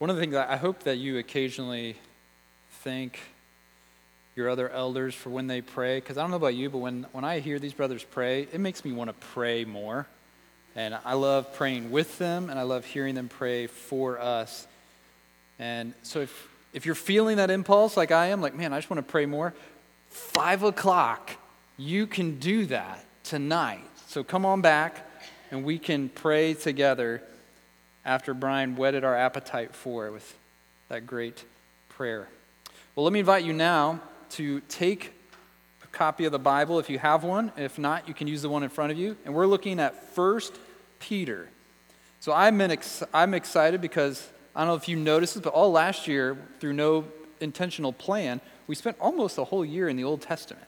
One 0.00 0.08
of 0.08 0.16
the 0.16 0.22
things 0.22 0.34
I 0.34 0.56
hope 0.56 0.84
that 0.84 0.96
you 0.96 1.18
occasionally 1.18 1.94
thank 2.82 3.20
your 4.34 4.48
other 4.48 4.70
elders 4.70 5.14
for 5.14 5.28
when 5.28 5.46
they 5.46 5.60
pray, 5.60 5.98
because 5.98 6.16
I 6.16 6.22
don't 6.22 6.30
know 6.30 6.38
about 6.38 6.54
you, 6.54 6.70
but 6.70 6.78
when, 6.78 7.04
when 7.12 7.22
I 7.22 7.40
hear 7.40 7.58
these 7.58 7.74
brothers 7.74 8.02
pray, 8.02 8.48
it 8.50 8.60
makes 8.60 8.82
me 8.82 8.92
want 8.92 9.10
to 9.10 9.26
pray 9.26 9.66
more. 9.66 10.06
And 10.74 10.96
I 11.04 11.12
love 11.12 11.52
praying 11.52 11.90
with 11.90 12.16
them, 12.16 12.48
and 12.48 12.58
I 12.58 12.62
love 12.62 12.86
hearing 12.86 13.14
them 13.14 13.28
pray 13.28 13.66
for 13.66 14.18
us. 14.18 14.66
And 15.58 15.92
so 16.02 16.20
if, 16.20 16.48
if 16.72 16.86
you're 16.86 16.94
feeling 16.94 17.36
that 17.36 17.50
impulse 17.50 17.94
like 17.94 18.10
I 18.10 18.28
am, 18.28 18.40
like, 18.40 18.54
man, 18.54 18.72
I 18.72 18.78
just 18.78 18.88
want 18.88 19.06
to 19.06 19.12
pray 19.12 19.26
more, 19.26 19.52
five 20.08 20.62
o'clock, 20.62 21.32
you 21.76 22.06
can 22.06 22.38
do 22.38 22.64
that 22.64 23.04
tonight. 23.22 23.84
So 24.06 24.24
come 24.24 24.46
on 24.46 24.62
back, 24.62 25.06
and 25.50 25.62
we 25.62 25.78
can 25.78 26.08
pray 26.08 26.54
together 26.54 27.20
after 28.04 28.34
Brian 28.34 28.76
whetted 28.76 29.04
our 29.04 29.16
appetite 29.16 29.74
for 29.74 30.06
it 30.06 30.12
with 30.12 30.36
that 30.88 31.06
great 31.06 31.44
prayer. 31.88 32.28
Well, 32.94 33.04
let 33.04 33.12
me 33.12 33.20
invite 33.20 33.44
you 33.44 33.52
now 33.52 34.00
to 34.30 34.60
take 34.68 35.12
a 35.82 35.86
copy 35.88 36.24
of 36.24 36.32
the 36.32 36.38
Bible 36.38 36.78
if 36.78 36.90
you 36.90 36.98
have 36.98 37.24
one. 37.24 37.52
If 37.56 37.78
not, 37.78 38.08
you 38.08 38.14
can 38.14 38.26
use 38.26 38.42
the 38.42 38.48
one 38.48 38.62
in 38.62 38.68
front 38.68 38.92
of 38.92 38.98
you. 38.98 39.16
And 39.24 39.34
we're 39.34 39.46
looking 39.46 39.78
at 39.80 39.94
1 40.14 40.40
Peter. 40.98 41.48
So 42.20 42.32
I'm, 42.32 42.60
ex- 42.60 43.02
I'm 43.14 43.34
excited 43.34 43.80
because 43.80 44.28
I 44.54 44.60
don't 44.60 44.68
know 44.68 44.74
if 44.74 44.88
you 44.88 44.96
noticed 44.96 45.34
this, 45.34 45.42
but 45.42 45.52
all 45.52 45.70
last 45.70 46.06
year, 46.06 46.36
through 46.58 46.74
no 46.74 47.04
intentional 47.40 47.92
plan, 47.92 48.40
we 48.66 48.74
spent 48.74 48.96
almost 49.00 49.38
a 49.38 49.44
whole 49.44 49.64
year 49.64 49.88
in 49.88 49.96
the 49.96 50.04
Old 50.04 50.20
Testament. 50.20 50.66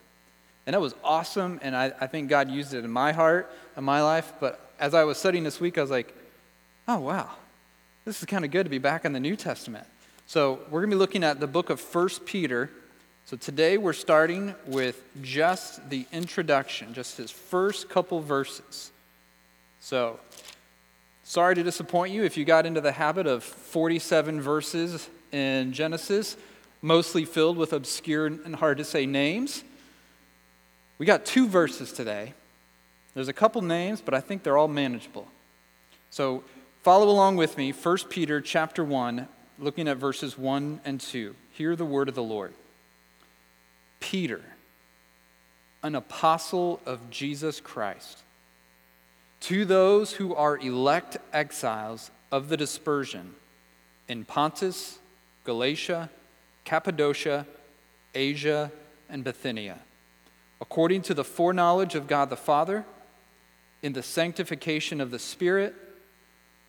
And 0.66 0.74
that 0.74 0.80
was 0.80 0.94
awesome, 1.02 1.58
and 1.62 1.76
I, 1.76 1.92
I 2.00 2.06
think 2.06 2.28
God 2.28 2.50
used 2.50 2.72
it 2.72 2.84
in 2.84 2.90
my 2.90 3.12
heart, 3.12 3.52
in 3.76 3.84
my 3.84 4.00
life. 4.00 4.32
But 4.38 4.72
as 4.78 4.94
I 4.94 5.04
was 5.04 5.18
studying 5.18 5.44
this 5.44 5.60
week, 5.60 5.76
I 5.76 5.80
was 5.80 5.90
like, 5.90 6.14
oh, 6.88 6.98
wow, 6.98 7.30
this 8.04 8.18
is 8.18 8.24
kind 8.24 8.44
of 8.44 8.50
good 8.50 8.64
to 8.64 8.70
be 8.70 8.78
back 8.78 9.04
in 9.04 9.12
the 9.12 9.20
New 9.20 9.36
Testament. 9.36 9.86
So 10.26 10.60
we're 10.70 10.80
going 10.80 10.90
to 10.90 10.96
be 10.96 10.98
looking 11.00 11.24
at 11.24 11.40
the 11.40 11.46
book 11.46 11.70
of 11.70 11.80
First 11.80 12.24
Peter. 12.24 12.70
So 13.26 13.36
today 13.36 13.78
we're 13.78 13.92
starting 13.92 14.54
with 14.66 15.02
just 15.22 15.88
the 15.90 16.06
introduction, 16.12 16.94
just 16.94 17.16
his 17.16 17.30
first 17.30 17.88
couple 17.88 18.20
verses. 18.20 18.90
So, 19.80 20.20
sorry 21.24 21.56
to 21.56 21.62
disappoint 21.62 22.12
you 22.12 22.22
if 22.22 22.36
you 22.36 22.44
got 22.44 22.66
into 22.66 22.80
the 22.80 22.92
habit 22.92 23.26
of 23.26 23.42
47 23.42 24.40
verses 24.40 25.08
in 25.32 25.72
Genesis, 25.72 26.36
mostly 26.82 27.24
filled 27.24 27.56
with 27.56 27.72
obscure 27.72 28.26
and 28.26 28.54
hard 28.54 28.78
to 28.78 28.84
say 28.84 29.06
names. 29.06 29.64
We 30.98 31.06
got 31.06 31.24
two 31.24 31.48
verses 31.48 31.92
today. 31.92 32.34
There's 33.14 33.28
a 33.28 33.32
couple 33.32 33.60
names, 33.62 34.00
but 34.00 34.14
I 34.14 34.20
think 34.20 34.44
they're 34.44 34.56
all 34.56 34.68
manageable. 34.68 35.28
So, 36.10 36.44
follow 36.82 37.08
along 37.08 37.36
with 37.36 37.56
me, 37.56 37.70
1 37.70 37.98
Peter 38.10 38.40
chapter 38.40 38.82
1, 38.82 39.28
looking 39.58 39.86
at 39.86 39.98
verses 39.98 40.36
1 40.36 40.80
and 40.84 41.00
2. 41.00 41.34
Hear 41.52 41.76
the 41.76 41.84
word 41.84 42.08
of 42.08 42.16
the 42.16 42.22
Lord. 42.22 42.52
Peter, 44.00 44.40
an 45.84 45.94
apostle 45.94 46.80
of 46.84 47.08
Jesus 47.08 47.60
Christ, 47.60 48.24
to 49.42 49.64
those 49.64 50.14
who 50.14 50.34
are 50.34 50.58
elect 50.58 51.18
exiles 51.32 52.10
of 52.32 52.48
the 52.48 52.56
dispersion 52.56 53.34
in 54.08 54.24
Pontus, 54.24 54.98
Galatia, 55.44 56.10
Cappadocia, 56.64 57.46
Asia, 58.12 58.72
and 59.08 59.22
Bithynia, 59.22 59.78
according 60.60 61.02
to 61.02 61.14
the 61.14 61.24
foreknowledge 61.24 61.94
of 61.94 62.08
God 62.08 62.28
the 62.28 62.36
Father, 62.36 62.84
in 63.82 63.92
the 63.92 64.02
sanctification 64.02 65.00
of 65.00 65.12
the 65.12 65.18
Spirit, 65.18 65.74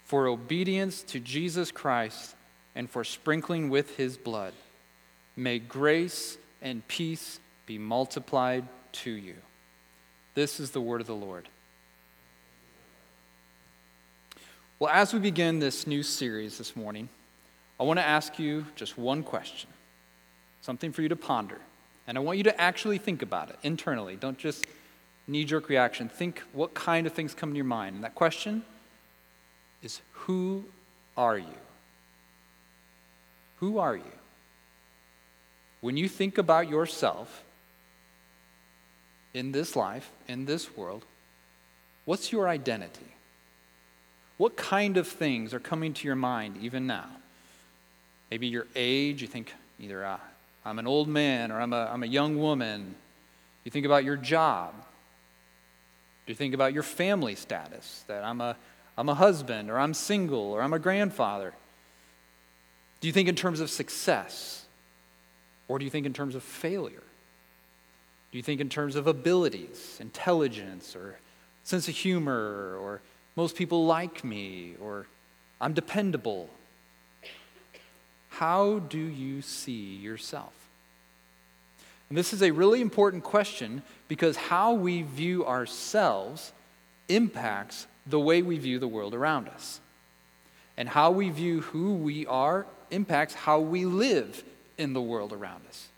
for 0.04 0.28
obedience 0.28 1.02
to 1.04 1.20
Jesus 1.20 1.72
Christ, 1.72 2.36
and 2.76 2.90
for 2.90 3.04
sprinkling 3.04 3.70
with 3.70 3.98
his 3.98 4.18
blood. 4.18 4.54
May 5.36 5.60
grace 5.60 6.38
and 6.62 6.88
peace 6.88 7.40
be 7.66 7.78
multiplied 7.78 8.68
to 8.94 9.12
you. 9.12 9.36
This 10.34 10.60
is 10.60 10.72
the 10.72 10.82
word 10.82 11.02
of 11.02 11.08
the 11.08 11.16
Lord. 11.16 11.48
Well, 14.80 14.92
as 14.92 15.14
we 15.14 15.20
begin 15.20 15.60
this 15.60 15.88
new 15.88 16.04
series 16.04 16.58
this 16.58 16.76
morning, 16.76 17.10
I 17.80 17.84
want 17.84 18.00
to 18.00 18.06
ask 18.06 18.38
you 18.40 18.66
just 18.76 18.98
one 18.98 19.24
question, 19.24 19.70
something 20.62 20.92
for 20.92 21.02
you 21.02 21.10
to 21.10 21.16
ponder. 21.16 21.60
And 22.08 22.18
I 22.18 22.22
want 22.22 22.38
you 22.38 22.44
to 22.46 22.62
actually 22.62 22.98
think 22.98 23.22
about 23.22 23.50
it 23.50 23.58
internally. 23.64 24.16
Don't 24.16 24.38
just 24.38 24.66
knee 25.28 25.46
jerk 25.46 25.70
reaction. 25.70 26.10
Think 26.10 26.44
what 26.52 26.74
kind 26.74 27.08
of 27.08 27.14
things 27.14 27.34
come 27.34 27.52
to 27.52 27.56
your 27.56 27.66
mind. 27.66 27.96
And 27.96 28.04
that 28.04 28.16
question 28.16 28.64
is 29.84 30.02
Who 30.12 30.64
are 31.18 31.38
you? 31.38 31.46
Who 33.58 33.78
are 33.78 33.96
you? 33.96 34.04
When 35.82 35.98
you 35.98 36.08
think 36.08 36.38
about 36.38 36.70
yourself 36.70 37.44
in 39.34 39.52
this 39.52 39.76
life, 39.76 40.10
in 40.28 40.46
this 40.46 40.76
world, 40.78 41.06
what's 42.06 42.32
your 42.32 42.48
identity? 42.48 43.14
What 44.38 44.56
kind 44.56 44.98
of 44.98 45.08
things 45.08 45.54
are 45.54 45.60
coming 45.60 45.94
to 45.94 46.08
your 46.08 46.16
mind 46.16 46.58
even 46.62 46.88
now? 46.88 47.08
Maybe 48.32 48.48
your 48.48 48.66
age, 48.76 49.22
you 49.22 49.28
think 49.28 49.54
either 49.80 50.04
uh, 50.06 50.18
I'm 50.66 50.80
an 50.80 50.88
old 50.88 51.08
man 51.08 51.52
or 51.52 51.62
I'm 51.62 51.74
a, 51.74 51.90
I'm 51.92 52.04
a 52.04 52.08
young 52.08 52.40
woman. 52.40 52.96
You 53.64 53.72
think 53.72 53.86
about 53.86 54.04
your 54.04 54.18
job. 54.18 54.74
Do 56.26 56.32
you 56.32 56.36
think 56.36 56.54
about 56.54 56.74
your 56.74 56.84
family 56.84 57.36
status? 57.36 58.04
That 58.08 58.24
I'm 58.24 58.42
a, 58.42 58.56
I'm 58.98 59.10
a 59.10 59.16
husband 59.16 59.70
or 59.70 59.80
I'm 59.80 59.94
single 59.94 60.52
or 60.52 60.62
I'm 60.62 60.74
a 60.74 60.80
grandfather? 60.80 61.54
Do 63.02 63.08
you 63.08 63.14
think 63.14 63.28
in 63.28 63.36
terms 63.36 63.60
of 63.60 63.70
success? 63.70 64.66
Or 65.68 65.80
do 65.80 65.86
you 65.86 65.92
think 65.92 66.06
in 66.06 66.14
terms 66.14 66.36
of 66.36 66.44
failure? 66.44 67.04
Do 68.32 68.38
you 68.38 68.44
think 68.44 68.62
in 68.62 68.70
terms 68.70 68.96
of 68.96 69.08
abilities, 69.08 69.98
intelligence, 70.00 70.96
or 70.96 71.20
sense 71.64 71.88
of 71.88 71.96
humor, 71.96 72.78
or 72.82 73.02
most 73.36 73.56
people 73.56 73.86
like 73.86 74.24
me, 74.24 74.74
or 74.82 75.06
I'm 75.62 75.74
dependable? 75.74 76.50
How 78.30 78.80
do 78.80 78.98
you 78.98 79.42
see 79.42 79.96
yourself? 79.96 80.54
And 82.10 82.18
this 82.18 82.34
is 82.34 82.42
a 82.42 82.52
really 82.52 82.82
important 82.82 83.24
question 83.24 83.84
because 84.08 84.36
how 84.36 84.74
we 84.74 85.04
view 85.04 85.46
ourselves 85.46 86.52
impacts 87.10 87.88
the 88.06 88.20
way 88.20 88.42
we 88.42 88.58
view 88.58 88.80
the 88.80 88.88
world 88.88 89.14
around 89.14 89.48
us. 89.48 89.80
And 90.78 90.90
how 90.90 91.12
we 91.12 91.30
view 91.30 91.62
who 91.62 91.94
we 91.94 92.26
are 92.26 92.66
impacts 92.92 93.34
how 93.34 93.60
we 93.60 93.86
live 93.86 94.44
in 94.78 94.94
the 94.94 95.02
world 95.02 95.34
around 95.34 95.62
us. 95.68 95.90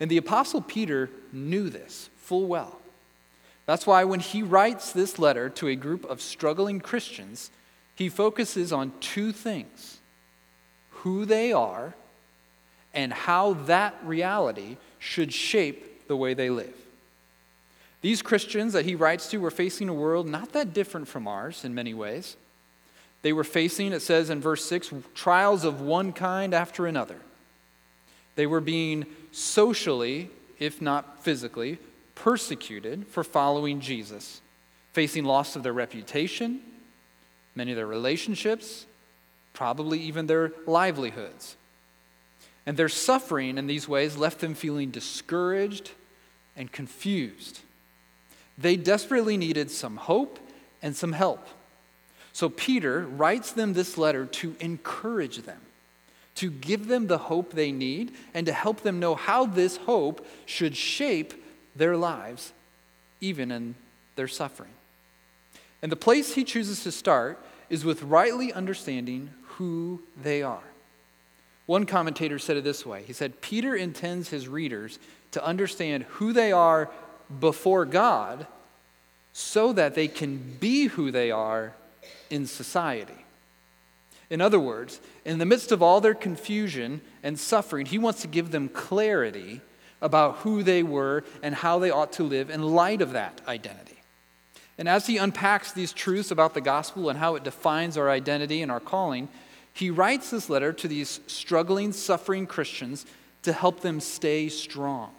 And 0.00 0.10
the 0.10 0.16
Apostle 0.16 0.60
Peter 0.60 1.10
knew 1.32 1.68
this 1.68 2.08
full 2.16 2.46
well. 2.46 2.80
That's 3.66 3.86
why 3.86 4.04
when 4.04 4.20
he 4.20 4.42
writes 4.42 4.92
this 4.92 5.18
letter 5.18 5.48
to 5.50 5.68
a 5.68 5.76
group 5.76 6.04
of 6.04 6.20
struggling 6.20 6.80
Christians, 6.80 7.50
he 7.94 8.08
focuses 8.08 8.72
on 8.72 8.92
two 9.00 9.32
things 9.32 9.98
who 10.90 11.24
they 11.24 11.52
are 11.52 11.94
and 12.94 13.12
how 13.12 13.54
that 13.54 13.94
reality 14.04 14.76
should 14.98 15.32
shape 15.32 16.06
the 16.08 16.16
way 16.16 16.34
they 16.34 16.50
live. 16.50 16.74
These 18.02 18.20
Christians 18.20 18.72
that 18.74 18.84
he 18.84 18.94
writes 18.94 19.30
to 19.30 19.38
were 19.38 19.50
facing 19.50 19.88
a 19.88 19.94
world 19.94 20.26
not 20.26 20.52
that 20.52 20.74
different 20.74 21.08
from 21.08 21.26
ours 21.26 21.64
in 21.64 21.74
many 21.74 21.94
ways. 21.94 22.36
They 23.22 23.32
were 23.32 23.44
facing, 23.44 23.92
it 23.92 24.00
says 24.00 24.28
in 24.28 24.40
verse 24.40 24.64
6, 24.64 24.92
trials 25.14 25.64
of 25.64 25.80
one 25.80 26.12
kind 26.12 26.52
after 26.52 26.86
another. 26.86 27.20
They 28.34 28.46
were 28.46 28.60
being 28.60 29.06
socially, 29.30 30.30
if 30.58 30.82
not 30.82 31.22
physically, 31.22 31.78
persecuted 32.16 33.06
for 33.06 33.22
following 33.22 33.80
Jesus, 33.80 34.40
facing 34.92 35.24
loss 35.24 35.54
of 35.54 35.62
their 35.62 35.72
reputation, 35.72 36.60
many 37.54 37.70
of 37.70 37.76
their 37.76 37.86
relationships, 37.86 38.86
probably 39.52 40.00
even 40.00 40.26
their 40.26 40.52
livelihoods. 40.66 41.56
And 42.66 42.76
their 42.76 42.88
suffering 42.88 43.58
in 43.58 43.68
these 43.68 43.88
ways 43.88 44.16
left 44.16 44.40
them 44.40 44.54
feeling 44.54 44.90
discouraged 44.90 45.92
and 46.56 46.70
confused. 46.70 47.60
They 48.58 48.76
desperately 48.76 49.36
needed 49.36 49.70
some 49.70 49.96
hope 49.96 50.38
and 50.82 50.94
some 50.94 51.12
help. 51.12 51.46
So 52.32 52.48
Peter 52.48 53.00
writes 53.00 53.52
them 53.52 53.72
this 53.72 53.98
letter 53.98 54.26
to 54.26 54.56
encourage 54.60 55.38
them 55.38 55.60
to 56.34 56.50
give 56.50 56.88
them 56.88 57.06
the 57.06 57.18
hope 57.18 57.52
they 57.52 57.72
need 57.72 58.12
and 58.34 58.46
to 58.46 58.52
help 58.52 58.80
them 58.80 58.98
know 58.98 59.14
how 59.14 59.46
this 59.46 59.76
hope 59.78 60.26
should 60.46 60.76
shape 60.76 61.34
their 61.76 61.96
lives, 61.96 62.52
even 63.20 63.50
in 63.50 63.74
their 64.16 64.28
suffering. 64.28 64.70
And 65.82 65.90
the 65.90 65.96
place 65.96 66.34
he 66.34 66.44
chooses 66.44 66.82
to 66.84 66.92
start 66.92 67.38
is 67.68 67.84
with 67.84 68.02
rightly 68.02 68.52
understanding 68.52 69.30
who 69.42 70.02
they 70.20 70.42
are. 70.42 70.62
One 71.66 71.86
commentator 71.86 72.38
said 72.38 72.56
it 72.56 72.64
this 72.64 72.84
way 72.84 73.04
He 73.06 73.12
said, 73.12 73.40
Peter 73.40 73.74
intends 73.74 74.28
his 74.28 74.48
readers 74.48 74.98
to 75.32 75.44
understand 75.44 76.04
who 76.04 76.32
they 76.32 76.52
are 76.52 76.90
before 77.40 77.84
God 77.84 78.46
so 79.32 79.72
that 79.72 79.94
they 79.94 80.08
can 80.08 80.56
be 80.60 80.86
who 80.86 81.10
they 81.10 81.30
are 81.30 81.72
in 82.30 82.46
society. 82.46 83.24
In 84.30 84.40
other 84.40 84.60
words, 84.60 85.00
in 85.24 85.38
the 85.38 85.44
midst 85.44 85.72
of 85.72 85.82
all 85.82 86.00
their 86.00 86.14
confusion 86.14 87.00
and 87.22 87.38
suffering, 87.38 87.86
he 87.86 87.98
wants 87.98 88.22
to 88.22 88.28
give 88.28 88.50
them 88.50 88.68
clarity 88.68 89.60
about 90.00 90.36
who 90.38 90.62
they 90.62 90.82
were 90.82 91.22
and 91.42 91.54
how 91.54 91.78
they 91.78 91.90
ought 91.90 92.12
to 92.14 92.22
live 92.22 92.50
in 92.50 92.62
light 92.62 93.02
of 93.02 93.12
that 93.12 93.40
identity. 93.46 93.98
And 94.78 94.88
as 94.88 95.06
he 95.06 95.18
unpacks 95.18 95.72
these 95.72 95.92
truths 95.92 96.30
about 96.30 96.54
the 96.54 96.60
gospel 96.60 97.08
and 97.08 97.18
how 97.18 97.34
it 97.36 97.44
defines 97.44 97.96
our 97.96 98.10
identity 98.10 98.62
and 98.62 98.72
our 98.72 98.80
calling, 98.80 99.28
he 99.74 99.90
writes 99.90 100.30
this 100.30 100.50
letter 100.50 100.72
to 100.72 100.88
these 100.88 101.20
struggling, 101.26 101.92
suffering 101.92 102.46
Christians 102.46 103.06
to 103.42 103.52
help 103.52 103.80
them 103.80 104.00
stay 104.00 104.48
strong. 104.48 105.12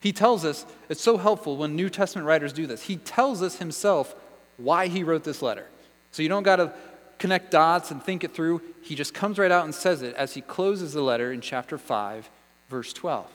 He 0.00 0.12
tells 0.12 0.44
us, 0.44 0.64
it's 0.88 1.02
so 1.02 1.16
helpful 1.16 1.56
when 1.56 1.74
New 1.74 1.90
Testament 1.90 2.26
writers 2.26 2.52
do 2.52 2.66
this. 2.66 2.82
He 2.82 2.96
tells 2.96 3.42
us 3.42 3.56
himself 3.56 4.14
why 4.56 4.86
he 4.86 5.02
wrote 5.02 5.24
this 5.24 5.42
letter. 5.42 5.66
So 6.12 6.22
you 6.22 6.28
don't 6.28 6.44
got 6.44 6.56
to 6.56 6.72
connect 7.18 7.50
dots 7.50 7.90
and 7.90 8.02
think 8.02 8.22
it 8.22 8.32
through. 8.32 8.62
He 8.82 8.94
just 8.94 9.12
comes 9.12 9.38
right 9.38 9.50
out 9.50 9.64
and 9.64 9.74
says 9.74 10.02
it 10.02 10.14
as 10.14 10.34
he 10.34 10.40
closes 10.40 10.92
the 10.92 11.02
letter 11.02 11.32
in 11.32 11.40
chapter 11.40 11.78
5, 11.78 12.30
verse 12.68 12.92
12. 12.92 13.26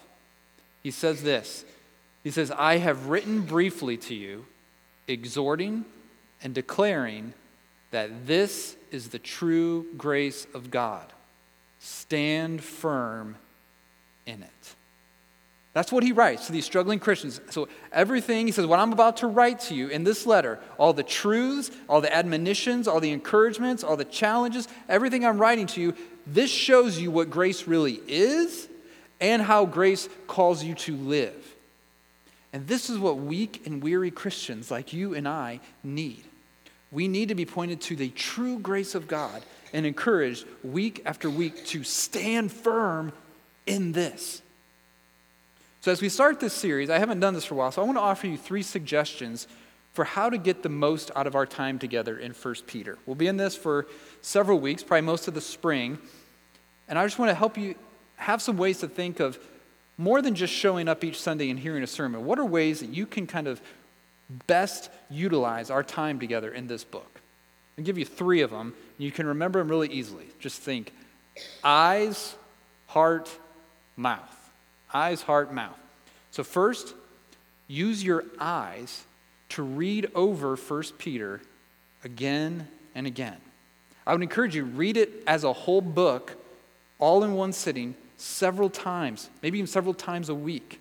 He 0.81 0.91
says 0.91 1.23
this 1.23 1.65
He 2.23 2.31
says, 2.31 2.51
I 2.51 2.77
have 2.77 3.07
written 3.07 3.41
briefly 3.41 3.97
to 3.97 4.15
you, 4.15 4.45
exhorting 5.07 5.85
and 6.41 6.53
declaring 6.53 7.33
that 7.91 8.25
this 8.25 8.75
is 8.91 9.09
the 9.09 9.19
true 9.19 9.85
grace 9.97 10.47
of 10.53 10.71
God. 10.71 11.05
Stand 11.79 12.63
firm 12.63 13.35
in 14.25 14.41
it. 14.41 14.75
That's 15.73 15.91
what 15.91 16.03
he 16.03 16.11
writes 16.11 16.45
to 16.45 16.51
these 16.51 16.65
struggling 16.65 16.99
Christians. 16.99 17.41
So, 17.49 17.67
everything, 17.91 18.45
he 18.45 18.51
says, 18.51 18.67
what 18.67 18.79
I'm 18.79 18.93
about 18.93 19.17
to 19.17 19.27
write 19.27 19.59
to 19.61 19.75
you 19.75 19.87
in 19.87 20.03
this 20.03 20.27
letter, 20.27 20.59
all 20.77 20.93
the 20.93 21.03
truths, 21.03 21.71
all 21.89 21.99
the 21.99 22.15
admonitions, 22.15 22.87
all 22.87 22.99
the 22.99 23.11
encouragements, 23.11 23.83
all 23.83 23.97
the 23.97 24.05
challenges, 24.05 24.67
everything 24.87 25.25
I'm 25.25 25.39
writing 25.39 25.65
to 25.67 25.81
you, 25.81 25.95
this 26.27 26.51
shows 26.51 26.99
you 26.99 27.09
what 27.09 27.31
grace 27.31 27.67
really 27.67 27.99
is 28.07 28.67
and 29.19 29.41
how 29.41 29.65
grace 29.65 30.07
calls 30.27 30.63
you 30.63 30.75
to 30.75 30.95
live. 30.95 31.55
And 32.53 32.67
this 32.67 32.91
is 32.91 32.99
what 32.99 33.17
weak 33.17 33.65
and 33.65 33.81
weary 33.81 34.11
Christians 34.11 34.69
like 34.69 34.93
you 34.93 35.15
and 35.15 35.27
I 35.27 35.59
need. 35.83 36.23
We 36.91 37.07
need 37.07 37.29
to 37.29 37.35
be 37.35 37.45
pointed 37.45 37.81
to 37.81 37.95
the 37.95 38.09
true 38.09 38.59
grace 38.59 38.93
of 38.93 39.07
God 39.07 39.41
and 39.73 39.87
encouraged 39.87 40.45
week 40.63 41.01
after 41.03 41.31
week 41.31 41.65
to 41.67 41.83
stand 41.83 42.51
firm 42.51 43.11
in 43.65 43.93
this. 43.93 44.43
So, 45.83 45.91
as 45.91 46.01
we 46.01 46.07
start 46.07 46.39
this 46.39 46.53
series, 46.53 46.89
I 46.89 46.97
haven't 46.97 47.19
done 47.19 47.33
this 47.33 47.43
for 47.43 47.55
a 47.55 47.57
while, 47.57 47.69
so 47.69 47.81
I 47.81 47.85
want 47.85 47.97
to 47.97 48.01
offer 48.01 48.25
you 48.25 48.37
three 48.37 48.63
suggestions 48.63 49.49
for 49.91 50.05
how 50.05 50.29
to 50.29 50.37
get 50.37 50.63
the 50.63 50.69
most 50.69 51.11
out 51.13 51.27
of 51.27 51.35
our 51.35 51.45
time 51.45 51.77
together 51.77 52.17
in 52.17 52.31
1 52.31 52.55
Peter. 52.67 52.97
We'll 53.05 53.17
be 53.17 53.27
in 53.27 53.35
this 53.35 53.57
for 53.57 53.87
several 54.21 54.61
weeks, 54.61 54.81
probably 54.81 55.01
most 55.01 55.27
of 55.27 55.33
the 55.33 55.41
spring. 55.41 55.97
And 56.87 56.97
I 56.97 57.03
just 57.05 57.19
want 57.19 57.31
to 57.31 57.35
help 57.35 57.57
you 57.57 57.75
have 58.15 58.41
some 58.41 58.55
ways 58.55 58.79
to 58.79 58.87
think 58.87 59.19
of 59.19 59.37
more 59.97 60.21
than 60.21 60.35
just 60.35 60.53
showing 60.53 60.87
up 60.87 61.03
each 61.03 61.19
Sunday 61.19 61.49
and 61.49 61.59
hearing 61.59 61.83
a 61.83 61.87
sermon. 61.87 62.23
What 62.23 62.39
are 62.39 62.45
ways 62.45 62.79
that 62.79 62.91
you 62.91 63.05
can 63.05 63.27
kind 63.27 63.49
of 63.49 63.59
best 64.47 64.89
utilize 65.09 65.69
our 65.69 65.83
time 65.83 66.17
together 66.17 66.53
in 66.53 66.67
this 66.67 66.85
book? 66.85 67.19
I'll 67.77 67.83
give 67.83 67.97
you 67.97 68.05
three 68.05 68.39
of 68.39 68.51
them. 68.51 68.73
And 68.97 69.05
You 69.05 69.11
can 69.11 69.27
remember 69.27 69.59
them 69.59 69.67
really 69.67 69.89
easily. 69.89 70.27
Just 70.39 70.61
think 70.61 70.93
eyes, 71.61 72.35
heart, 72.87 73.29
mouth. 73.97 74.32
Eyes, 74.93 75.21
heart, 75.21 75.53
mouth. 75.53 75.77
So, 76.31 76.43
first, 76.43 76.93
use 77.67 78.03
your 78.03 78.25
eyes 78.39 79.03
to 79.49 79.63
read 79.63 80.11
over 80.15 80.55
1 80.55 80.83
Peter 80.97 81.41
again 82.03 82.67
and 82.95 83.07
again. 83.07 83.37
I 84.05 84.13
would 84.13 84.21
encourage 84.21 84.55
you, 84.55 84.65
read 84.65 84.97
it 84.97 85.23
as 85.25 85.43
a 85.43 85.53
whole 85.53 85.81
book, 85.81 86.35
all 86.99 87.23
in 87.23 87.33
one 87.33 87.53
sitting, 87.53 87.95
several 88.17 88.69
times, 88.69 89.29
maybe 89.41 89.57
even 89.57 89.67
several 89.67 89.93
times 89.93 90.29
a 90.29 90.35
week. 90.35 90.79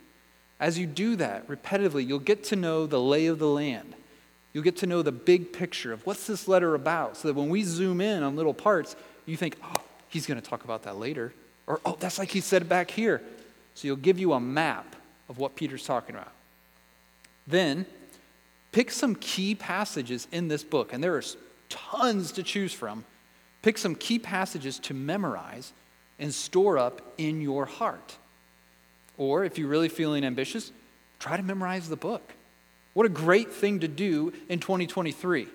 As 0.60 0.78
you 0.78 0.86
do 0.86 1.16
that 1.16 1.48
repetitively, 1.48 2.06
you'll 2.06 2.18
get 2.18 2.44
to 2.44 2.56
know 2.56 2.86
the 2.86 3.00
lay 3.00 3.26
of 3.26 3.38
the 3.38 3.48
land. 3.48 3.94
You'll 4.52 4.64
get 4.64 4.76
to 4.78 4.86
know 4.86 5.02
the 5.02 5.12
big 5.12 5.52
picture 5.52 5.92
of 5.92 6.06
what's 6.06 6.26
this 6.26 6.46
letter 6.46 6.74
about, 6.74 7.16
so 7.16 7.28
that 7.28 7.34
when 7.34 7.48
we 7.48 7.62
zoom 7.62 8.00
in 8.00 8.22
on 8.22 8.36
little 8.36 8.54
parts, 8.54 8.94
you 9.26 9.36
think, 9.36 9.56
oh, 9.64 9.76
he's 10.08 10.26
going 10.26 10.40
to 10.40 10.46
talk 10.46 10.64
about 10.64 10.82
that 10.82 10.98
later. 10.98 11.32
Or, 11.66 11.80
oh, 11.84 11.96
that's 11.98 12.18
like 12.18 12.30
he 12.30 12.40
said 12.40 12.68
back 12.68 12.90
here. 12.90 13.22
So 13.74 13.86
you'll 13.86 13.96
give 13.96 14.18
you 14.18 14.32
a 14.32 14.40
map 14.40 14.96
of 15.28 15.38
what 15.38 15.56
Peter's 15.56 15.84
talking 15.84 16.14
about. 16.14 16.32
Then, 17.46 17.86
pick 18.70 18.90
some 18.90 19.14
key 19.16 19.54
passages 19.54 20.28
in 20.30 20.48
this 20.48 20.62
book, 20.62 20.92
and 20.92 21.02
there 21.02 21.16
are 21.16 21.22
tons 21.68 22.32
to 22.32 22.42
choose 22.42 22.72
from. 22.72 23.04
Pick 23.62 23.78
some 23.78 23.94
key 23.94 24.18
passages 24.18 24.78
to 24.80 24.94
memorize 24.94 25.72
and 26.18 26.32
store 26.32 26.78
up 26.78 27.00
in 27.18 27.40
your 27.40 27.64
heart. 27.64 28.16
Or 29.16 29.44
if 29.44 29.58
you're 29.58 29.68
really 29.68 29.88
feeling 29.88 30.24
ambitious, 30.24 30.72
try 31.18 31.36
to 31.36 31.42
memorize 31.42 31.88
the 31.88 31.96
book. 31.96 32.34
What 32.94 33.06
a 33.06 33.08
great 33.08 33.52
thing 33.52 33.80
to 33.80 33.88
do 33.88 34.32
in 34.48 34.58
2023. 34.58 35.48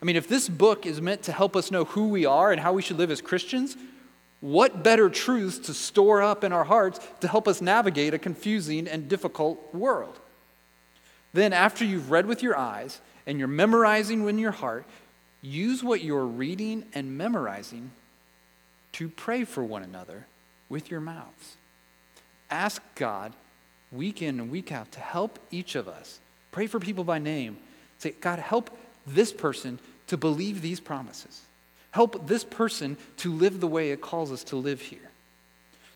I 0.00 0.04
mean, 0.04 0.16
if 0.16 0.28
this 0.28 0.48
book 0.48 0.84
is 0.84 1.00
meant 1.00 1.22
to 1.24 1.32
help 1.32 1.56
us 1.56 1.70
know 1.70 1.84
who 1.84 2.08
we 2.08 2.26
are 2.26 2.50
and 2.50 2.60
how 2.60 2.72
we 2.72 2.82
should 2.82 2.98
live 2.98 3.10
as 3.10 3.20
Christians, 3.20 3.76
what 4.42 4.82
better 4.82 5.08
truths 5.08 5.56
to 5.56 5.72
store 5.72 6.20
up 6.20 6.42
in 6.42 6.52
our 6.52 6.64
hearts 6.64 6.98
to 7.20 7.28
help 7.28 7.46
us 7.46 7.62
navigate 7.62 8.12
a 8.12 8.18
confusing 8.18 8.88
and 8.88 9.08
difficult 9.08 9.72
world? 9.72 10.18
Then, 11.32 11.52
after 11.52 11.84
you've 11.84 12.10
read 12.10 12.26
with 12.26 12.42
your 12.42 12.58
eyes 12.58 13.00
and 13.24 13.38
you're 13.38 13.48
memorizing 13.48 14.28
in 14.28 14.38
your 14.38 14.50
heart, 14.50 14.84
use 15.40 15.84
what 15.84 16.02
you're 16.02 16.26
reading 16.26 16.84
and 16.92 17.16
memorizing 17.16 17.92
to 18.92 19.08
pray 19.08 19.44
for 19.44 19.62
one 19.62 19.84
another 19.84 20.26
with 20.68 20.90
your 20.90 21.00
mouths. 21.00 21.56
Ask 22.50 22.82
God 22.96 23.32
week 23.92 24.22
in 24.22 24.40
and 24.40 24.50
week 24.50 24.72
out 24.72 24.90
to 24.92 25.00
help 25.00 25.38
each 25.52 25.76
of 25.76 25.86
us. 25.86 26.18
Pray 26.50 26.66
for 26.66 26.80
people 26.80 27.04
by 27.04 27.20
name. 27.20 27.58
Say, 27.98 28.10
God, 28.20 28.40
help 28.40 28.76
this 29.06 29.32
person 29.32 29.78
to 30.08 30.16
believe 30.16 30.62
these 30.62 30.80
promises. 30.80 31.42
Help 31.92 32.26
this 32.26 32.42
person 32.42 32.96
to 33.18 33.32
live 33.32 33.60
the 33.60 33.68
way 33.68 33.90
it 33.92 34.00
calls 34.00 34.32
us 34.32 34.44
to 34.44 34.56
live 34.56 34.80
here. 34.80 35.10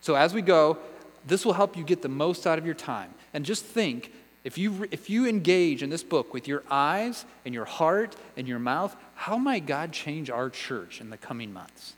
So 0.01 0.15
as 0.15 0.33
we 0.33 0.41
go, 0.41 0.77
this 1.25 1.45
will 1.45 1.53
help 1.53 1.75
you 1.75 1.83
get 1.83 2.01
the 2.01 2.09
most 2.09 2.47
out 2.47 2.57
of 2.57 2.65
your 2.65 2.75
time. 2.75 3.13
And 3.33 3.45
just 3.45 3.65
think 3.65 4.13
if 4.43 4.57
you, 4.57 4.87
if 4.91 5.09
you 5.09 5.27
engage 5.27 5.83
in 5.83 5.89
this 5.89 6.03
book 6.03 6.33
with 6.33 6.47
your 6.47 6.63
eyes 6.71 7.25
and 7.43 7.53
your 7.53 7.65
heart 7.65 8.15
and 8.37 8.47
your 8.47 8.59
mouth, 8.59 8.95
how 9.15 9.37
might 9.37 9.65
God 9.65 9.91
change 9.91 10.29
our 10.29 10.49
church 10.49 11.01
in 11.01 11.09
the 11.09 11.17
coming 11.17 11.51
months? 11.51 11.93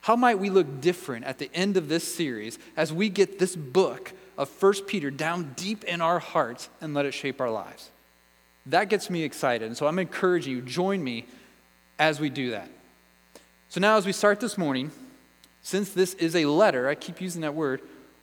How 0.00 0.16
might 0.16 0.38
we 0.38 0.48
look 0.48 0.80
different 0.80 1.26
at 1.26 1.38
the 1.38 1.50
end 1.52 1.76
of 1.76 1.88
this 1.88 2.04
series 2.14 2.58
as 2.76 2.92
we 2.92 3.08
get 3.08 3.38
this 3.38 3.56
book 3.56 4.12
of 4.38 4.48
1 4.62 4.84
Peter 4.86 5.10
down 5.10 5.52
deep 5.56 5.82
in 5.84 6.00
our 6.00 6.20
hearts 6.20 6.68
and 6.80 6.94
let 6.94 7.04
it 7.04 7.12
shape 7.12 7.40
our 7.40 7.50
lives? 7.50 7.90
That 8.66 8.88
gets 8.88 9.10
me 9.10 9.24
excited. 9.24 9.66
And 9.66 9.76
so 9.76 9.86
I'm 9.86 9.98
encouraging 9.98 10.52
you, 10.52 10.62
join 10.62 11.02
me 11.02 11.26
as 11.98 12.20
we 12.20 12.30
do 12.30 12.50
that. 12.50 12.68
So 13.68 13.80
now, 13.80 13.96
as 13.96 14.06
we 14.06 14.12
start 14.12 14.40
this 14.40 14.56
morning, 14.56 14.90
since 15.62 15.90
this 15.90 16.14
is 16.14 16.36
a 16.36 16.44
letter, 16.46 16.88
I 16.88 16.94
keep 16.94 17.20
using 17.20 17.42
that 17.42 17.54
word, 17.54 17.80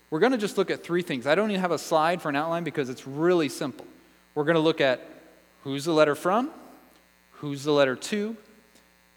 we're 0.10 0.20
going 0.20 0.32
to 0.32 0.38
just 0.38 0.58
look 0.58 0.72
at 0.72 0.84
three 0.84 1.02
things. 1.02 1.28
I 1.28 1.36
don't 1.36 1.50
even 1.50 1.62
have 1.62 1.72
a 1.72 1.78
slide 1.78 2.22
for 2.22 2.30
an 2.30 2.36
outline 2.36 2.64
because 2.64 2.90
it's 2.90 3.08
really 3.08 3.50
simple. 3.50 3.86
We're 4.36 4.46
going 4.46 4.56
to 4.56 4.62
look 4.62 4.80
at 4.80 5.02
who's 5.64 5.86
the 5.86 5.92
letter 5.92 6.16
from, 6.16 6.52
who's 7.32 7.64
the 7.64 7.72
letter 7.72 7.96
to, 7.96 8.38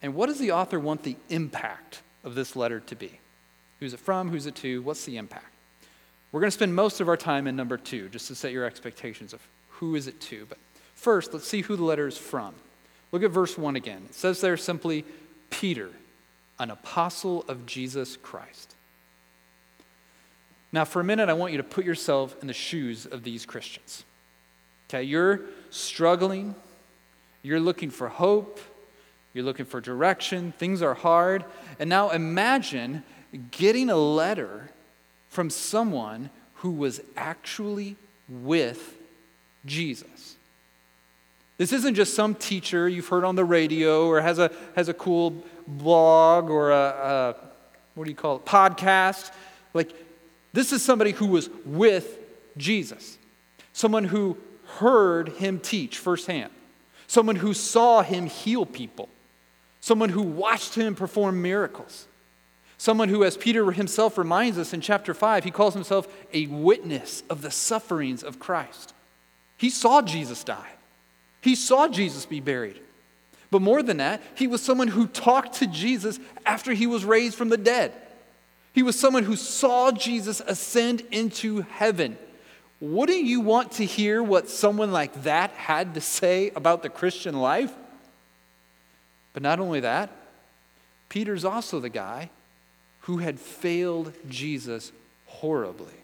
and 0.03 0.15
what 0.15 0.27
does 0.27 0.39
the 0.39 0.53
author 0.53 0.81
want 0.81 1.03
the 1.03 1.17
impact 1.29 2.03
of 2.25 2.35
this 2.35 2.57
letter 2.57 2.81
to 2.81 2.97
be? 2.97 3.21
Who's 3.81 3.93
it 3.93 4.01
from? 4.01 4.31
Who's 4.31 4.47
it 4.47 4.55
to? 4.57 4.83
What's 4.83 5.05
the 5.05 5.17
impact? 5.17 5.53
We're 6.33 6.41
going 6.41 6.49
to 6.49 6.55
spend 6.55 6.75
most 6.75 7.01
of 7.01 7.09
our 7.09 7.17
time 7.17 7.47
in 7.47 7.57
number 7.57 7.77
two, 7.77 8.09
just 8.09 8.27
to 8.29 8.35
set 8.35 8.53
your 8.53 8.65
expectations 8.65 9.33
of 9.33 9.41
who 9.69 9.95
is 9.95 10.07
it 10.07 10.21
to. 10.23 10.47
But 10.49 10.59
first, 10.95 11.33
let's 11.33 11.47
see 11.47 11.63
who 11.63 11.77
the 11.77 11.85
letter 11.85 12.07
is 12.07 12.19
from. 12.19 12.55
Look 13.13 13.23
at 13.23 13.31
verse 13.31 13.57
1 13.57 13.77
again. 13.77 14.03
It 14.09 14.15
says 14.15 14.41
there 14.41 14.57
simply, 14.57 15.05
Peter, 15.51 15.91
an 16.59 16.71
apostle 16.71 17.45
of 17.49 17.67
Jesus 17.67 18.17
Christ. 18.17 18.75
Now, 20.73 20.85
for 20.85 21.01
a 21.01 21.05
minute, 21.05 21.29
I 21.29 21.33
want 21.33 21.53
you 21.53 21.59
to 21.59 21.65
put 21.65 21.85
yourself 21.85 22.37
in 22.41 22.49
the 22.49 22.53
shoes 22.53 23.07
of 23.07 23.23
these 23.23 23.47
Christians. 23.47 24.05
Okay, 24.89 25.03
you're 25.03 25.41
struggling, 25.71 26.55
you're 27.43 27.61
looking 27.61 27.91
for 27.91 28.09
hope, 28.09 28.61
you're 29.33 29.45
looking 29.45 29.67
for 29.67 29.81
direction, 29.81 30.53
things 30.59 30.83
are 30.83 30.95
hard. 30.95 31.45
And 31.79 31.89
now 31.89 32.11
imagine 32.11 33.05
getting 33.51 33.91
a 33.91 33.97
letter 33.97 34.71
from 35.29 35.51
someone 35.51 36.31
who 36.57 36.71
was 36.71 37.01
actually 37.17 37.97
with 38.29 38.95
Jesus. 39.65 40.16
This 41.59 41.73
isn't 41.73 41.95
just 41.95 42.15
some 42.15 42.35
teacher 42.35 42.89
you've 42.89 43.09
heard 43.09 43.25
on 43.25 43.35
the 43.35 43.45
radio 43.45 44.07
or 44.07 44.21
has 44.21 44.39
a, 44.39 44.51
has 44.75 44.89
a 44.89 44.95
cool 44.95 45.43
blog 45.67 46.51
or 46.51 46.71
a, 46.71 46.75
a 46.75 47.35
what 47.95 48.05
do 48.05 48.11
you 48.11 48.17
call 48.17 48.37
it, 48.37 48.45
podcast. 48.45 49.33
Like, 49.73 49.93
this 50.53 50.73
is 50.73 50.83
somebody 50.83 51.13
who 51.13 51.27
was 51.27 51.51
with 51.65 52.19
Jesus, 52.57 53.19
someone 53.73 54.05
who 54.05 54.37
heard 54.79 55.31
him 55.31 55.59
teach 55.59 55.99
firsthand, 55.99 56.51
someone 57.07 57.37
who 57.37 57.55
saw 57.55 58.03
him 58.03 58.27
heal 58.27 58.67
people, 58.67 59.09
someone 59.81 60.11
who 60.11 60.23
watched 60.23 60.75
him 60.75 60.95
perform 60.95 61.41
miracles, 61.41 62.07
someone 62.79 63.09
who, 63.09 63.25
as 63.25 63.37
Peter 63.37 63.71
himself 63.73 64.19
reminds 64.19 64.59
us 64.59 64.73
in 64.73 64.81
chapter 64.81 65.15
5, 65.15 65.45
he 65.45 65.51
calls 65.51 65.75
himself 65.75 66.07
a 66.33 66.47
witness 66.47 67.23
of 67.31 67.43
the 67.43 67.51
sufferings 67.51 68.23
of 68.23 68.39
Christ. 68.39 68.93
He 69.57 69.71
saw 69.71 70.03
Jesus 70.03 70.45
die, 70.45 70.73
he 71.41 71.55
saw 71.55 71.89
Jesus 71.89 72.27
be 72.27 72.41
buried. 72.41 72.81
But 73.51 73.63
more 73.63 73.83
than 73.83 73.99
that, 73.99 74.23
he 74.35 74.47
was 74.47 74.61
someone 74.63 74.89
who 74.89 75.07
talked 75.07 75.55
to 75.55 75.67
Jesus 75.67 76.19
after 76.45 76.73
he 76.73 76.87
was 76.87 77.05
raised 77.05 77.37
from 77.37 77.49
the 77.49 77.57
dead. 77.57 77.93
He 78.73 78.83
was 78.83 78.99
someone 78.99 79.23
who 79.23 79.37
saw 79.37 79.91
Jesus 79.93 80.41
ascend 80.41 81.03
into 81.11 81.61
heaven. 81.63 82.19
Wouldn't 82.81 83.25
you 83.25 83.41
want 83.41 83.73
to 83.73 83.85
hear 83.85 84.23
what 84.23 84.51
someone 84.51 84.93
like 84.93 85.23
that 85.23 85.51
had 85.53 85.95
to 85.95 86.01
say 86.01 86.51
about 86.55 86.83
the 86.83 86.91
Christian 86.91 87.41
life? 87.41 87.73
But 89.33 89.43
not 89.43 89.61
only 89.61 89.81
that, 89.81 90.11
Peter's 91.09 91.45
also 91.45 91.81
the 91.81 91.89
guy 91.89 92.31
who 93.03 93.19
had 93.19 93.39
failed 93.39 94.13
Jesus 94.29 94.93
horribly. 95.27 95.95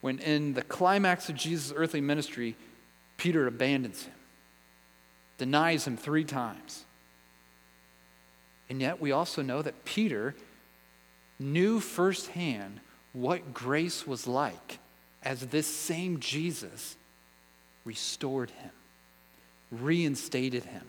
When 0.00 0.18
in 0.18 0.54
the 0.54 0.62
climax 0.62 1.28
of 1.28 1.36
Jesus' 1.36 1.72
earthly 1.74 2.00
ministry, 2.00 2.56
Peter 3.20 3.46
abandons 3.46 4.04
him, 4.04 4.14
denies 5.36 5.86
him 5.86 5.98
three 5.98 6.24
times. 6.24 6.86
And 8.70 8.80
yet, 8.80 8.98
we 8.98 9.12
also 9.12 9.42
know 9.42 9.60
that 9.60 9.84
Peter 9.84 10.34
knew 11.38 11.80
firsthand 11.80 12.80
what 13.12 13.52
grace 13.52 14.06
was 14.06 14.26
like 14.26 14.78
as 15.22 15.48
this 15.48 15.66
same 15.66 16.18
Jesus 16.18 16.96
restored 17.84 18.48
him, 18.52 18.70
reinstated 19.70 20.64
him, 20.64 20.86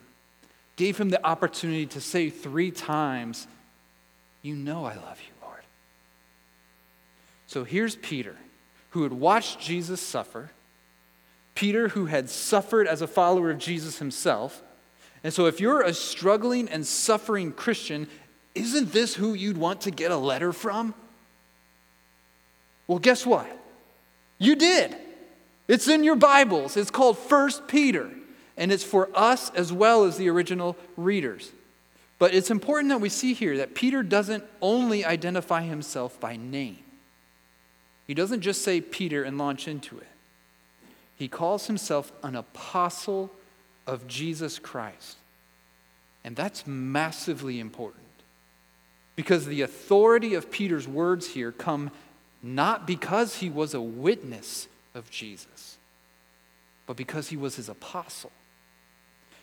gave 0.78 0.98
him 0.98 1.10
the 1.10 1.26
opportunity 1.28 1.86
to 1.88 2.00
say 2.00 2.30
three 2.30 2.72
times, 2.72 3.46
You 4.42 4.56
know 4.56 4.86
I 4.86 4.96
love 4.96 5.20
you, 5.20 5.34
Lord. 5.46 5.64
So 7.48 7.66
here's 7.66 7.98
Peter, 7.98 8.38
who 8.92 9.04
had 9.04 9.12
watched 9.12 9.60
Jesus 9.60 10.00
suffer, 10.00 10.52
Peter, 11.56 11.90
who 11.90 12.06
had 12.06 12.30
suffered 12.30 12.88
as 12.88 13.02
a 13.02 13.08
follower 13.08 13.52
of 13.52 13.58
Jesus 13.58 14.00
himself. 14.00 14.62
And 15.24 15.34
so, 15.34 15.46
if 15.46 15.60
you're 15.60 15.82
a 15.82 15.94
struggling 15.94 16.70
and 16.70 16.86
suffering 16.86 17.52
Christian, 17.52 18.08
isn't 18.56 18.92
this 18.92 19.16
who 19.16 19.34
you'd 19.34 19.58
want 19.58 19.82
to 19.82 19.92
get 19.92 20.12
a 20.12 20.18
letter 20.18 20.52
from? 20.52 20.94
Well, 22.88 23.00
guess 23.00 23.26
what? 23.26 23.48
You 24.38 24.56
did. 24.56 24.96
It's 25.68 25.88
in 25.88 26.04
your 26.04 26.16
Bibles. 26.16 26.76
It's 26.76 26.92
called 26.92 27.18
First 27.18 27.68
Peter, 27.68 28.10
and 28.58 28.72
it's 28.72 28.84
for 28.84 29.10
us 29.14 29.50
as 29.52 29.72
well 29.72 30.04
as 30.04 30.18
the 30.18 30.30
original 30.30 30.76
readers. 30.98 31.52
But 32.20 32.34
it's 32.34 32.52
important 32.52 32.90
that 32.90 33.00
we 33.00 33.10
see 33.10 33.34
here 33.34 33.58
that 33.58 33.74
Peter 33.74 34.04
doesn't 34.04 34.44
only 34.62 35.06
identify 35.06 35.62
himself 35.62 36.20
by 36.20 36.36
name. 36.36 36.80
He 38.06 38.14
doesn't 38.14 38.42
just 38.42 38.62
say 38.62 38.82
Peter 38.82 39.24
and 39.24 39.38
launch 39.38 39.68
into 39.68 39.98
it. 39.98 40.08
He 41.22 41.28
calls 41.28 41.68
himself 41.68 42.12
an 42.24 42.36
apostle 42.36 43.30
of 43.86 44.08
Jesus 44.08 44.58
Christ. 44.58 45.18
And 46.24 46.36
that's 46.36 46.66
massively 46.66 47.60
important. 47.60 48.02
Because 49.16 49.46
the 49.46 49.62
authority 49.62 50.34
of 50.34 50.50
Peter's 50.50 50.88
words 50.88 51.28
here 51.28 51.52
come 51.52 51.92
not 52.42 52.88
because 52.88 53.36
he 53.36 53.52
was 53.52 53.76
a 53.76 53.82
witness 53.82 54.68
of 54.96 55.12
Jesus, 55.12 55.78
but 56.88 56.98
because 56.98 57.28
he 57.28 57.38
was 57.38 57.56
his 57.56 57.70
apostle. 57.70 58.32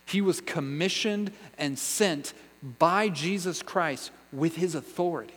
He 0.04 0.20
was 0.20 0.40
commissioned 0.40 1.30
and 1.58 1.78
sent 1.78 2.34
by 2.80 3.08
Jesus 3.08 3.62
Christ 3.62 4.10
with 4.32 4.56
his 4.56 4.74
authority. 4.74 5.32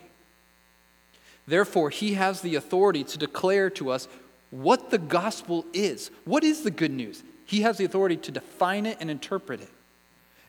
Therefore, 1.45 1.91
he 1.91 2.15
has 2.15 2.41
the 2.41 2.55
authority 2.55 3.03
to 3.03 3.19
declare 3.19 3.69
to 3.69 3.91
us 3.91 4.07
what 4.51 4.91
the 4.91 4.98
gospel 4.98 5.65
is. 5.74 6.12
What 6.25 6.43
is 6.43 6.62
the 6.62 6.72
good 6.72 6.91
news? 6.91 7.24
He 7.46 7.62
has 7.62 7.77
the 7.77 7.86
authority 7.86 8.17
to 8.17 8.31
define 8.31 8.86
it 8.86 8.98
and 9.00 9.10
interpret 9.10 9.62
it. 9.62 9.70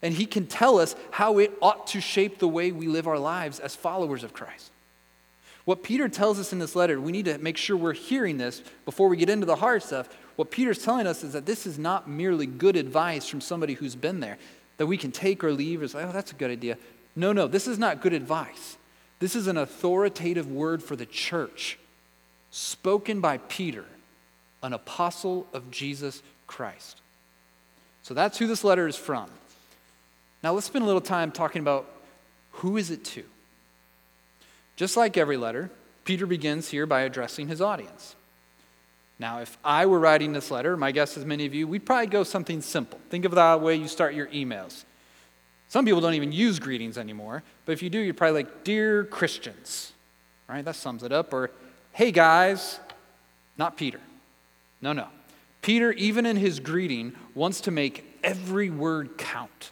And 0.03 0.15
he 0.15 0.27
can 0.27 0.47
tell 0.47 0.79
us 0.79 0.97
how 1.13 1.39
it 1.39 1.53
ought 1.63 1.87
to 1.89 2.01
shape 2.01 2.39
the 2.39 2.49
way 2.49 2.73
we 2.73 2.89
live 2.89 3.07
our 3.07 3.19
lives 3.19 3.61
as 3.61 3.75
followers 3.77 4.25
of 4.25 4.33
Christ. 4.33 4.71
What 5.65 5.85
Peter 5.85 6.09
tells 6.09 6.41
us 6.41 6.53
in 6.53 6.59
this 6.59 6.75
letter, 6.75 7.01
we 7.01 7.13
need 7.13 7.27
to 7.27 7.39
make 7.39 7.57
sure 7.57 7.77
we're 7.77 7.93
hearing 7.93 8.37
this 8.37 8.63
before 8.85 9.09
we 9.09 9.17
get 9.17 9.31
into 9.31 9.47
the 9.47 9.57
hard 9.57 9.83
stuff. 9.83 10.09
What 10.35 10.51
Peter's 10.51 10.83
telling 10.83 11.07
us 11.07 11.23
is 11.23 11.35
that 11.35 11.47
this 11.47 11.67
is 11.67 11.79
not 11.79 12.09
merely 12.09 12.47
good 12.47 12.75
advice 12.75 13.29
from 13.29 13.41
somebody 13.41 13.75
who's 13.75 13.95
been 13.95 14.19
there 14.19 14.39
that 14.79 14.87
we 14.87 14.97
can 14.97 15.13
take 15.13 15.45
or 15.45 15.53
leave 15.53 15.83
as, 15.83 15.95
oh, 15.95 16.11
that's 16.13 16.33
a 16.33 16.35
good 16.35 16.51
idea. 16.51 16.79
No, 17.15 17.33
no, 17.33 17.47
this 17.47 17.69
is 17.69 17.79
not 17.79 18.01
good 18.01 18.13
advice. 18.13 18.77
This 19.21 19.37
is 19.37 19.47
an 19.47 19.57
authoritative 19.57 20.51
word 20.51 20.83
for 20.83 20.97
the 20.97 21.07
church, 21.07 21.79
spoken 22.51 23.21
by 23.21 23.39
Peter, 23.39 23.85
an 24.63 24.73
apostle 24.73 25.47
of 25.53 25.71
Jesus 25.71 26.23
Christ. 26.47 27.01
So 28.03 28.15
that's 28.15 28.39
who 28.39 28.47
this 28.47 28.65
letter 28.65 28.87
is 28.89 28.97
from. 28.97 29.31
Now 30.43 30.53
let's 30.53 30.67
spend 30.67 30.83
a 30.83 30.87
little 30.87 31.01
time 31.01 31.31
talking 31.31 31.61
about 31.61 31.87
who 32.53 32.77
is 32.77 32.91
it 32.91 33.05
to? 33.07 33.25
Just 34.77 34.97
like 34.97 35.17
every 35.17 35.37
letter, 35.37 35.71
Peter 36.05 36.27
begins 36.27 36.69
here 36.69 36.87
by 36.87 37.03
addressing 37.03 37.49
his 37.49 37.61
audience. 37.61 38.17
Now, 39.19 39.39
if 39.41 39.57
I 39.65 39.87
were 39.87 40.01
writing 40.01 40.33
this 40.33 40.51
letter, 40.51 40.77
my 40.77 40.91
guess 40.91 41.17
is 41.17 41.25
many 41.25 41.47
of 41.47 41.55
you, 41.55 41.69
we'd 41.69 41.87
probably 41.87 42.09
go 42.09 42.25
something 42.25 42.61
simple. 42.61 42.99
Think 43.09 43.25
of 43.25 43.33
the 43.33 43.59
way 43.63 43.77
you 43.77 43.87
start 43.87 44.15
your 44.15 44.27
emails. 44.29 44.85
Some 45.69 45.85
people 45.85 46.01
don't 46.01 46.15
even 46.15 46.33
use 46.33 46.59
greetings 46.59 46.99
anymore, 46.99 47.43
but 47.65 47.73
if 47.73 47.83
you 47.83 47.89
do, 47.89 47.99
you're 47.99 48.15
probably 48.15 48.43
like, 48.43 48.65
Dear 48.65 49.05
Christians, 49.05 49.93
right? 50.49 50.65
That 50.65 50.75
sums 50.75 51.03
it 51.03 51.13
up. 51.13 51.33
Or, 51.33 51.51
Hey 51.93 52.11
guys, 52.11 52.81
not 53.57 53.77
Peter. 53.77 54.01
No, 54.83 54.93
no. 54.93 55.07
Peter, 55.63 55.93
even 55.93 56.27
in 56.27 56.37
his 56.37 56.59
greeting, 56.59 57.15
wants 57.35 57.61
to 57.63 57.71
make 57.71 58.05
every 58.23 58.69
word 58.69 59.17
count. 59.17 59.71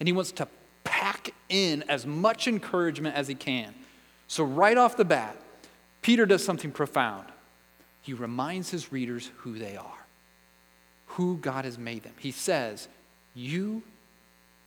And 0.00 0.08
he 0.08 0.12
wants 0.12 0.32
to 0.32 0.48
pack 0.84 1.32
in 1.48 1.84
as 1.88 2.04
much 2.04 2.48
encouragement 2.48 3.14
as 3.14 3.28
he 3.28 3.34
can. 3.34 3.74
So, 4.26 4.44
right 4.44 4.76
off 4.76 4.96
the 4.96 5.04
bat, 5.04 5.36
Peter 6.02 6.26
does 6.26 6.44
something 6.44 6.72
profound. 6.72 7.28
He 8.02 8.12
reminds 8.12 8.70
his 8.70 8.92
readers 8.92 9.30
who 9.38 9.58
they 9.58 9.76
are, 9.76 10.06
who 11.06 11.38
God 11.38 11.64
has 11.64 11.78
made 11.78 12.02
them. 12.02 12.14
He 12.18 12.32
says, 12.32 12.88
You 13.34 13.82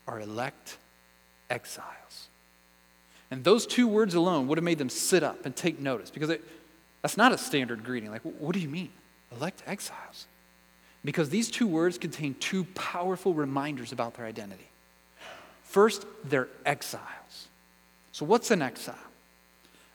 are 0.08 0.20
elect 0.20 0.78
exiles. 1.50 2.30
And 3.30 3.44
those 3.44 3.66
two 3.66 3.88
words 3.88 4.14
alone 4.14 4.48
would 4.48 4.58
have 4.58 4.64
made 4.64 4.78
them 4.78 4.90
sit 4.90 5.24
up 5.24 5.46
and 5.46 5.56
take 5.56 5.80
notice 5.80 6.12
because 6.12 6.30
it, 6.30 6.44
that's 7.02 7.18
not 7.18 7.32
a 7.32 7.38
standard 7.38 7.84
greeting. 7.84 8.12
Like, 8.12 8.22
what 8.24 8.54
do 8.54 8.60
you 8.60 8.68
mean? 8.68 8.92
Elect 9.36 9.64
exiles. 9.66 10.28
Because 11.04 11.30
these 11.30 11.50
two 11.50 11.68
words 11.68 11.98
contain 11.98 12.36
two 12.36 12.64
powerful 12.76 13.34
reminders 13.34 13.92
about 13.92 14.16
their 14.16 14.26
identity. 14.26 14.68
First, 15.64 16.06
they're 16.24 16.50
exiles. 16.66 17.48
So, 18.12 18.26
what's 18.26 18.52
an 18.52 18.62
exile? 18.62 18.96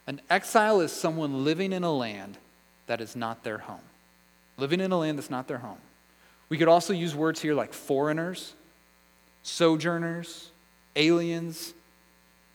An 0.06 0.20
exile 0.30 0.80
is 0.80 0.92
someone 0.92 1.44
living 1.44 1.72
in 1.72 1.84
a 1.84 1.92
land 1.92 2.38
that 2.86 3.00
is 3.00 3.14
not 3.14 3.44
their 3.44 3.58
home. 3.58 3.80
Living 4.56 4.80
in 4.80 4.90
a 4.90 4.98
land 4.98 5.18
that's 5.18 5.30
not 5.30 5.48
their 5.48 5.58
home. 5.58 5.78
We 6.48 6.56
could 6.56 6.68
also 6.68 6.92
use 6.92 7.14
words 7.14 7.40
here 7.40 7.54
like 7.54 7.72
foreigners, 7.72 8.54
sojourners, 9.42 10.50
aliens. 10.94 11.74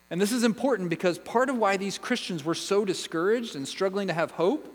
And 0.10 0.20
this 0.20 0.32
is 0.32 0.44
important 0.44 0.90
because 0.90 1.18
part 1.20 1.50
of 1.50 1.58
why 1.58 1.78
these 1.78 1.98
Christians 1.98 2.44
were 2.44 2.56
so 2.56 2.86
discouraged 2.86 3.56
and 3.56 3.68
struggling 3.68 4.08
to 4.08 4.14
have 4.14 4.32
hope 4.32 4.74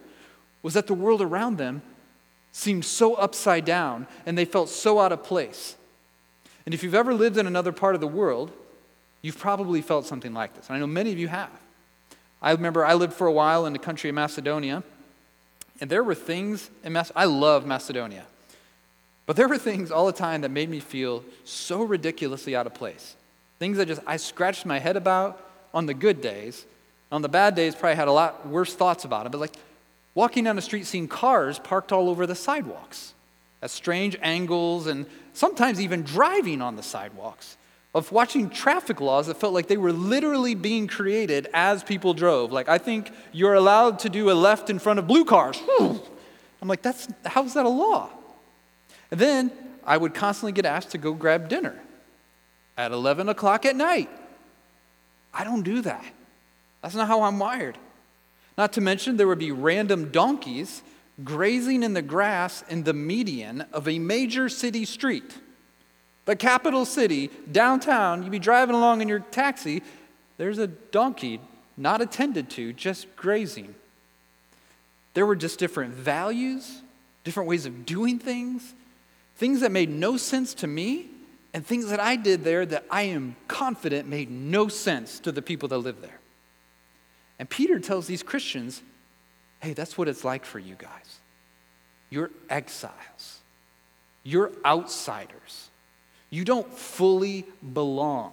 was 0.63 0.75
that 0.75 0.87
the 0.87 0.95
world 0.95 1.21
around 1.21 1.57
them 1.57 1.83
seemed 2.57 2.87
so 2.87 3.15
upside 3.15 3.67
down 3.67 4.07
and 4.25 4.37
they 4.37 4.47
felt 4.47 4.71
so 4.71 4.99
out 4.99 5.13
of 5.13 5.23
place. 5.23 5.77
And 6.65 6.73
if 6.75 6.83
you've 6.83 6.95
ever 6.95 7.13
lived 7.13 7.37
in 7.37 7.47
another 7.47 7.71
part 7.71 7.95
of 7.95 8.01
the 8.01 8.07
world, 8.07 8.51
you've 9.21 9.39
probably 9.39 9.83
felt 9.83 10.07
something 10.07 10.33
like 10.33 10.55
this. 10.55 10.69
And 10.69 10.77
I 10.77 10.81
know 10.81 10.87
many 10.87 11.13
of 11.13 11.19
you 11.19 11.29
have. 11.29 11.51
I 12.41 12.53
remember 12.53 12.83
I 12.83 12.95
lived 12.95 13.13
for 13.13 13.27
a 13.27 13.33
while 13.33 13.67
in 13.67 13.75
the 13.75 13.79
country 13.79 14.09
of 14.09 14.15
Macedonia, 14.15 14.83
and 15.83 15.91
there 15.91 16.03
were 16.03 16.15
things 16.15 16.71
in 16.83 16.95
Macedonia. 16.95 17.23
I 17.23 17.27
love 17.27 17.67
Macedonia. 17.67 18.25
But 19.27 19.37
there 19.37 19.49
were 19.49 19.59
things 19.59 19.91
all 19.91 20.07
the 20.07 20.13
time 20.13 20.41
that 20.41 20.51
made 20.51 20.71
me 20.71 20.81
feel 20.81 21.25
so 21.45 21.83
ridiculously 21.83 22.57
out 22.57 22.67
of 22.67 22.73
place. 22.73 23.17
Things 23.59 23.77
that 23.77 23.87
just 23.87 24.01
I 24.07 24.17
scratched 24.17 24.65
my 24.65 24.79
head 24.79 24.97
about 24.97 25.45
on 25.75 25.85
the 25.85 25.95
good 25.95 26.23
days. 26.23 26.65
On 27.13 27.21
the 27.21 27.29
bad 27.29 27.55
days, 27.55 27.75
probably 27.75 27.97
had 27.97 28.09
a 28.09 28.13
lot 28.13 28.47
worse 28.47 28.75
thoughts 28.75 29.05
about 29.05 29.27
it. 29.27 29.33
But 29.33 29.41
like 29.43 29.55
walking 30.17 30.43
down 30.43 30.57
the 30.57 30.63
street, 30.63 30.87
seeing 30.87 31.07
cars 31.07 31.61
parked 31.61 31.93
all 31.93 32.09
over 32.09 32.27
the 32.27 32.35
sidewalks 32.35 33.15
at 33.63 33.71
strange 33.71 34.17
angles, 34.23 34.89
and 34.89 35.07
sometimes 35.33 35.81
even 35.81 36.03
driving 36.03 36.61
on 36.61 36.75
the 36.75 36.83
sidewalks 36.83 37.57
of 37.95 38.11
watching 38.11 38.51
traffic 38.51 39.01
laws 39.01 39.27
that 39.27 39.37
felt 39.37 39.55
like 39.55 39.69
they 39.69 39.77
were 39.77 39.93
literally 39.93 40.55
being 40.55 40.87
created 40.87 41.49
as 41.55 41.85
people 41.85 42.13
drove. 42.13 42.51
Like, 42.51 42.69
I 42.69 42.79
think 42.79 43.11
you're 43.33 43.55
allowed 43.55 44.01
to 44.01 44.09
do 44.09 44.31
a 44.31 44.35
left 44.35 44.69
in 44.69 44.79
front 44.79 44.99
of 44.99 45.07
blue 45.07 45.25
cars. 45.25 45.61
I'm 45.79 46.69
like, 46.69 46.83
that's, 46.83 47.09
how's 47.25 47.55
that 47.55 47.65
a 47.65 47.71
law? 47.71 48.11
And 49.11 49.21
then 49.21 49.53
I 49.85 49.97
would 49.97 50.15
constantly 50.15 50.53
get 50.53 50.67
asked 50.67 50.91
to 50.91 50.99
go 50.99 51.13
grab 51.13 51.49
dinner. 51.49 51.79
at 52.77 52.93
11 52.93 53.29
o'clock 53.29 53.65
at 53.65 53.77
night. 53.77 54.11
I 55.33 55.45
don't 55.45 55.63
do 55.63 55.81
that. 55.83 56.05
That's 56.83 56.95
not 56.95 57.09
how 57.09 57.23
I'm 57.23 57.39
wired. 57.39 57.79
Not 58.57 58.73
to 58.75 58.81
mention, 58.81 59.17
there 59.17 59.29
would 59.29 59.39
be 59.39 59.53
random 59.53 60.11
donkeys 60.11 60.83
grazing 61.25 61.83
in 61.83 61.95
the 61.95 62.03
grass 62.03 62.63
in 62.69 62.85
the 62.85 62.93
median 62.93 63.63
of 63.73 63.89
a 63.89 63.99
major 63.99 64.49
city 64.49 64.85
street. 64.85 65.39
The 66.27 66.37
capital 66.37 66.85
city, 66.85 67.31
downtown, 67.51 68.23
you'd 68.23 68.33
be 68.33 68.39
driving 68.39 68.75
along 68.75 69.01
in 69.01 69.09
your 69.09 69.21
taxi, 69.21 69.83
there's 70.39 70.59
a 70.59 70.67
donkey 70.67 71.41
not 71.77 72.01
attended 72.01 72.51
to, 72.51 72.73
just 72.73 73.15
grazing. 73.17 73.75
There 75.15 75.25
were 75.25 75.37
just 75.37 75.59
different 75.59 75.95
values, 75.95 76.83
different 77.25 77.49
ways 77.49 77.65
of 77.65 77.87
doing 77.87 78.19
things, 78.19 78.75
things 79.37 79.61
that 79.61 79.73
made 79.73 79.89
no 79.89 80.17
sense 80.17 80.53
to 80.55 80.67
me, 80.67 81.07
and 81.55 81.65
things 81.65 81.89
that 81.89 82.01
I 82.01 82.17
did 82.17 82.45
there 82.45 82.67
that 82.67 82.85
I 82.91 83.03
am 83.03 83.37
confident 83.49 84.09
made 84.09 84.31
no 84.31 84.69
sense 84.69 85.21
to 85.21 85.33
the 85.33 85.41
people 85.41 85.69
that 85.69 85.79
live 85.79 86.03
there. 86.03 86.16
And 87.39 87.49
Peter 87.49 87.79
tells 87.79 88.07
these 88.07 88.23
Christians, 88.23 88.83
hey, 89.61 89.73
that's 89.73 89.99
what 89.99 90.09
it's 90.09 90.25
like 90.25 90.45
for 90.45 90.59
you 90.59 90.75
guys. 90.75 91.21
You're 92.11 92.31
exiles, 92.49 93.41
you're 94.23 94.53
outsiders, 94.65 95.69
you 96.31 96.45
don't 96.45 96.73
fully 96.73 97.47
belong. 97.73 98.33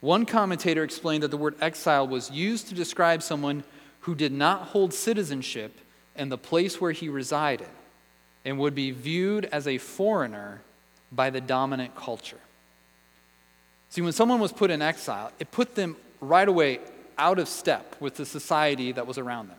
One 0.00 0.26
commentator 0.26 0.84
explained 0.84 1.22
that 1.22 1.30
the 1.30 1.36
word 1.36 1.56
exile 1.60 2.06
was 2.06 2.30
used 2.30 2.68
to 2.68 2.74
describe 2.74 3.22
someone 3.22 3.64
who 4.00 4.14
did 4.14 4.32
not 4.32 4.68
hold 4.68 4.92
citizenship 4.92 5.80
in 6.14 6.28
the 6.28 6.38
place 6.38 6.80
where 6.80 6.92
he 6.92 7.08
resided 7.08 7.68
and 8.44 8.58
would 8.58 8.74
be 8.74 8.90
viewed 8.90 9.46
as 9.46 9.66
a 9.66 9.78
foreigner 9.78 10.60
by 11.10 11.30
the 11.30 11.40
dominant 11.40 11.94
culture. 11.96 12.40
See, 13.88 14.02
when 14.02 14.12
someone 14.12 14.40
was 14.40 14.52
put 14.52 14.70
in 14.70 14.82
exile, 14.82 15.32
it 15.38 15.50
put 15.50 15.74
them 15.74 15.96
right 16.20 16.48
away 16.48 16.80
out 17.18 17.38
of 17.38 17.48
step 17.48 17.96
with 18.00 18.16
the 18.16 18.26
society 18.26 18.92
that 18.92 19.06
was 19.06 19.18
around 19.18 19.48
them. 19.48 19.58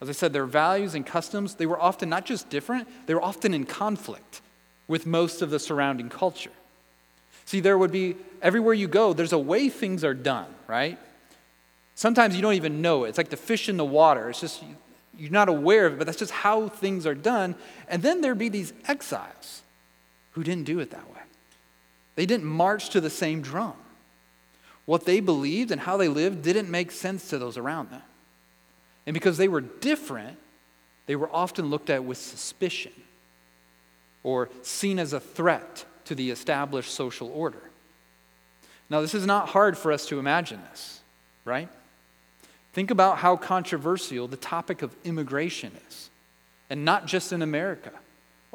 As 0.00 0.08
I 0.08 0.12
said, 0.12 0.32
their 0.32 0.46
values 0.46 0.94
and 0.94 1.06
customs, 1.06 1.54
they 1.54 1.66
were 1.66 1.80
often 1.80 2.08
not 2.08 2.26
just 2.26 2.50
different, 2.50 2.88
they 3.06 3.14
were 3.14 3.22
often 3.22 3.54
in 3.54 3.64
conflict 3.64 4.40
with 4.88 5.06
most 5.06 5.42
of 5.42 5.50
the 5.50 5.58
surrounding 5.58 6.08
culture. 6.08 6.50
See, 7.44 7.60
there 7.60 7.78
would 7.78 7.92
be, 7.92 8.16
everywhere 8.40 8.74
you 8.74 8.88
go, 8.88 9.12
there's 9.12 9.32
a 9.32 9.38
way 9.38 9.68
things 9.68 10.04
are 10.04 10.14
done, 10.14 10.52
right? 10.66 10.98
Sometimes 11.94 12.34
you 12.34 12.42
don't 12.42 12.54
even 12.54 12.82
know 12.82 13.04
it. 13.04 13.10
It's 13.10 13.18
like 13.18 13.28
the 13.28 13.36
fish 13.36 13.68
in 13.68 13.76
the 13.76 13.84
water. 13.84 14.30
It's 14.30 14.40
just, 14.40 14.62
you're 15.16 15.30
not 15.30 15.48
aware 15.48 15.86
of 15.86 15.94
it, 15.94 15.98
but 15.98 16.06
that's 16.06 16.18
just 16.18 16.32
how 16.32 16.68
things 16.68 17.06
are 17.06 17.14
done. 17.14 17.54
And 17.88 18.02
then 18.02 18.20
there'd 18.20 18.38
be 18.38 18.48
these 18.48 18.72
exiles 18.88 19.62
who 20.32 20.42
didn't 20.42 20.64
do 20.64 20.80
it 20.80 20.90
that 20.90 21.08
way. 21.10 21.20
They 22.14 22.26
didn't 22.26 22.46
march 22.46 22.90
to 22.90 23.00
the 23.00 23.10
same 23.10 23.40
drum. 23.40 23.74
What 24.84 25.04
they 25.04 25.20
believed 25.20 25.70
and 25.70 25.80
how 25.80 25.96
they 25.96 26.08
lived 26.08 26.42
didn't 26.42 26.70
make 26.70 26.90
sense 26.90 27.28
to 27.30 27.38
those 27.38 27.56
around 27.56 27.90
them. 27.90 28.02
And 29.06 29.14
because 29.14 29.36
they 29.36 29.48
were 29.48 29.60
different, 29.60 30.38
they 31.06 31.16
were 31.16 31.30
often 31.32 31.66
looked 31.70 31.90
at 31.90 32.04
with 32.04 32.18
suspicion 32.18 32.92
or 34.22 34.48
seen 34.62 34.98
as 34.98 35.12
a 35.12 35.20
threat 35.20 35.84
to 36.04 36.14
the 36.14 36.30
established 36.30 36.92
social 36.92 37.30
order. 37.34 37.70
Now, 38.90 39.00
this 39.00 39.14
is 39.14 39.26
not 39.26 39.48
hard 39.48 39.78
for 39.78 39.92
us 39.92 40.06
to 40.06 40.18
imagine 40.18 40.60
this, 40.70 41.00
right? 41.44 41.68
Think 42.72 42.90
about 42.90 43.18
how 43.18 43.36
controversial 43.36 44.28
the 44.28 44.36
topic 44.36 44.82
of 44.82 44.94
immigration 45.04 45.72
is, 45.88 46.10
and 46.70 46.84
not 46.84 47.06
just 47.06 47.32
in 47.32 47.42
America, 47.42 47.92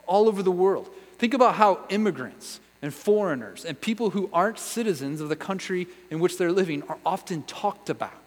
all 0.05 0.27
over 0.27 0.43
the 0.43 0.51
world. 0.51 0.89
Think 1.17 1.33
about 1.33 1.55
how 1.55 1.79
immigrants 1.89 2.59
and 2.81 2.93
foreigners 2.93 3.65
and 3.65 3.79
people 3.79 4.11
who 4.11 4.29
aren't 4.31 4.59
citizens 4.59 5.21
of 5.21 5.29
the 5.29 5.35
country 5.35 5.87
in 6.11 6.19
which 6.19 6.37
they're 6.37 6.51
living 6.51 6.83
are 6.83 6.97
often 7.05 7.43
talked 7.43 7.89
about, 7.89 8.21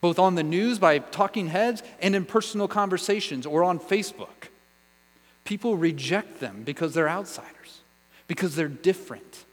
both 0.00 0.18
on 0.18 0.34
the 0.34 0.42
news 0.42 0.78
by 0.78 0.98
talking 0.98 1.48
heads 1.48 1.82
and 2.00 2.14
in 2.14 2.24
personal 2.24 2.68
conversations 2.68 3.46
or 3.46 3.62
on 3.62 3.78
Facebook. 3.78 4.48
People 5.44 5.76
reject 5.76 6.40
them 6.40 6.62
because 6.64 6.94
they're 6.94 7.08
outsiders, 7.08 7.80
because 8.26 8.56
they're 8.56 8.68
different. 8.68 9.44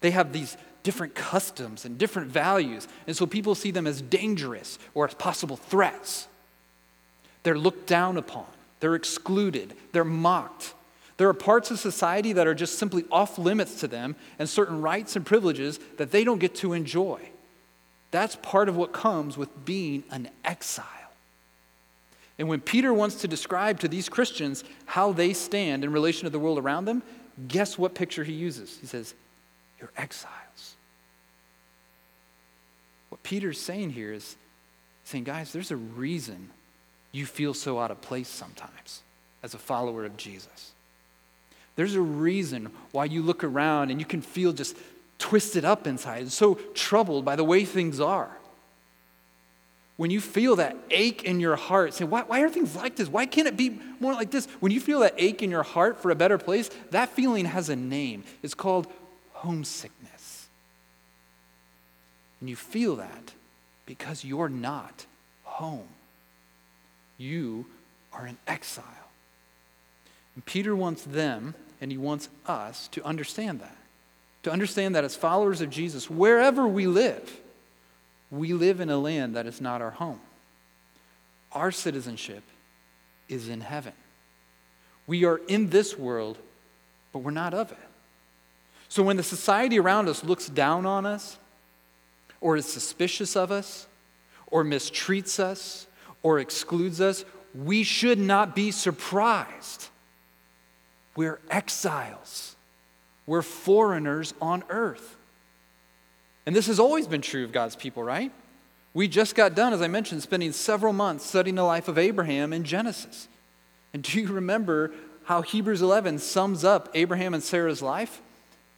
They 0.00 0.10
have 0.10 0.32
these 0.32 0.56
different 0.82 1.14
customs 1.14 1.84
and 1.84 1.98
different 1.98 2.30
values, 2.30 2.88
and 3.06 3.16
so 3.16 3.26
people 3.26 3.54
see 3.54 3.70
them 3.70 3.86
as 3.86 4.00
dangerous 4.00 4.78
or 4.94 5.06
as 5.06 5.14
possible 5.14 5.56
threats. 5.56 6.28
They're 7.42 7.58
looked 7.58 7.86
down 7.86 8.16
upon, 8.16 8.46
they're 8.80 8.94
excluded, 8.94 9.74
they're 9.92 10.04
mocked. 10.04 10.74
There 11.18 11.28
are 11.28 11.34
parts 11.34 11.70
of 11.70 11.78
society 11.78 12.32
that 12.32 12.46
are 12.46 12.54
just 12.54 12.78
simply 12.78 13.04
off 13.10 13.38
limits 13.38 13.80
to 13.80 13.88
them 13.88 14.16
and 14.38 14.48
certain 14.48 14.80
rights 14.80 15.16
and 15.16 15.26
privileges 15.26 15.78
that 15.98 16.12
they 16.12 16.24
don't 16.24 16.38
get 16.38 16.54
to 16.56 16.72
enjoy. 16.72 17.20
That's 18.12 18.36
part 18.36 18.68
of 18.68 18.76
what 18.76 18.92
comes 18.92 19.36
with 19.36 19.64
being 19.64 20.04
an 20.10 20.30
exile. 20.44 20.84
And 22.38 22.48
when 22.48 22.60
Peter 22.60 22.94
wants 22.94 23.16
to 23.16 23.28
describe 23.28 23.80
to 23.80 23.88
these 23.88 24.08
Christians 24.08 24.62
how 24.86 25.12
they 25.12 25.32
stand 25.32 25.82
in 25.82 25.92
relation 25.92 26.24
to 26.24 26.30
the 26.30 26.38
world 26.38 26.58
around 26.58 26.84
them, 26.84 27.02
guess 27.48 27.76
what 27.76 27.96
picture 27.96 28.22
he 28.22 28.32
uses? 28.32 28.78
He 28.80 28.86
says, 28.86 29.14
You're 29.80 29.90
exiles. 29.96 30.76
What 33.08 33.22
Peter's 33.24 33.60
saying 33.60 33.90
here 33.90 34.12
is 34.12 34.36
saying, 35.04 35.24
guys, 35.24 35.52
there's 35.52 35.72
a 35.72 35.76
reason 35.76 36.50
you 37.10 37.26
feel 37.26 37.54
so 37.54 37.80
out 37.80 37.90
of 37.90 38.00
place 38.00 38.28
sometimes 38.28 39.02
as 39.42 39.54
a 39.54 39.58
follower 39.58 40.04
of 40.04 40.16
Jesus. 40.16 40.72
There's 41.78 41.94
a 41.94 42.00
reason 42.00 42.72
why 42.90 43.04
you 43.04 43.22
look 43.22 43.44
around 43.44 43.92
and 43.92 44.00
you 44.00 44.04
can 44.04 44.20
feel 44.20 44.52
just 44.52 44.76
twisted 45.20 45.64
up 45.64 45.86
inside 45.86 46.22
and 46.22 46.32
so 46.32 46.56
troubled 46.74 47.24
by 47.24 47.36
the 47.36 47.44
way 47.44 47.64
things 47.64 48.00
are. 48.00 48.36
When 49.96 50.10
you 50.10 50.20
feel 50.20 50.56
that 50.56 50.76
ache 50.90 51.22
in 51.22 51.38
your 51.38 51.54
heart, 51.54 51.94
say, 51.94 52.04
why, 52.04 52.22
why 52.22 52.40
are 52.40 52.48
things 52.48 52.74
like 52.74 52.96
this? 52.96 53.08
Why 53.08 53.26
can't 53.26 53.46
it 53.46 53.56
be 53.56 53.78
more 54.00 54.12
like 54.12 54.32
this? 54.32 54.46
When 54.58 54.72
you 54.72 54.80
feel 54.80 54.98
that 55.00 55.14
ache 55.18 55.40
in 55.40 55.52
your 55.52 55.62
heart 55.62 56.02
for 56.02 56.10
a 56.10 56.16
better 56.16 56.36
place, 56.36 56.68
that 56.90 57.10
feeling 57.10 57.44
has 57.44 57.68
a 57.68 57.76
name. 57.76 58.24
It's 58.42 58.54
called 58.54 58.88
homesickness. 59.34 60.48
And 62.40 62.50
you 62.50 62.56
feel 62.56 62.96
that 62.96 63.34
because 63.86 64.24
you're 64.24 64.48
not 64.48 65.06
home. 65.44 65.86
You 67.18 67.66
are 68.12 68.26
in 68.26 68.36
exile. 68.48 69.07
And 70.38 70.46
Peter 70.46 70.76
wants 70.76 71.02
them 71.02 71.56
and 71.80 71.90
He 71.90 71.98
wants 71.98 72.28
us 72.46 72.86
to 72.92 73.04
understand 73.04 73.58
that. 73.58 73.76
To 74.44 74.52
understand 74.52 74.94
that 74.94 75.02
as 75.02 75.16
followers 75.16 75.60
of 75.60 75.68
Jesus, 75.68 76.08
wherever 76.08 76.64
we 76.64 76.86
live, 76.86 77.40
we 78.30 78.52
live 78.52 78.78
in 78.78 78.88
a 78.88 78.98
land 78.98 79.34
that 79.34 79.46
is 79.46 79.60
not 79.60 79.82
our 79.82 79.90
home. 79.90 80.20
Our 81.50 81.72
citizenship 81.72 82.44
is 83.28 83.48
in 83.48 83.62
heaven. 83.62 83.94
We 85.08 85.24
are 85.24 85.40
in 85.48 85.70
this 85.70 85.98
world, 85.98 86.38
but 87.12 87.18
we're 87.18 87.32
not 87.32 87.52
of 87.52 87.72
it. 87.72 87.78
So 88.88 89.02
when 89.02 89.16
the 89.16 89.24
society 89.24 89.80
around 89.80 90.08
us 90.08 90.22
looks 90.22 90.46
down 90.46 90.86
on 90.86 91.04
us, 91.04 91.36
or 92.40 92.54
is 92.54 92.64
suspicious 92.64 93.34
of 93.34 93.50
us, 93.50 93.88
or 94.46 94.62
mistreats 94.62 95.40
us, 95.40 95.88
or 96.22 96.38
excludes 96.38 97.00
us, 97.00 97.24
we 97.56 97.82
should 97.82 98.20
not 98.20 98.54
be 98.54 98.70
surprised. 98.70 99.88
We're 101.18 101.40
exiles, 101.50 102.54
we're 103.26 103.42
foreigners 103.42 104.34
on 104.40 104.62
earth. 104.68 105.16
And 106.46 106.54
this 106.54 106.68
has 106.68 106.78
always 106.78 107.08
been 107.08 107.22
true 107.22 107.42
of 107.42 107.50
God's 107.50 107.74
people, 107.74 108.04
right? 108.04 108.30
We 108.94 109.08
just 109.08 109.34
got 109.34 109.56
done, 109.56 109.72
as 109.72 109.82
I 109.82 109.88
mentioned, 109.88 110.22
spending 110.22 110.52
several 110.52 110.92
months 110.92 111.26
studying 111.26 111.56
the 111.56 111.64
life 111.64 111.88
of 111.88 111.98
Abraham 111.98 112.52
in 112.52 112.62
Genesis. 112.62 113.26
And 113.92 114.04
do 114.04 114.20
you 114.20 114.28
remember 114.28 114.92
how 115.24 115.42
Hebrews 115.42 115.82
11 115.82 116.20
sums 116.20 116.62
up 116.62 116.88
Abraham 116.94 117.34
and 117.34 117.42
Sarah's 117.42 117.82
life? 117.82 118.22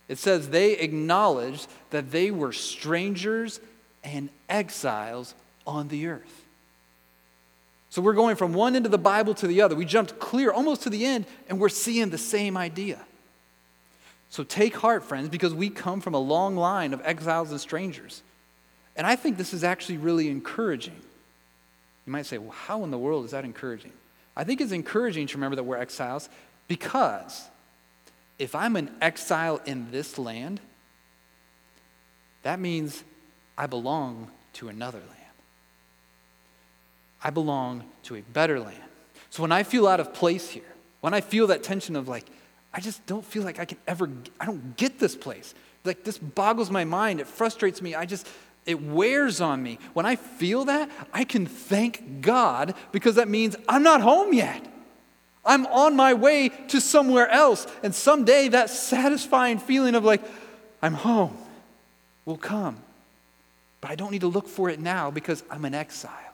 It 0.09 0.16
says 0.16 0.48
they 0.48 0.79
acknowledged 0.79 1.66
that 1.90 2.11
they 2.11 2.31
were 2.31 2.55
strangers 2.55 3.61
and 4.03 4.31
exiles 4.48 5.35
on 5.66 5.88
the 5.88 6.07
earth. 6.07 6.39
So 7.90 8.00
we're 8.00 8.14
going 8.14 8.37
from 8.37 8.55
one 8.55 8.76
end 8.76 8.87
of 8.87 8.92
the 8.92 8.98
Bible 8.98 9.35
to 9.35 9.46
the 9.46 9.62
other. 9.62 9.74
We 9.74 9.85
jumped 9.85 10.18
clear 10.20 10.53
almost 10.53 10.83
to 10.83 10.90
the 10.90 11.05
end, 11.05 11.26
and 11.48 11.59
we're 11.59 11.68
seeing 11.68 12.11
the 12.11 12.18
same 12.18 12.57
idea. 12.57 13.00
So 14.31 14.44
take 14.44 14.76
heart, 14.76 15.03
friends, 15.03 15.29
because 15.29 15.53
we 15.53 15.70
come 15.70 16.00
from 16.00 16.14
a 16.14 16.18
long 16.18 16.57
line 16.57 16.94
of 16.94 17.03
exiles 17.05 17.50
and 17.50 17.61
strangers. 17.61 18.22
And 18.94 19.07
I 19.07 19.16
think 19.16 19.37
this 19.37 19.53
is 19.53 19.64
actually 19.64 19.98
really 19.98 20.29
encouraging. 20.29 20.94
You 22.07 22.12
might 22.12 22.26
say, 22.26 22.38
well, 22.38 22.53
how 22.53 22.85
in 22.85 22.92
the 22.92 22.98
world 22.98 23.24
is 23.24 23.33
that 23.33 23.44
encouraging? 23.44 23.92
I 24.37 24.44
think 24.44 24.61
it's 24.61 24.72
encouraging 24.72 25.26
to 25.29 25.37
remember 25.37 25.57
that 25.57 25.64
we're 25.64 25.76
exiles 25.76 26.29
because 26.68 27.48
if 28.38 28.55
I'm 28.55 28.76
an 28.76 28.90
exile 29.00 29.61
in 29.66 29.90
this 29.90 30.16
land, 30.16 30.61
that 32.42 32.61
means 32.61 33.03
I 33.59 33.66
belong 33.66 34.31
to 34.55 34.68
another 34.68 34.98
land. 34.98 35.30
I 37.23 37.31
belong 37.31 37.85
to 38.05 38.17
a 38.17 38.23
better 38.23 38.59
land. 38.61 38.83
So 39.31 39.43
when 39.43 39.53
I 39.53 39.63
feel 39.63 39.87
out 39.87 40.01
of 40.01 40.13
place 40.13 40.51
here, 40.51 40.63
when 41.01 41.15
I 41.15 41.21
feel 41.21 41.47
that 41.49 41.63
tension 41.63 41.97
of 41.97 42.09
like, 42.09 42.27
I 42.73 42.81
just 42.81 43.05
don't 43.07 43.25
feel 43.25 43.43
like 43.43 43.59
I 43.59 43.65
can 43.65 43.79
ever, 43.87 44.09
I 44.39 44.47
don't 44.47 44.77
get 44.77 44.99
this 44.99 45.17
place. 45.17 45.55
Like 45.85 46.05
this 46.05 46.19
boggles 46.19 46.71
my 46.71 46.85
mind. 46.85 47.21
It 47.21 47.27
frustrates 47.27 47.81
me. 47.81 47.95
I 47.95 48.07
just, 48.07 48.29
it 48.67 48.81
wears 48.83 49.41
on 49.41 49.63
me. 49.63 49.79
When 49.93 50.07
I 50.07 50.17
feel 50.17 50.67
that, 50.67 50.91
I 51.13 51.25
can 51.25 51.47
thank 51.47 52.21
God 52.21 52.75
because 52.93 53.17
that 53.17 53.29
means 53.29 53.57
I'm 53.69 53.83
not 53.83 54.01
home 54.01 54.33
yet. 54.33 54.67
I'm 55.45 55.67
on 55.67 55.97
my 55.97 56.15
way 56.15 56.51
to 56.69 56.81
somewhere 56.81 57.29
else. 57.29 57.67
And 57.83 57.95
someday 57.95 58.49
that 58.49 58.71
satisfying 58.71 59.59
feeling 59.59 59.95
of 59.95 60.05
like, 60.05 60.23
I'm 60.83 60.95
home 60.95 61.37
will 62.25 62.37
come. 62.37 62.77
But 63.81 63.91
I 63.91 63.95
don't 63.95 64.11
need 64.11 64.21
to 64.21 64.29
look 64.29 64.47
for 64.47 64.69
it 64.69 64.79
now 64.79 65.11
because 65.11 65.43
I'm 65.51 65.65
an 65.65 65.75
exile. 65.75 66.30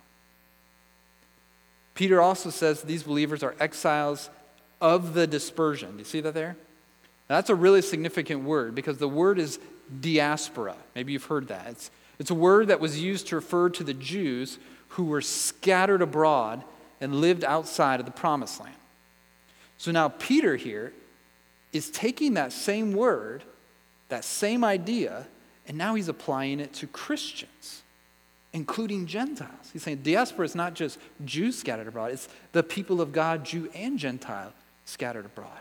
Peter 1.97 2.21
also 2.21 2.51
says 2.51 2.83
these 2.83 3.03
believers 3.03 3.43
are 3.43 3.57
exiles 3.59 4.31
of 4.81 5.15
the 5.15 5.27
dispersion. 5.27 5.93
Do 5.93 5.99
you 5.99 6.05
see 6.05 6.21
that 6.21 6.35
there? 6.35 6.57
Now, 7.29 7.37
that's 7.37 7.51
a 7.51 7.55
really 7.55 7.83
significant 7.83 8.45
word 8.45 8.75
because 8.75 8.99
the 8.99 9.09
word 9.09 9.39
is 9.41 9.59
diaspora. 10.01 10.77
Maybe 10.95 11.15
you've 11.15 11.25
heard 11.25 11.49
that. 11.49 11.67
It's, 11.69 11.91
it's 12.19 12.31
a 12.31 12.35
word 12.35 12.69
that 12.69 12.81
was 12.81 13.01
used 13.01 13.29
to 13.29 13.37
refer 13.37 13.71
to 13.71 13.83
the 13.83 13.95
Jews 13.95 14.59
who 14.91 15.07
were 15.07 15.23
scattered 15.23 16.03
abroad 16.03 16.63
and 17.01 17.17
lived 17.17 17.43
outside 17.43 17.99
of 17.99 18.07
the 18.07 18.13
promised 18.13 18.61
land. 18.61 18.77
So 19.79 19.91
now 19.91 20.09
Peter 20.09 20.57
here 20.57 20.93
is 21.73 21.91
taking 21.91 22.35
that 22.35 22.53
same 22.53 22.93
word, 22.93 23.43
that 24.11 24.25
same 24.25 24.65
idea, 24.65 25.27
and 25.67 25.77
now 25.77 25.95
he's 25.95 26.09
applying 26.09 26.61
it 26.61 26.73
to 26.75 26.87
Christians, 26.87 27.83
including 28.53 29.07
Gentiles. 29.07 29.71
He's 29.73 29.83
saying 29.83 29.99
diaspora 29.99 30.45
is 30.45 30.55
not 30.55 30.75
just 30.75 30.99
Jews 31.25 31.59
scattered 31.59 31.89
abroad, 31.89 32.13
it's 32.13 32.29
the 32.53 32.63
people 32.63 33.01
of 33.01 33.13
God, 33.13 33.45
Jew 33.45 33.69
and 33.75 33.99
Gentile, 33.99 34.53
scattered 34.85 35.27
abroad. 35.27 35.61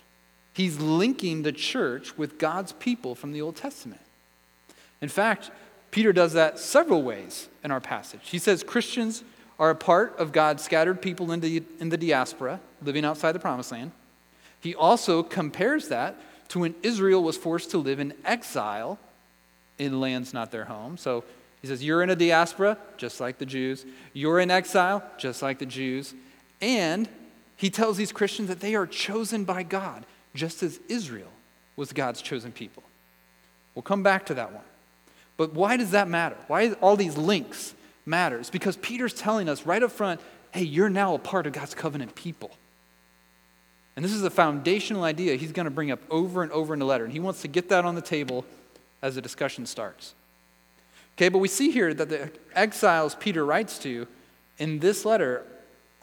He's 0.54 0.80
linking 0.80 1.44
the 1.44 1.52
church 1.52 2.18
with 2.18 2.38
God's 2.40 2.72
people 2.72 3.14
from 3.16 3.34
the 3.34 3.42
Old 3.42 3.58
Testament. 3.58 4.02
In 5.02 5.10
fact, 5.10 5.52
Peter 5.92 6.14
does 6.14 6.34
that 6.34 6.60
several 6.60 7.04
ways 7.04 7.50
in 7.64 7.72
our 7.72 7.82
passage. 7.82 8.22
He 8.24 8.40
says 8.40 8.64
Christians 8.64 9.24
are 9.60 9.70
a 9.70 9.76
part 9.76 10.18
of 10.18 10.32
God's 10.32 10.64
scattered 10.64 11.02
people 11.02 11.32
in 11.32 11.40
the, 11.40 11.64
in 11.80 11.90
the 11.90 11.98
diaspora, 11.98 12.60
living 12.82 13.06
outside 13.06 13.34
the 13.34 13.40
promised 13.40 13.72
land. 13.72 13.92
He 14.60 14.76
also 14.76 15.24
compares 15.24 15.90
that 15.90 16.16
to 16.50 16.60
when 16.60 16.76
Israel 16.84 17.24
was 17.24 17.38
forced 17.38 17.72
to 17.72 17.78
live 17.78 18.00
in 18.00 18.14
exile 18.24 19.00
in 19.78 20.00
lands 20.00 20.34
not 20.34 20.52
their 20.52 20.66
home. 20.66 20.98
So 20.98 21.24
he 21.66 21.70
says, 21.70 21.84
You're 21.84 22.04
in 22.04 22.12
a 22.12 22.16
diaspora, 22.16 22.78
just 22.96 23.20
like 23.20 23.40
the 23.40 23.46
Jews. 23.46 23.88
You're 24.14 24.40
in 24.40 24.52
exile, 24.52 25.04
just 25.18 25.42
like 25.42 25.58
the 25.58 25.66
Jews. 25.66 26.14
And 26.62 27.10
he 27.58 27.72
tells 27.72 27.98
these 27.98 28.12
Christians 28.12 28.50
that 28.50 28.60
they 28.60 28.76
are 28.76 28.86
chosen 28.86 29.46
by 29.46 29.64
God, 29.64 30.06
just 30.36 30.62
as 30.62 30.80
Israel 30.88 31.32
was 31.76 31.92
God's 31.92 32.22
chosen 32.22 32.52
people. 32.52 32.84
We'll 33.74 33.82
come 33.82 34.04
back 34.04 34.28
to 34.28 34.36
that 34.36 34.54
one. 34.54 34.64
But 35.38 35.54
why 35.54 35.76
does 35.76 35.90
that 35.90 36.08
matter? 36.08 36.38
Why 36.46 36.74
all 36.74 36.96
these 36.96 37.18
links 37.18 37.74
matters? 38.06 38.52
Because 38.52 38.78
Peter's 38.78 39.16
telling 39.16 39.50
us 39.50 39.66
right 39.66 39.82
up 39.82 39.92
front, 39.92 40.22
hey, 40.52 40.64
you're 40.64 40.88
now 40.88 41.16
a 41.16 41.20
part 41.20 41.48
of 41.48 41.54
God's 41.54 41.74
covenant 41.74 42.14
people. 42.14 42.52
And 43.96 44.06
this 44.06 44.14
is 44.14 44.22
a 44.22 44.30
foundational 44.30 45.04
idea 45.04 45.36
he's 45.36 45.52
going 45.52 45.66
to 45.66 45.72
bring 45.72 45.90
up 45.90 46.00
over 46.12 46.44
and 46.44 46.52
over 46.52 46.74
in 46.74 46.80
the 46.80 46.86
letter. 46.86 47.06
And 47.06 47.12
he 47.12 47.20
wants 47.20 47.42
to 47.42 47.48
get 47.48 47.70
that 47.70 47.86
on 47.86 47.96
the 47.96 48.02
table 48.02 48.46
as 49.02 49.16
the 49.16 49.22
discussion 49.22 49.66
starts. 49.66 50.14
Okay, 51.18 51.30
but 51.30 51.40
we 51.40 51.48
see 51.48 51.72
here 51.72 51.94
that 51.94 52.10
the 52.10 52.30
exiles 52.54 53.16
Peter 53.16 53.46
writes 53.46 53.80
to 53.80 54.08
in 54.58 54.80
this 54.80 55.06
letter 55.06 55.46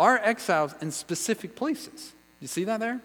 are 0.01 0.18
exiles 0.18 0.75
in 0.81 0.90
specific 0.90 1.55
places. 1.55 2.12
You 2.40 2.48
see 2.48 2.64
that 2.64 2.81
there? 2.81 3.01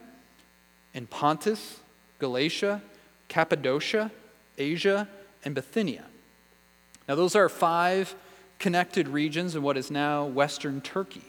In 0.93 1.05
Pontus, 1.05 1.79
Galatia, 2.19 2.81
Cappadocia, 3.27 4.11
Asia, 4.57 5.07
and 5.43 5.53
Bithynia. 5.53 6.05
Now, 7.07 7.15
those 7.15 7.35
are 7.35 7.47
five 7.49 8.15
connected 8.57 9.07
regions 9.07 9.55
in 9.55 9.61
what 9.61 9.77
is 9.77 9.91
now 9.91 10.25
Western 10.25 10.81
Turkey. 10.81 11.23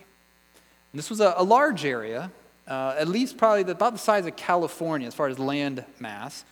And 0.93 0.99
this 0.99 1.11
was 1.11 1.21
a, 1.21 1.35
a 1.37 1.45
large 1.45 1.85
area, 1.85 2.31
uh, 2.67 2.95
at 2.99 3.09
least 3.09 3.37
probably 3.37 3.65
the, 3.65 3.73
about 3.73 3.93
the 3.93 3.99
size 3.99 4.27
of 4.27 4.37
California 4.37 5.07
as 5.07 5.15
far 5.15 5.29
as 5.29 5.39
land 5.39 5.85
mass. 5.99 6.45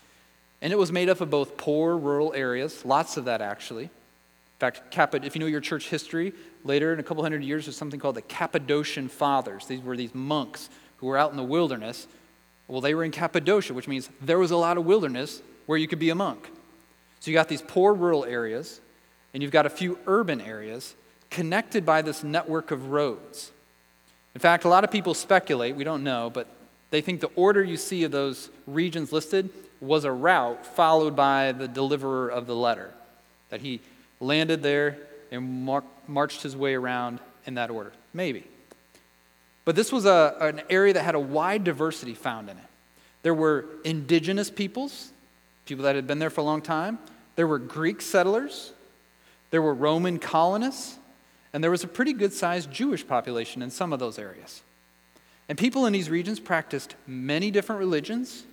And 0.61 0.73
it 0.73 0.77
was 0.77 0.93
made 0.93 1.09
up 1.09 1.21
of 1.21 1.31
both 1.31 1.57
poor 1.57 1.97
rural 1.97 2.35
areas, 2.35 2.85
lots 2.85 3.17
of 3.17 3.25
that 3.27 3.41
actually. 3.41 3.91
In 4.57 4.73
fact, 4.73 4.81
if 5.25 5.35
you 5.35 5.41
know 5.41 5.47
your 5.47 5.61
church 5.61 5.91
history, 5.91 6.33
later 6.65 6.95
in 6.95 6.99
a 6.99 7.03
couple 7.03 7.23
hundred 7.23 7.45
years, 7.45 7.67
there's 7.67 7.77
something 7.77 8.01
called 8.01 8.15
the 8.15 8.23
Cappadocian 8.23 9.09
Fathers. 9.09 9.67
These 9.67 9.83
were 9.83 9.97
these 9.97 10.15
monks 10.15 10.71
who 10.97 11.09
were 11.09 11.19
out 11.19 11.31
in 11.31 11.37
the 11.37 11.43
wilderness. 11.43 12.07
Well, 12.67 12.81
they 12.81 12.95
were 12.95 13.05
in 13.05 13.11
Cappadocia, 13.11 13.75
which 13.75 13.87
means 13.87 14.09
there 14.23 14.39
was 14.39 14.51
a 14.51 14.57
lot 14.57 14.79
of 14.79 14.87
wilderness 14.87 15.43
where 15.67 15.77
you 15.77 15.87
could 15.87 15.99
be 15.99 16.09
a 16.09 16.15
monk. 16.15 16.51
So 17.21 17.31
you 17.31 17.35
got 17.35 17.49
these 17.49 17.61
poor 17.61 17.93
rural 17.93 18.25
areas, 18.25 18.81
and 19.35 19.43
you've 19.43 19.53
got 19.53 19.67
a 19.67 19.71
few 19.71 19.99
urban 20.07 20.41
areas 20.41 20.95
connected 21.29 21.85
by 21.85 22.01
this 22.01 22.25
network 22.25 22.71
of 22.71 22.91
roads. 22.91 23.53
In 24.35 24.41
fact, 24.41 24.65
a 24.65 24.69
lot 24.69 24.85
of 24.85 24.91
people 24.91 25.13
speculate, 25.13 25.77
we 25.77 25.85
don't 25.85 26.03
know, 26.03 26.31
but 26.31 26.47
they 26.91 27.03
think 27.03 27.21
the 27.21 27.31
order 27.37 27.63
you 27.63 27.77
see 27.77 28.05
of 28.05 28.13
those 28.13 28.49
regions 28.67 29.13
listed 29.13 29.51
was 29.81 30.05
a 30.05 30.13
route 30.13 30.65
followed 30.65 31.15
by 31.15 31.53
the 31.53 31.69
deliverer 31.69 32.29
of 32.29 32.47
the 32.47 32.55
letter. 32.55 32.95
That 33.51 33.61
he 33.61 33.81
landed 34.21 34.63
there 34.63 34.99
and 35.31 35.65
mar- 35.65 35.85
marched 36.07 36.43
his 36.43 36.57
way 36.57 36.75
around 36.75 37.21
in 37.47 37.55
that 37.55 37.71
order. 37.71 37.93
Maybe. 38.13 38.45
But 39.65 39.77
this 39.77 39.93
was 39.93 40.07
a, 40.07 40.37
an 40.41 40.63
area 40.71 40.93
that 40.95 41.03
had 41.03 41.15
a 41.15 41.21
wide 41.21 41.65
diversity 41.65 42.15
found 42.15 42.49
in 42.49 42.57
it. 42.57 42.65
There 43.23 43.35
were 43.35 43.67
indigenous 43.85 44.51
peoples, 44.51 45.11
people 45.65 45.85
that 45.85 45.97
had 45.97 46.07
been 46.07 46.19
there 46.19 46.31
for 46.31 46.41
a 46.41 46.45
long 46.45 46.63
time. 46.63 46.99
There 47.35 47.47
were 47.47 47.59
Greek 47.59 48.01
settlers. 48.01 48.73
There 49.51 49.61
were 49.61 49.75
Roman 49.75 50.19
colonists. 50.19 50.97
And 51.53 51.65
there 51.65 51.71
was 51.71 51.85
a 51.85 51.89
pretty 51.89 52.13
good 52.13 52.33
sized 52.33 52.71
Jewish 52.71 53.07
population 53.07 53.63
in 53.63 53.71
some 53.71 53.93
of 53.93 53.99
those 53.99 54.19
areas. 54.19 54.63
And 55.49 55.59
people 55.59 55.87
in 55.87 55.93
these 55.93 56.11
regions 56.11 56.39
practiced 56.39 56.95
many 57.07 57.51
different 57.51 57.79
religions 57.79 58.45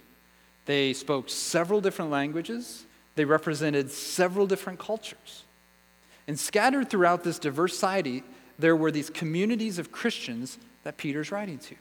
they 0.66 0.94
spoke 0.94 1.30
several 1.30 1.82
different 1.82 2.12
languages, 2.12 2.86
they 3.16 3.26
represented 3.26 3.92
several 3.92 4.48
different 4.48 4.80
cultures. 4.80 5.43
And 6.28 6.40
scattered 6.40 6.90
throughout 6.90 7.24
this 7.24 7.40
diverse 7.40 7.74
society, 7.74 8.24
there 8.58 8.76
were 8.76 8.92
these 8.92 9.10
communities 9.10 9.80
of 9.80 9.92
Christians 9.92 10.58
that 10.84 10.98
Peter's 10.98 11.32
writing 11.32 11.58
to. 11.60 11.76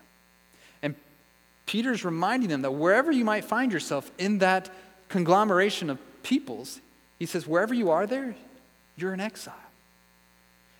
And 0.83 0.95
Peter's 1.67 2.05
reminding 2.05 2.49
them 2.49 2.63
that 2.63 2.73
wherever 2.73 3.13
you 3.13 3.25
might 3.25 3.45
find 3.45 3.73
yourself 3.73 4.11
in 4.19 4.39
that 4.39 4.71
conglomeration 5.09 5.91
of 5.91 5.99
peoples, 6.23 6.81
he 7.19 7.27
says, 7.27 7.47
wherever 7.47 7.75
you 7.75 7.91
are 7.91 8.07
there, 8.07 8.35
you're 8.97 9.15
in 9.15 9.21
exile. 9.21 9.55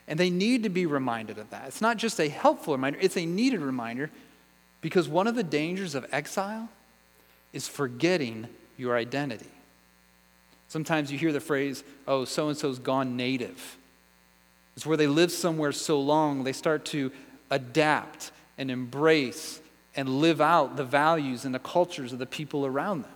And 0.09 0.19
they 0.19 0.31
need 0.31 0.65
to 0.65 0.69
be 0.69 0.87
reminded 0.87 1.39
of 1.39 1.51
that. 1.51 1.69
It's 1.69 1.81
not 1.81 1.97
just 1.97 2.19
a 2.19 2.29
helpful 2.29 2.75
reminder, 2.75 2.99
it's 3.01 3.17
a 3.17 3.25
needed 3.25 3.61
reminder 3.61 4.11
because 4.81 5.09
one 5.09 5.27
of 5.27 5.37
the 5.37 5.45
dangers 5.45 5.95
of 5.95 6.05
exile 6.13 6.69
is 7.53 7.69
forgetting 7.69 8.49
your 8.77 8.97
identity. 8.97 9.47
Sometimes 10.73 11.13
you 11.13 11.19
hear 11.19 11.33
the 11.33 11.41
phrase, 11.41 11.85
oh, 12.09 12.25
so 12.25 12.49
and 12.49 12.57
so's 12.57 12.79
gone 12.79 13.15
native. 13.15 13.77
It's 14.75 14.87
where 14.87 14.97
they 14.97 15.07
live 15.07 15.31
somewhere 15.31 15.71
so 15.71 16.01
long, 16.01 16.45
they 16.45 16.55
start 16.55 16.87
to 16.87 17.13
adapt 17.51 18.33
and 18.57 18.71
embrace 18.71 19.61
and 19.95 20.09
live 20.09 20.41
out 20.41 20.79
the 20.79 20.85
values 20.85 21.45
and 21.45 21.55
the 21.55 21.59
cultures 21.59 22.15
of 22.15 22.19
the 22.19 22.25
people 22.25 22.65
around 22.65 23.03
them. 23.03 23.13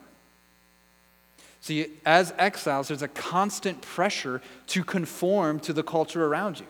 See, 1.62 1.86
as 2.04 2.34
exiles, 2.36 2.88
there's 2.88 3.00
a 3.00 3.08
constant 3.08 3.80
pressure 3.80 4.42
to 4.66 4.84
conform 4.84 5.58
to 5.60 5.72
the 5.72 5.82
culture 5.82 6.26
around 6.26 6.60
you. 6.60 6.66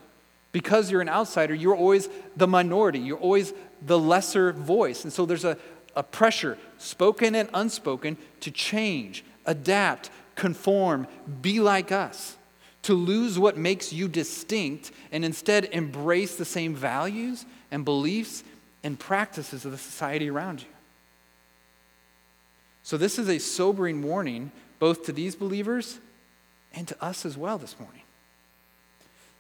Because 0.53 0.89
you're 0.89 1.01
an 1.01 1.09
outsider, 1.09 1.53
you're 1.53 1.75
always 1.75 2.09
the 2.37 2.47
minority, 2.47 3.01
you're 3.01 3.19
always 3.19 3.53
the 3.83 3.99
lesser 3.99 4.53
voice. 4.53 5.03
And 5.03 5.13
so 5.13 5.27
there's 5.27 5.45
a, 5.45 5.59
a 5.97 6.05
pressure, 6.05 6.57
spoken 6.79 7.35
and 7.35 7.49
unspoken, 7.53 8.19
to 8.39 8.53
change, 8.53 9.25
adapt, 9.47 10.11
conform, 10.37 11.09
be 11.43 11.59
like 11.61 11.91
us, 11.91 12.37
to 12.83 12.95
lose 12.95 13.37
what 13.39 13.57
makes 13.57 13.93
you 13.93 14.07
distinct 14.07 14.93
and 15.11 15.25
instead 15.25 15.65
embrace 15.73 16.37
the 16.37 16.45
same 16.45 16.75
values 16.75 17.45
and 17.73 17.85
beliefs 17.85 18.45
and 18.85 18.97
practices 18.97 19.65
of 19.65 19.73
the 19.73 19.79
society 19.79 20.31
around 20.31 20.61
you. 20.61 20.69
So, 22.85 22.97
this 22.97 23.19
is 23.19 23.29
a 23.29 23.39
sobering 23.39 24.03
warning 24.03 24.53
both 24.79 25.07
to 25.07 25.13
these 25.13 25.35
believers 25.35 25.99
and 26.73 26.87
to 26.87 27.05
us 27.05 27.27
as 27.27 27.37
well 27.37 27.59
this 27.59 27.81
morning. 27.81 28.03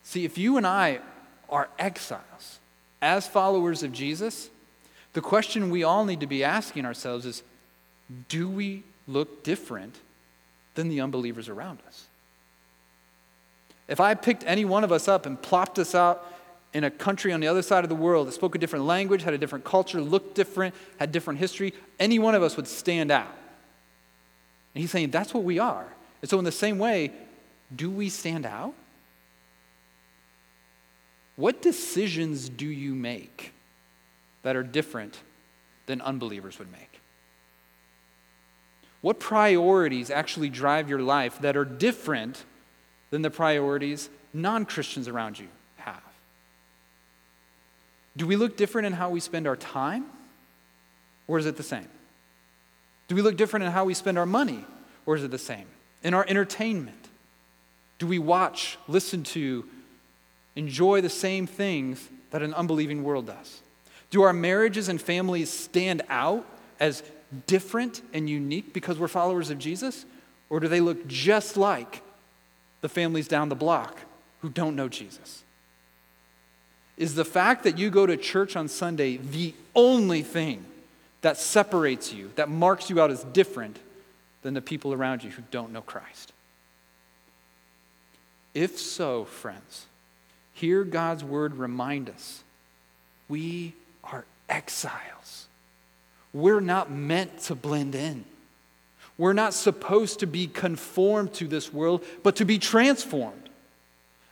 See, 0.02 0.24
if 0.24 0.36
you 0.36 0.56
and 0.56 0.66
I 0.66 1.00
are 1.48 1.68
exiles 1.78 2.58
as 3.00 3.28
followers 3.28 3.84
of 3.84 3.92
Jesus, 3.92 4.50
the 5.12 5.20
question 5.20 5.70
we 5.70 5.84
all 5.84 6.04
need 6.04 6.20
to 6.20 6.26
be 6.26 6.42
asking 6.42 6.84
ourselves 6.84 7.24
is 7.26 7.42
do 8.28 8.48
we 8.48 8.82
look 9.06 9.44
different 9.44 9.96
than 10.76 10.88
the 10.88 11.00
unbelievers 11.00 11.48
around 11.48 11.80
us? 11.86 12.06
If 13.88 14.00
I 14.00 14.14
picked 14.14 14.44
any 14.46 14.64
one 14.64 14.84
of 14.84 14.92
us 14.92 15.08
up 15.08 15.26
and 15.26 15.40
plopped 15.40 15.78
us 15.78 15.94
out 15.94 16.24
in 16.72 16.84
a 16.84 16.90
country 16.90 17.32
on 17.32 17.40
the 17.40 17.48
other 17.48 17.62
side 17.62 17.84
of 17.84 17.88
the 17.88 17.96
world 17.96 18.28
that 18.28 18.32
spoke 18.32 18.54
a 18.54 18.58
different 18.58 18.84
language, 18.84 19.22
had 19.22 19.34
a 19.34 19.38
different 19.38 19.64
culture, 19.64 20.00
looked 20.00 20.34
different, 20.34 20.74
had 20.98 21.12
different 21.12 21.38
history, 21.38 21.72
any 21.98 22.18
one 22.18 22.34
of 22.34 22.42
us 22.42 22.56
would 22.56 22.68
stand 22.68 23.10
out. 23.10 23.34
And 24.74 24.82
he's 24.82 24.90
saying 24.90 25.10
that's 25.10 25.32
what 25.32 25.44
we 25.44 25.58
are. 25.58 25.86
And 26.20 26.28
so, 26.28 26.38
in 26.38 26.44
the 26.44 26.52
same 26.52 26.78
way, 26.78 27.12
do 27.74 27.90
we 27.90 28.08
stand 28.08 28.44
out? 28.44 28.74
What 31.36 31.62
decisions 31.62 32.48
do 32.48 32.66
you 32.66 32.94
make 32.94 33.52
that 34.42 34.56
are 34.56 34.62
different 34.62 35.18
than 35.86 36.00
unbelievers 36.00 36.58
would 36.58 36.70
make? 36.72 36.95
What 39.00 39.20
priorities 39.20 40.10
actually 40.10 40.48
drive 40.48 40.88
your 40.88 41.00
life 41.00 41.40
that 41.40 41.56
are 41.56 41.64
different 41.64 42.44
than 43.10 43.22
the 43.22 43.30
priorities 43.30 44.08
non 44.32 44.64
Christians 44.64 45.08
around 45.08 45.38
you 45.38 45.48
have? 45.76 46.02
Do 48.16 48.26
we 48.26 48.36
look 48.36 48.56
different 48.56 48.86
in 48.86 48.92
how 48.92 49.10
we 49.10 49.20
spend 49.20 49.46
our 49.46 49.56
time, 49.56 50.06
or 51.26 51.38
is 51.38 51.46
it 51.46 51.56
the 51.56 51.62
same? 51.62 51.88
Do 53.08 53.14
we 53.14 53.22
look 53.22 53.36
different 53.36 53.64
in 53.64 53.72
how 53.72 53.84
we 53.84 53.94
spend 53.94 54.18
our 54.18 54.26
money, 54.26 54.64
or 55.04 55.14
is 55.14 55.22
it 55.22 55.30
the 55.30 55.38
same? 55.38 55.66
In 56.02 56.14
our 56.14 56.24
entertainment, 56.28 57.08
do 57.98 58.06
we 58.06 58.18
watch, 58.18 58.78
listen 58.88 59.22
to, 59.24 59.64
enjoy 60.56 61.00
the 61.00 61.10
same 61.10 61.46
things 61.46 62.08
that 62.30 62.42
an 62.42 62.54
unbelieving 62.54 63.04
world 63.04 63.26
does? 63.26 63.60
Do 64.10 64.22
our 64.22 64.32
marriages 64.32 64.88
and 64.88 65.00
families 65.00 65.50
stand 65.50 66.02
out 66.08 66.46
as 66.78 67.02
different 67.46 68.02
and 68.12 68.28
unique 68.28 68.72
because 68.72 68.98
we're 68.98 69.08
followers 69.08 69.50
of 69.50 69.58
Jesus? 69.58 70.04
Or 70.48 70.60
do 70.60 70.68
they 70.68 70.80
look 70.80 71.06
just 71.06 71.56
like 71.56 72.02
the 72.80 72.88
families 72.88 73.28
down 73.28 73.48
the 73.48 73.54
block 73.54 73.98
who 74.42 74.48
don't 74.48 74.76
know 74.76 74.88
Jesus? 74.88 75.42
Is 76.96 77.14
the 77.14 77.24
fact 77.24 77.64
that 77.64 77.78
you 77.78 77.90
go 77.90 78.06
to 78.06 78.16
church 78.16 78.56
on 78.56 78.68
Sunday 78.68 79.16
the 79.18 79.54
only 79.74 80.22
thing 80.22 80.64
that 81.20 81.36
separates 81.36 82.12
you, 82.12 82.30
that 82.36 82.48
marks 82.48 82.88
you 82.88 83.00
out 83.00 83.10
as 83.10 83.24
different 83.24 83.78
than 84.42 84.54
the 84.54 84.62
people 84.62 84.92
around 84.92 85.24
you 85.24 85.30
who 85.30 85.42
don't 85.50 85.72
know 85.72 85.82
Christ? 85.82 86.32
If 88.54 88.78
so, 88.78 89.24
friends, 89.24 89.86
hear 90.54 90.84
God's 90.84 91.22
word 91.22 91.56
remind 91.56 92.08
us 92.08 92.42
we 93.28 93.74
are 94.02 94.24
exiles. 94.48 95.15
We're 96.36 96.60
not 96.60 96.90
meant 96.90 97.38
to 97.44 97.54
blend 97.54 97.94
in. 97.94 98.26
We're 99.16 99.32
not 99.32 99.54
supposed 99.54 100.20
to 100.20 100.26
be 100.26 100.46
conformed 100.46 101.32
to 101.34 101.48
this 101.48 101.72
world, 101.72 102.04
but 102.22 102.36
to 102.36 102.44
be 102.44 102.58
transformed. 102.58 103.48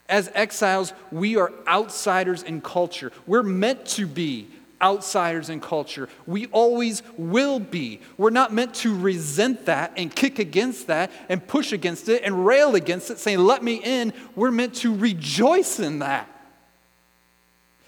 As 0.07 0.31
exiles, 0.35 0.93
we 1.11 1.39
are 1.39 1.51
outsiders 1.67 2.43
in 2.43 2.61
culture. 2.61 3.11
We're 3.27 3.43
meant 3.43 3.87
to 3.87 4.07
be 4.07 4.49
outsiders 4.83 5.49
in 5.49 5.61
culture. 5.63 6.11
We 6.27 6.45
always 6.49 7.03
will 7.17 7.59
be. 7.59 8.03
We're 8.19 8.29
not 8.29 8.53
meant 8.53 8.75
to 8.77 8.95
resent 8.95 9.65
that 9.65 9.95
and 9.97 10.15
kick 10.15 10.39
against 10.39 10.89
that 10.89 11.11
and 11.31 11.47
push 11.47 11.73
against 11.73 12.11
it 12.11 12.23
and 12.23 12.45
rail 12.45 12.75
against 12.75 13.11
it, 13.11 13.19
saying, 13.19 13.39
Let 13.39 13.65
me 13.65 13.77
in. 13.77 14.13
We're 14.37 14.51
meant 14.51 14.75
to 14.77 14.95
rejoice 14.95 15.81
in 15.81 16.01
that. 16.01 16.29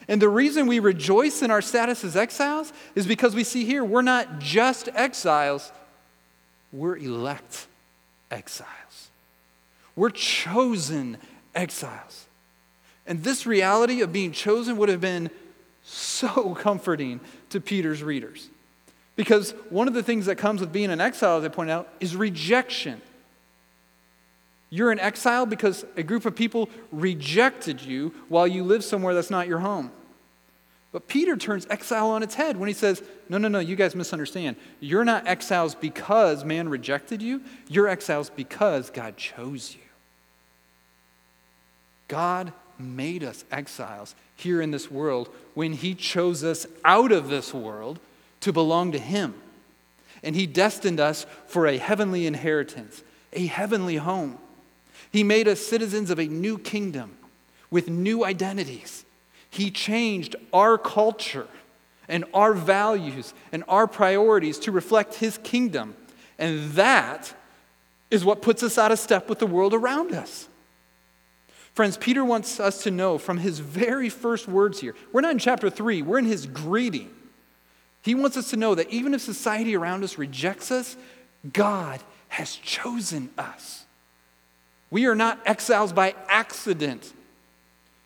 And 0.08 0.22
the 0.22 0.28
reason 0.28 0.66
we 0.66 0.78
rejoice 0.78 1.42
in 1.42 1.50
our 1.50 1.62
status 1.62 2.04
as 2.04 2.16
exiles 2.16 2.72
is 2.94 3.06
because 3.06 3.34
we 3.34 3.44
see 3.44 3.64
here 3.64 3.84
we're 3.84 4.02
not 4.02 4.38
just 4.38 4.88
exiles, 4.94 5.72
we're 6.72 6.96
elect 6.96 7.66
exiles. 8.30 9.08
We're 9.96 10.10
chosen 10.10 11.16
exiles. 11.54 12.26
And 13.06 13.22
this 13.24 13.46
reality 13.46 14.02
of 14.02 14.12
being 14.12 14.32
chosen 14.32 14.76
would 14.76 14.88
have 14.88 15.00
been 15.00 15.30
so 15.82 16.54
comforting 16.60 17.20
to 17.50 17.60
Peter's 17.60 18.02
readers. 18.02 18.48
Because 19.14 19.52
one 19.70 19.88
of 19.88 19.94
the 19.94 20.02
things 20.02 20.26
that 20.26 20.36
comes 20.36 20.60
with 20.60 20.72
being 20.72 20.90
an 20.90 21.00
exile, 21.00 21.38
as 21.38 21.44
I 21.44 21.48
pointed 21.48 21.72
out, 21.72 21.88
is 22.00 22.14
rejection. 22.14 23.00
You're 24.70 24.90
an 24.90 24.98
exile 24.98 25.46
because 25.46 25.84
a 25.96 26.02
group 26.02 26.26
of 26.26 26.34
people 26.34 26.68
rejected 26.90 27.82
you 27.82 28.12
while 28.28 28.46
you 28.46 28.64
live 28.64 28.82
somewhere 28.82 29.14
that's 29.14 29.30
not 29.30 29.48
your 29.48 29.60
home. 29.60 29.90
But 30.92 31.08
Peter 31.08 31.36
turns 31.36 31.66
exile 31.68 32.08
on 32.08 32.22
its 32.22 32.34
head 32.34 32.56
when 32.56 32.68
he 32.68 32.74
says, 32.74 33.02
No, 33.28 33.38
no, 33.38 33.48
no, 33.48 33.58
you 33.58 33.76
guys 33.76 33.94
misunderstand. 33.94 34.56
You're 34.80 35.04
not 35.04 35.26
exiles 35.26 35.74
because 35.74 36.44
man 36.44 36.68
rejected 36.68 37.20
you, 37.22 37.42
you're 37.68 37.88
exiles 37.88 38.30
because 38.30 38.90
God 38.90 39.16
chose 39.16 39.74
you. 39.74 39.82
God 42.08 42.52
made 42.78 43.24
us 43.24 43.44
exiles 43.50 44.14
here 44.36 44.60
in 44.60 44.70
this 44.70 44.90
world 44.90 45.28
when 45.54 45.72
He 45.72 45.94
chose 45.94 46.44
us 46.44 46.66
out 46.84 47.12
of 47.12 47.28
this 47.28 47.52
world 47.52 47.98
to 48.40 48.52
belong 48.52 48.92
to 48.92 48.98
Him. 48.98 49.34
And 50.22 50.36
He 50.36 50.46
destined 50.46 51.00
us 51.00 51.26
for 51.46 51.66
a 51.66 51.78
heavenly 51.78 52.26
inheritance, 52.26 53.02
a 53.32 53.46
heavenly 53.46 53.96
home. 53.96 54.38
He 55.10 55.22
made 55.22 55.48
us 55.48 55.60
citizens 55.60 56.10
of 56.10 56.18
a 56.18 56.26
new 56.26 56.58
kingdom 56.58 57.16
with 57.70 57.88
new 57.88 58.24
identities. 58.24 59.04
He 59.50 59.70
changed 59.70 60.36
our 60.52 60.76
culture 60.78 61.48
and 62.08 62.24
our 62.34 62.52
values 62.52 63.34
and 63.52 63.64
our 63.68 63.86
priorities 63.86 64.58
to 64.60 64.72
reflect 64.72 65.14
His 65.14 65.38
kingdom. 65.38 65.96
And 66.38 66.72
that 66.72 67.34
is 68.10 68.24
what 68.24 68.42
puts 68.42 68.62
us 68.62 68.78
out 68.78 68.92
of 68.92 68.98
step 68.98 69.28
with 69.28 69.38
the 69.38 69.46
world 69.46 69.74
around 69.74 70.12
us. 70.12 70.48
Friends, 71.74 71.96
Peter 71.96 72.24
wants 72.24 72.58
us 72.58 72.82
to 72.84 72.90
know 72.90 73.18
from 73.18 73.38
his 73.38 73.58
very 73.58 74.08
first 74.08 74.48
words 74.48 74.80
here. 74.80 74.94
We're 75.12 75.20
not 75.20 75.32
in 75.32 75.38
chapter 75.38 75.68
3, 75.68 76.02
we're 76.02 76.18
in 76.18 76.24
his 76.24 76.46
greeting. 76.46 77.10
He 78.02 78.14
wants 78.14 78.36
us 78.36 78.50
to 78.50 78.56
know 78.56 78.74
that 78.76 78.88
even 78.90 79.14
if 79.14 79.20
society 79.20 79.76
around 79.76 80.04
us 80.04 80.16
rejects 80.16 80.70
us, 80.70 80.96
God 81.52 82.00
has 82.28 82.54
chosen 82.54 83.30
us. 83.36 83.85
We 84.90 85.06
are 85.06 85.14
not 85.14 85.40
exiles 85.46 85.92
by 85.92 86.14
accident. 86.28 87.12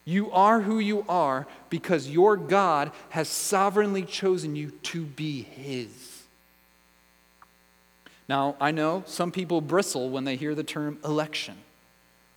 You 0.05 0.31
are 0.33 0.61
who 0.61 0.79
you 0.79 1.05
are 1.09 1.47
because 1.69 2.09
your 2.09 2.37
God 2.37 2.91
has 3.11 3.29
sovereignly 3.29 4.03
chosen 4.03 4.57
you 4.57 4.71
to 4.71 5.05
be 5.05 5.43
His. 5.43 6.23
Now, 8.29 8.57
I 8.61 8.71
know 8.71 9.03
some 9.07 9.33
people 9.33 9.61
bristle 9.61 10.09
when 10.09 10.25
they 10.25 10.37
hear 10.37 10.55
the 10.55 10.63
term 10.63 10.99
election 11.05 11.57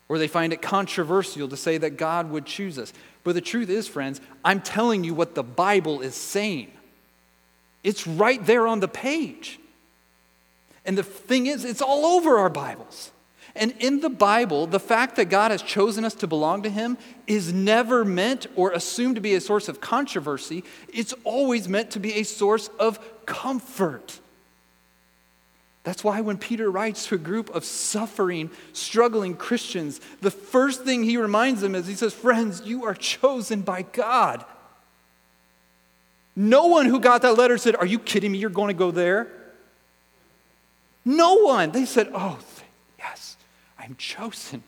or 0.09 0.17
they 0.17 0.27
find 0.27 0.51
it 0.51 0.61
controversial 0.61 1.47
to 1.47 1.57
say 1.57 1.77
that 1.77 1.97
God 1.97 2.29
would 2.29 2.45
choose 2.45 2.77
us. 2.77 2.91
But 3.23 3.35
the 3.35 3.41
truth 3.41 3.69
is, 3.69 3.87
friends, 3.87 4.19
I'm 4.43 4.61
telling 4.61 5.03
you 5.03 5.13
what 5.13 5.33
the 5.33 5.43
Bible 5.43 6.01
is 6.01 6.15
saying. 6.15 6.71
It's 7.83 8.05
right 8.05 8.43
there 8.45 8.67
on 8.67 8.79
the 8.79 8.87
page. 8.87 9.59
And 10.85 10.97
the 10.97 11.03
thing 11.03 11.47
is, 11.47 11.63
it's 11.63 11.81
all 11.81 12.05
over 12.05 12.37
our 12.37 12.49
Bibles. 12.49 13.11
And 13.55 13.73
in 13.79 13.99
the 13.99 14.09
Bible, 14.09 14.65
the 14.65 14.79
fact 14.79 15.15
that 15.17 15.25
God 15.25 15.51
has 15.51 15.61
chosen 15.61 16.03
us 16.03 16.15
to 16.15 16.27
belong 16.27 16.63
to 16.63 16.69
Him 16.69 16.97
is 17.27 17.53
never 17.53 18.03
meant 18.03 18.47
or 18.55 18.71
assumed 18.71 19.15
to 19.15 19.21
be 19.21 19.35
a 19.35 19.41
source 19.41 19.69
of 19.69 19.79
controversy. 19.79 20.63
It's 20.91 21.13
always 21.23 21.69
meant 21.69 21.91
to 21.91 21.99
be 21.99 22.15
a 22.15 22.23
source 22.23 22.69
of 22.79 22.99
comfort. 23.25 24.19
That's 25.83 26.03
why 26.03 26.21
when 26.21 26.37
Peter 26.37 26.71
writes 26.71 27.07
to 27.07 27.15
a 27.15 27.19
group 27.19 27.49
of 27.49 27.65
suffering, 27.65 28.49
struggling 28.71 29.35
Christians, 29.35 29.99
the 30.21 30.31
first 30.31 30.83
thing 30.83 31.03
he 31.03 31.17
reminds 31.17 31.61
them 31.61 31.75
is 31.75 31.85
he 31.85 31.95
says, 31.95 32.13
Friends, 32.13 32.61
you 32.65 32.85
are 32.85 32.95
chosen 32.95 33.61
by 33.61 33.81
God. 33.81 34.45
No 36.35 36.67
one 36.67 36.85
who 36.85 36.99
got 36.99 37.21
that 37.21 37.37
letter 37.37 37.57
said, 37.57 37.75
Are 37.75 37.85
you 37.85 37.99
kidding 37.99 38.31
me? 38.31 38.39
You're 38.39 38.49
going 38.49 38.69
to 38.69 38.73
go 38.73 38.91
there? 38.91 39.27
No 41.05 41.35
one. 41.35 41.71
They 41.71 41.85
said, 41.85 42.09
Oh, 42.13 42.39
yes, 42.97 43.35
I'm 43.83 43.95
chosen. 43.95 44.63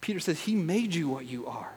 Peter 0.00 0.18
says, 0.18 0.40
He 0.40 0.54
made 0.54 0.94
you 0.94 1.08
what 1.08 1.26
you 1.26 1.46
are. 1.46 1.72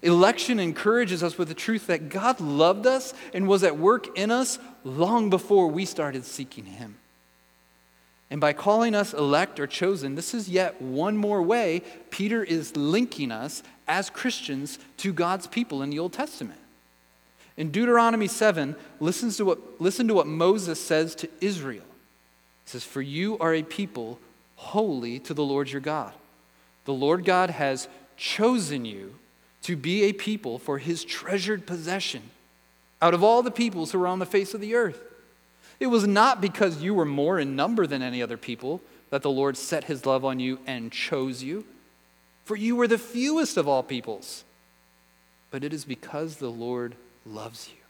Election 0.00 0.60
encourages 0.60 1.24
us 1.24 1.36
with 1.36 1.48
the 1.48 1.54
truth 1.54 1.88
that 1.88 2.08
God 2.08 2.40
loved 2.40 2.86
us 2.86 3.12
and 3.34 3.48
was 3.48 3.64
at 3.64 3.76
work 3.76 4.16
in 4.16 4.30
us 4.30 4.60
long 4.84 5.28
before 5.28 5.66
we 5.66 5.84
started 5.84 6.24
seeking 6.24 6.64
Him. 6.64 6.96
And 8.30 8.40
by 8.40 8.52
calling 8.52 8.94
us 8.94 9.12
elect 9.12 9.58
or 9.58 9.66
chosen, 9.66 10.14
this 10.14 10.34
is 10.34 10.48
yet 10.48 10.80
one 10.80 11.16
more 11.16 11.42
way 11.42 11.82
Peter 12.10 12.44
is 12.44 12.76
linking 12.76 13.32
us 13.32 13.62
as 13.88 14.10
Christians 14.10 14.78
to 14.98 15.12
God's 15.12 15.46
people 15.46 15.82
in 15.82 15.90
the 15.90 15.98
Old 15.98 16.12
Testament. 16.12 16.60
In 17.56 17.72
Deuteronomy 17.72 18.28
7, 18.28 18.76
listen 19.00 19.30
to 19.32 19.44
what, 19.44 19.80
listen 19.80 20.06
to 20.06 20.14
what 20.14 20.28
Moses 20.28 20.80
says 20.80 21.16
to 21.16 21.28
Israel. 21.40 21.82
He 22.64 22.70
says, 22.70 22.84
For 22.84 23.02
you 23.02 23.36
are 23.38 23.52
a 23.52 23.64
people 23.64 24.20
holy 24.58 25.18
to 25.20 25.32
the 25.32 25.44
Lord 25.44 25.70
your 25.70 25.80
God. 25.80 26.12
The 26.84 26.92
Lord 26.92 27.24
God 27.24 27.50
has 27.50 27.88
chosen 28.16 28.84
you 28.84 29.14
to 29.62 29.76
be 29.76 30.04
a 30.04 30.12
people 30.12 30.58
for 30.58 30.78
his 30.78 31.04
treasured 31.04 31.64
possession 31.64 32.22
out 33.00 33.14
of 33.14 33.22
all 33.22 33.42
the 33.42 33.50
peoples 33.50 33.92
who 33.92 34.02
are 34.02 34.08
on 34.08 34.18
the 34.18 34.26
face 34.26 34.54
of 34.54 34.60
the 34.60 34.74
earth. 34.74 35.00
It 35.78 35.86
was 35.86 36.06
not 36.06 36.40
because 36.40 36.82
you 36.82 36.92
were 36.92 37.04
more 37.04 37.38
in 37.38 37.54
number 37.54 37.86
than 37.86 38.02
any 38.02 38.20
other 38.20 38.36
people 38.36 38.80
that 39.10 39.22
the 39.22 39.30
Lord 39.30 39.56
set 39.56 39.84
his 39.84 40.04
love 40.04 40.24
on 40.24 40.40
you 40.40 40.58
and 40.66 40.90
chose 40.90 41.42
you, 41.42 41.64
for 42.44 42.56
you 42.56 42.74
were 42.74 42.88
the 42.88 42.98
fewest 42.98 43.56
of 43.56 43.68
all 43.68 43.82
peoples. 43.82 44.44
but 45.50 45.64
it 45.64 45.72
is 45.72 45.84
because 45.84 46.36
the 46.36 46.50
Lord 46.50 46.94
loves 47.24 47.68
you. 47.68 47.82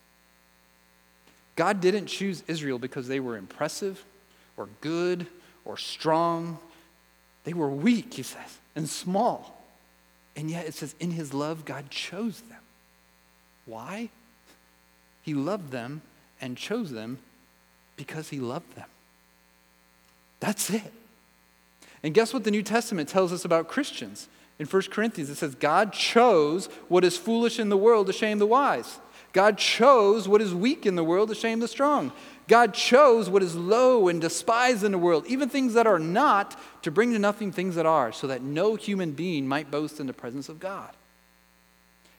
God 1.56 1.80
didn't 1.80 2.06
choose 2.06 2.44
Israel 2.46 2.78
because 2.78 3.08
they 3.08 3.20
were 3.20 3.36
impressive 3.36 4.04
or 4.56 4.68
good 4.80 5.26
or 5.68 5.76
strong. 5.76 6.58
They 7.44 7.52
were 7.52 7.68
weak, 7.68 8.14
he 8.14 8.24
says, 8.24 8.58
and 8.74 8.88
small. 8.88 9.62
And 10.34 10.50
yet 10.50 10.66
it 10.66 10.74
says, 10.74 10.96
in 10.98 11.12
his 11.12 11.32
love, 11.32 11.64
God 11.64 11.90
chose 11.90 12.40
them. 12.40 12.58
Why? 13.66 14.08
He 15.22 15.34
loved 15.34 15.70
them 15.70 16.02
and 16.40 16.56
chose 16.56 16.90
them 16.90 17.18
because 17.96 18.30
he 18.30 18.38
loved 18.38 18.74
them. 18.74 18.88
That's 20.40 20.70
it. 20.70 20.92
And 22.02 22.14
guess 22.14 22.32
what 22.32 22.44
the 22.44 22.50
New 22.50 22.62
Testament 22.62 23.08
tells 23.08 23.32
us 23.32 23.44
about 23.44 23.68
Christians? 23.68 24.28
In 24.58 24.66
1 24.66 24.82
Corinthians, 24.90 25.30
it 25.30 25.36
says, 25.36 25.54
God 25.54 25.92
chose 25.92 26.66
what 26.88 27.04
is 27.04 27.16
foolish 27.16 27.58
in 27.58 27.68
the 27.68 27.76
world 27.76 28.06
to 28.06 28.12
shame 28.12 28.38
the 28.38 28.46
wise. 28.46 28.98
God 29.32 29.58
chose 29.58 30.26
what 30.28 30.40
is 30.40 30.54
weak 30.54 30.86
in 30.86 30.96
the 30.96 31.04
world 31.04 31.28
to 31.28 31.34
shame 31.34 31.60
the 31.60 31.68
strong. 31.68 32.12
God 32.48 32.72
chose 32.72 33.28
what 33.28 33.42
is 33.42 33.54
low 33.54 34.08
and 34.08 34.20
despised 34.20 34.82
in 34.82 34.92
the 34.92 34.98
world, 34.98 35.26
even 35.26 35.48
things 35.48 35.74
that 35.74 35.86
are 35.86 35.98
not, 35.98 36.58
to 36.82 36.90
bring 36.90 37.12
to 37.12 37.18
nothing 37.18 37.52
things 37.52 37.74
that 37.74 37.84
are, 37.84 38.10
so 38.10 38.26
that 38.26 38.42
no 38.42 38.74
human 38.74 39.12
being 39.12 39.46
might 39.46 39.70
boast 39.70 40.00
in 40.00 40.06
the 40.06 40.14
presence 40.14 40.48
of 40.48 40.58
God. 40.58 40.90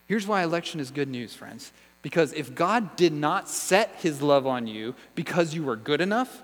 Here's 0.07 0.27
why 0.27 0.43
election 0.43 0.79
is 0.79 0.91
good 0.91 1.09
news, 1.09 1.33
friends. 1.33 1.71
Because 2.01 2.31
if 2.33 2.55
God 2.55 2.95
did 2.95 3.11
not 3.11 3.49
set 3.49 3.95
his 3.97 4.21
love 4.21 4.47
on 4.47 4.67
you 4.67 4.95
because 5.15 5.53
you 5.53 5.63
were 5.63 5.75
good 5.75 5.99
enough, 5.99 6.41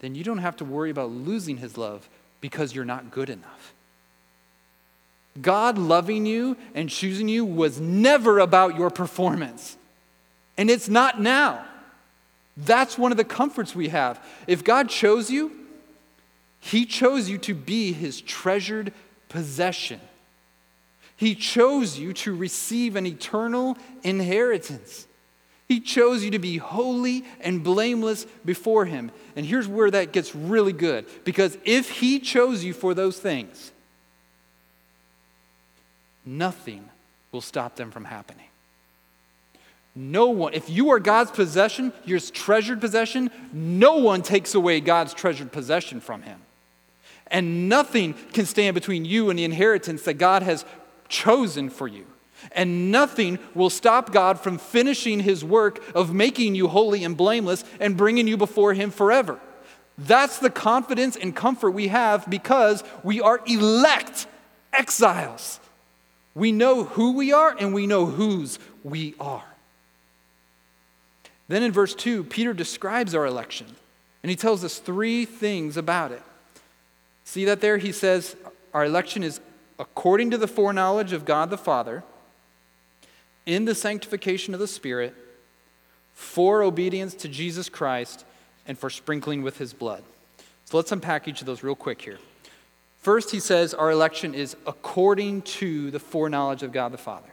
then 0.00 0.14
you 0.14 0.22
don't 0.22 0.38
have 0.38 0.56
to 0.56 0.64
worry 0.64 0.90
about 0.90 1.10
losing 1.10 1.56
his 1.56 1.78
love 1.78 2.08
because 2.40 2.74
you're 2.74 2.84
not 2.84 3.10
good 3.10 3.30
enough. 3.30 3.72
God 5.42 5.78
loving 5.78 6.26
you 6.26 6.56
and 6.74 6.88
choosing 6.88 7.28
you 7.28 7.44
was 7.44 7.80
never 7.80 8.38
about 8.38 8.76
your 8.76 8.90
performance. 8.90 9.76
And 10.56 10.70
it's 10.70 10.88
not 10.88 11.20
now. 11.20 11.64
That's 12.56 12.96
one 12.96 13.10
of 13.10 13.18
the 13.18 13.24
comforts 13.24 13.74
we 13.74 13.88
have. 13.88 14.22
If 14.46 14.64
God 14.64 14.88
chose 14.88 15.30
you, 15.30 15.52
He 16.60 16.86
chose 16.86 17.28
you 17.28 17.38
to 17.38 17.54
be 17.54 17.92
His 17.92 18.20
treasured 18.20 18.92
possession. 19.28 20.00
He 21.16 21.34
chose 21.34 21.98
you 21.98 22.12
to 22.14 22.34
receive 22.34 22.96
an 22.96 23.06
eternal 23.06 23.76
inheritance. 24.02 25.06
He 25.68 25.80
chose 25.80 26.22
you 26.22 26.30
to 26.30 26.38
be 26.38 26.58
holy 26.58 27.24
and 27.40 27.64
blameless 27.64 28.26
before 28.44 28.84
Him. 28.84 29.10
And 29.34 29.44
here's 29.44 29.66
where 29.66 29.90
that 29.90 30.12
gets 30.12 30.34
really 30.34 30.72
good 30.72 31.06
because 31.24 31.58
if 31.64 31.90
He 31.90 32.20
chose 32.20 32.64
you 32.64 32.72
for 32.72 32.94
those 32.94 33.18
things, 33.18 33.72
nothing 36.26 36.88
will 37.32 37.40
stop 37.40 37.76
them 37.76 37.90
from 37.90 38.04
happening. 38.04 38.46
No 39.94 40.28
one, 40.28 40.52
if 40.52 40.68
you 40.68 40.90
are 40.90 41.00
God's 41.00 41.30
possession, 41.30 41.92
your 42.04 42.20
treasured 42.20 42.82
possession, 42.82 43.30
no 43.52 43.96
one 43.96 44.20
takes 44.20 44.54
away 44.54 44.80
God's 44.80 45.14
treasured 45.14 45.52
possession 45.52 46.00
from 46.00 46.22
him. 46.22 46.38
And 47.28 47.68
nothing 47.68 48.14
can 48.32 48.44
stand 48.44 48.74
between 48.74 49.06
you 49.06 49.30
and 49.30 49.38
the 49.38 49.44
inheritance 49.44 50.02
that 50.02 50.14
God 50.14 50.42
has 50.42 50.66
chosen 51.08 51.70
for 51.70 51.88
you. 51.88 52.06
And 52.52 52.92
nothing 52.92 53.38
will 53.54 53.70
stop 53.70 54.12
God 54.12 54.38
from 54.38 54.58
finishing 54.58 55.20
his 55.20 55.42
work 55.42 55.82
of 55.94 56.12
making 56.12 56.54
you 56.54 56.68
holy 56.68 57.02
and 57.02 57.16
blameless 57.16 57.64
and 57.80 57.96
bringing 57.96 58.28
you 58.28 58.36
before 58.36 58.74
him 58.74 58.90
forever. 58.90 59.40
That's 59.98 60.38
the 60.38 60.50
confidence 60.50 61.16
and 61.16 61.34
comfort 61.34 61.70
we 61.70 61.88
have 61.88 62.28
because 62.28 62.84
we 63.02 63.22
are 63.22 63.40
elect 63.46 64.26
exiles. 64.72 65.58
We 66.36 66.52
know 66.52 66.84
who 66.84 67.12
we 67.12 67.32
are 67.32 67.56
and 67.58 67.72
we 67.72 67.86
know 67.86 68.04
whose 68.04 68.58
we 68.84 69.14
are. 69.18 69.42
Then 71.48 71.62
in 71.62 71.72
verse 71.72 71.94
2, 71.94 72.24
Peter 72.24 72.52
describes 72.52 73.14
our 73.14 73.24
election 73.24 73.66
and 74.22 74.28
he 74.28 74.36
tells 74.36 74.62
us 74.62 74.78
three 74.78 75.24
things 75.24 75.78
about 75.78 76.12
it. 76.12 76.22
See 77.24 77.46
that 77.46 77.62
there? 77.62 77.78
He 77.78 77.90
says, 77.90 78.36
Our 78.74 78.84
election 78.84 79.22
is 79.22 79.40
according 79.78 80.30
to 80.32 80.38
the 80.38 80.46
foreknowledge 80.46 81.14
of 81.14 81.24
God 81.24 81.48
the 81.48 81.56
Father, 81.56 82.04
in 83.46 83.64
the 83.64 83.74
sanctification 83.74 84.52
of 84.52 84.60
the 84.60 84.68
Spirit, 84.68 85.14
for 86.12 86.62
obedience 86.62 87.14
to 87.14 87.28
Jesus 87.28 87.70
Christ, 87.70 88.26
and 88.68 88.78
for 88.78 88.90
sprinkling 88.90 89.42
with 89.42 89.56
his 89.56 89.72
blood. 89.72 90.02
So 90.66 90.76
let's 90.76 90.92
unpack 90.92 91.28
each 91.28 91.40
of 91.40 91.46
those 91.46 91.62
real 91.62 91.74
quick 91.74 92.02
here. 92.02 92.18
First, 93.06 93.30
he 93.30 93.38
says 93.38 93.72
our 93.72 93.92
election 93.92 94.34
is 94.34 94.56
according 94.66 95.42
to 95.42 95.92
the 95.92 96.00
foreknowledge 96.00 96.64
of 96.64 96.72
God 96.72 96.90
the 96.90 96.98
Father. 96.98 97.28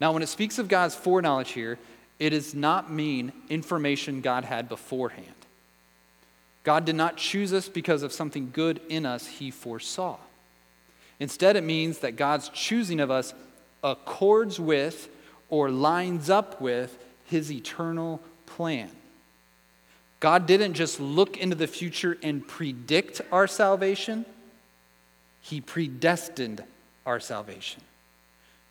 Now, 0.00 0.12
when 0.12 0.22
it 0.22 0.28
speaks 0.28 0.56
of 0.60 0.68
God's 0.68 0.94
foreknowledge 0.94 1.50
here, 1.50 1.80
it 2.20 2.30
does 2.30 2.54
not 2.54 2.88
mean 2.88 3.32
information 3.48 4.20
God 4.20 4.44
had 4.44 4.68
beforehand. 4.68 5.34
God 6.62 6.84
did 6.84 6.94
not 6.94 7.16
choose 7.16 7.52
us 7.52 7.68
because 7.68 8.04
of 8.04 8.12
something 8.12 8.50
good 8.52 8.80
in 8.88 9.04
us 9.04 9.26
he 9.26 9.50
foresaw. 9.50 10.16
Instead, 11.18 11.56
it 11.56 11.64
means 11.64 11.98
that 11.98 12.14
God's 12.14 12.48
choosing 12.50 13.00
of 13.00 13.10
us 13.10 13.34
accords 13.82 14.60
with 14.60 15.08
or 15.50 15.70
lines 15.70 16.30
up 16.30 16.60
with 16.60 16.96
his 17.24 17.50
eternal 17.50 18.20
plan. 18.46 18.90
God 20.20 20.46
didn't 20.46 20.74
just 20.74 21.00
look 21.00 21.36
into 21.36 21.56
the 21.56 21.66
future 21.66 22.16
and 22.22 22.46
predict 22.46 23.20
our 23.32 23.48
salvation. 23.48 24.24
He 25.40 25.60
predestined 25.60 26.64
our 27.06 27.20
salvation. 27.20 27.82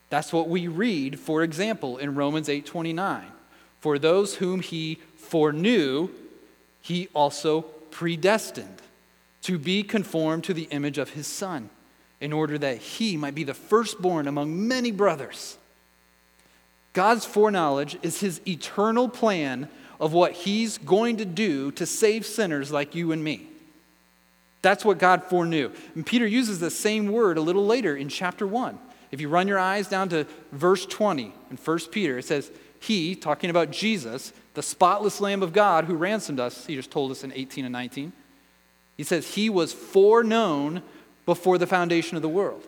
That's 0.10 0.32
what 0.32 0.48
we 0.48 0.68
read, 0.68 1.20
for 1.20 1.44
example, 1.44 1.98
in 1.98 2.16
Romans 2.16 2.48
8:29. 2.48 3.26
For 3.82 4.00
those 4.00 4.36
whom 4.36 4.62
he 4.62 5.00
foreknew, 5.18 6.10
he 6.82 7.10
also 7.14 7.62
predestined 7.92 8.82
to 9.42 9.58
be 9.58 9.84
conformed 9.84 10.44
to 10.46 10.54
the 10.54 10.68
image 10.72 10.98
of 10.98 11.12
his 11.12 11.28
son, 11.28 11.70
in 12.20 12.34
order 12.34 12.58
that 12.58 12.78
he 12.78 13.18
might 13.18 13.36
be 13.36 13.44
the 13.44 13.54
firstborn 13.54 14.28
among 14.28 14.68
many 14.68 14.92
brothers. 14.92 15.58
God's 16.94 17.26
foreknowledge 17.26 17.98
is 18.02 18.22
his 18.22 18.42
eternal 18.48 19.08
plan 19.08 19.70
of 20.00 20.14
what 20.14 20.32
he's 20.32 20.78
going 20.78 21.18
to 21.18 21.26
do 21.26 21.72
to 21.74 21.86
save 21.86 22.26
sinners 22.26 22.72
like 22.72 22.96
you 22.96 23.12
and 23.12 23.24
me. 23.24 23.48
That's 24.62 24.84
what 24.84 24.98
God 24.98 25.24
foreknew. 25.24 25.72
And 25.96 26.06
Peter 26.06 26.26
uses 26.26 26.60
the 26.60 26.72
same 26.72 27.12
word 27.12 27.38
a 27.38 27.42
little 27.42 27.66
later 27.66 27.96
in 27.96 28.10
chapter 28.10 28.46
1. 28.48 28.78
If 29.12 29.22
you 29.22 29.30
run 29.30 29.48
your 29.48 29.60
eyes 29.60 29.88
down 29.88 30.10
to 30.10 30.26
verse 30.52 30.86
20 30.86 31.34
in 31.50 31.58
1 31.58 31.80
Peter, 31.92 32.18
it 32.18 32.26
says, 32.26 32.52
He, 32.80 33.16
talking 33.16 33.50
about 33.50 33.72
Jesus, 33.72 34.34
the 34.54 34.64
spotless 34.64 35.22
Lamb 35.22 35.44
of 35.44 35.54
God 35.54 35.86
who 35.86 35.96
ransomed 35.96 36.40
us, 36.40 36.66
he 36.66 36.76
just 36.76 36.92
told 36.92 37.12
us 37.12 37.24
in 37.24 37.32
18 37.32 37.66
and 37.66 37.72
19. 37.72 38.12
He 38.98 39.04
says, 39.04 39.36
He 39.36 39.50
was 39.50 39.72
foreknown 39.72 40.82
before 41.26 41.58
the 41.58 41.68
foundation 41.68 42.16
of 42.16 42.22
the 42.22 42.30
world, 42.30 42.64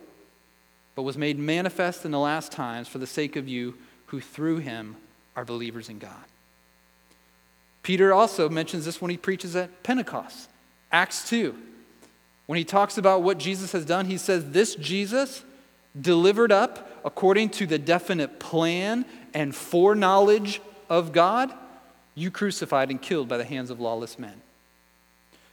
but 0.96 1.04
was 1.04 1.18
made 1.18 1.40
manifest 1.40 2.06
in 2.06 2.12
the 2.12 2.20
last 2.20 2.52
times 2.52 2.88
for 2.88 3.00
the 3.00 3.08
sake 3.08 3.36
of 3.36 3.48
you 3.48 3.76
who 4.08 4.20
through 4.20 4.58
him 4.58 4.96
are 5.36 5.46
believers 5.46 5.90
in 5.90 6.00
God. 6.00 6.14
Peter 7.84 8.14
also 8.14 8.50
mentions 8.50 8.86
this 8.86 9.02
when 9.02 9.12
he 9.12 9.18
preaches 9.18 9.56
at 9.56 9.84
Pentecost. 9.84 10.50
Acts 10.92 11.28
2. 11.30 11.56
When 12.50 12.58
he 12.58 12.66
talks 12.66 12.98
about 12.98 13.22
what 13.22 13.38
Jesus 13.38 13.74
has 13.74 13.86
done, 13.86 14.08
he 14.08 14.18
says, 14.18 14.50
This 14.50 14.74
Jesus, 14.74 15.44
delivered 16.02 16.52
up 16.52 17.00
according 17.06 17.50
to 17.50 17.68
the 17.68 17.78
definite 17.78 18.40
plan 18.40 19.06
and 19.36 19.54
foreknowledge 19.54 20.60
of 20.90 21.12
God, 21.14 21.54
you 22.16 22.32
crucified 22.32 22.90
and 22.90 23.00
killed 23.00 23.28
by 23.28 23.38
the 23.38 23.44
hands 23.46 23.70
of 23.70 23.80
lawless 23.80 24.18
men. 24.18 24.42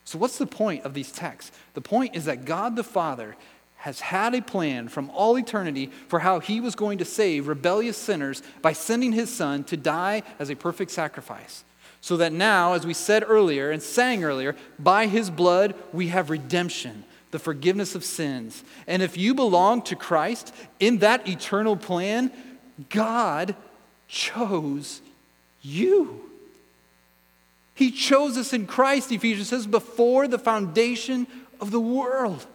So, 0.07 0.19
what's 0.19 0.39
the 0.39 0.47
point 0.47 0.87
of 0.87 0.95
these 0.95 1.13
texts? 1.13 1.55
The 1.75 1.83
point 1.83 2.17
is 2.17 2.25
that 2.25 2.47
God 2.47 2.77
the 2.77 2.83
Father 2.83 3.37
has 3.77 4.01
had 4.01 4.35
a 4.35 4.41
plan 4.41 4.89
from 4.89 5.11
all 5.11 5.37
eternity 5.37 5.91
for 6.09 6.21
how 6.21 6.41
he 6.41 6.63
was 6.63 6.75
going 6.75 6.97
to 6.97 7.05
save 7.05 7.47
rebellious 7.47 7.99
sinners 7.99 8.43
by 8.63 8.73
sending 8.73 9.13
his 9.13 9.31
son 9.31 9.65
to 9.65 9.77
die 9.77 10.23
as 10.39 10.49
a 10.49 10.57
perfect 10.57 10.91
sacrifice. 10.91 11.63
So 12.07 12.17
that 12.19 12.33
now, 12.33 12.75
as 12.75 12.87
we 12.87 12.95
said 12.95 13.25
earlier 13.27 13.73
and 13.73 13.83
sang 13.83 14.23
earlier, 14.23 14.55
by 14.79 15.09
his 15.09 15.29
blood 15.29 15.75
we 15.93 16.07
have 16.07 16.31
redemption, 16.31 17.03
the 17.33 17.41
forgiveness 17.41 17.97
of 17.97 18.05
sins. 18.05 18.63
And 18.87 19.03
if 19.03 19.17
you 19.17 19.35
belong 19.35 19.83
to 19.83 19.97
Christ 19.97 20.55
in 20.79 20.99
that 20.99 21.27
eternal 21.27 21.77
plan, 21.77 22.31
God 22.91 23.57
chose 24.07 25.01
you. 25.63 26.21
He 27.75 27.91
chose 27.91 28.39
us 28.39 28.53
in 28.53 28.69
Christ, 28.69 29.11
Ephesians 29.11 29.49
says, 29.49 29.67
before 29.67 30.29
the 30.29 30.39
foundation 30.39 31.27
of 31.61 31.73
the 31.73 31.81
world. 31.81 32.47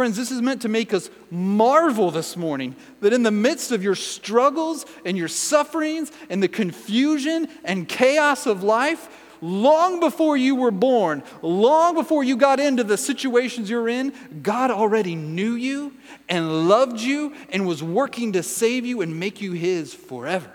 Friends, 0.00 0.16
this 0.16 0.30
is 0.30 0.40
meant 0.40 0.62
to 0.62 0.68
make 0.70 0.94
us 0.94 1.10
marvel 1.30 2.10
this 2.10 2.34
morning 2.34 2.74
that 3.02 3.12
in 3.12 3.22
the 3.22 3.30
midst 3.30 3.70
of 3.70 3.82
your 3.82 3.94
struggles 3.94 4.86
and 5.04 5.14
your 5.14 5.28
sufferings 5.28 6.10
and 6.30 6.42
the 6.42 6.48
confusion 6.48 7.50
and 7.64 7.86
chaos 7.86 8.46
of 8.46 8.62
life, 8.62 9.34
long 9.42 10.00
before 10.00 10.38
you 10.38 10.54
were 10.54 10.70
born, 10.70 11.22
long 11.42 11.92
before 11.92 12.24
you 12.24 12.38
got 12.38 12.60
into 12.60 12.82
the 12.82 12.96
situations 12.96 13.68
you're 13.68 13.90
in, 13.90 14.14
God 14.42 14.70
already 14.70 15.14
knew 15.14 15.52
you 15.52 15.92
and 16.30 16.66
loved 16.66 16.98
you 16.98 17.34
and 17.50 17.66
was 17.66 17.82
working 17.82 18.32
to 18.32 18.42
save 18.42 18.86
you 18.86 19.02
and 19.02 19.20
make 19.20 19.42
you 19.42 19.52
His 19.52 19.92
forever. 19.92 20.50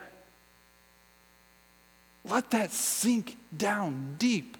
Let 2.27 2.49
that 2.49 2.71
sink 2.71 3.37
down 3.55 4.15
deep. 4.17 4.57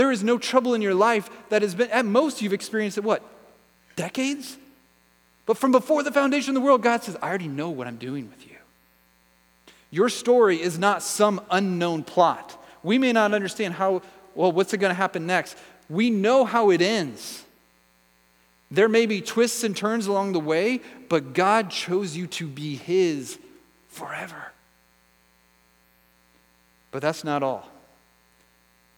There 0.00 0.10
is 0.10 0.24
no 0.24 0.38
trouble 0.38 0.72
in 0.72 0.80
your 0.80 0.94
life 0.94 1.28
that 1.50 1.60
has 1.60 1.74
been, 1.74 1.90
at 1.90 2.06
most, 2.06 2.40
you've 2.40 2.54
experienced 2.54 2.96
it 2.96 3.04
what? 3.04 3.22
Decades? 3.96 4.56
But 5.44 5.58
from 5.58 5.72
before 5.72 6.02
the 6.02 6.10
foundation 6.10 6.56
of 6.56 6.62
the 6.62 6.66
world, 6.66 6.82
God 6.82 7.02
says, 7.02 7.18
I 7.20 7.28
already 7.28 7.48
know 7.48 7.68
what 7.68 7.86
I'm 7.86 7.98
doing 7.98 8.26
with 8.30 8.46
you. 8.46 8.56
Your 9.90 10.08
story 10.08 10.58
is 10.58 10.78
not 10.78 11.02
some 11.02 11.42
unknown 11.50 12.04
plot. 12.04 12.58
We 12.82 12.96
may 12.96 13.12
not 13.12 13.34
understand 13.34 13.74
how, 13.74 14.00
well, 14.34 14.50
what's 14.52 14.74
going 14.74 14.88
to 14.88 14.94
happen 14.94 15.26
next? 15.26 15.54
We 15.90 16.08
know 16.08 16.46
how 16.46 16.70
it 16.70 16.80
ends. 16.80 17.44
There 18.70 18.88
may 18.88 19.04
be 19.04 19.20
twists 19.20 19.64
and 19.64 19.76
turns 19.76 20.06
along 20.06 20.32
the 20.32 20.40
way, 20.40 20.80
but 21.10 21.34
God 21.34 21.68
chose 21.68 22.16
you 22.16 22.26
to 22.28 22.46
be 22.46 22.76
His 22.76 23.38
forever. 23.88 24.52
But 26.90 27.02
that's 27.02 27.22
not 27.22 27.42
all. 27.42 27.68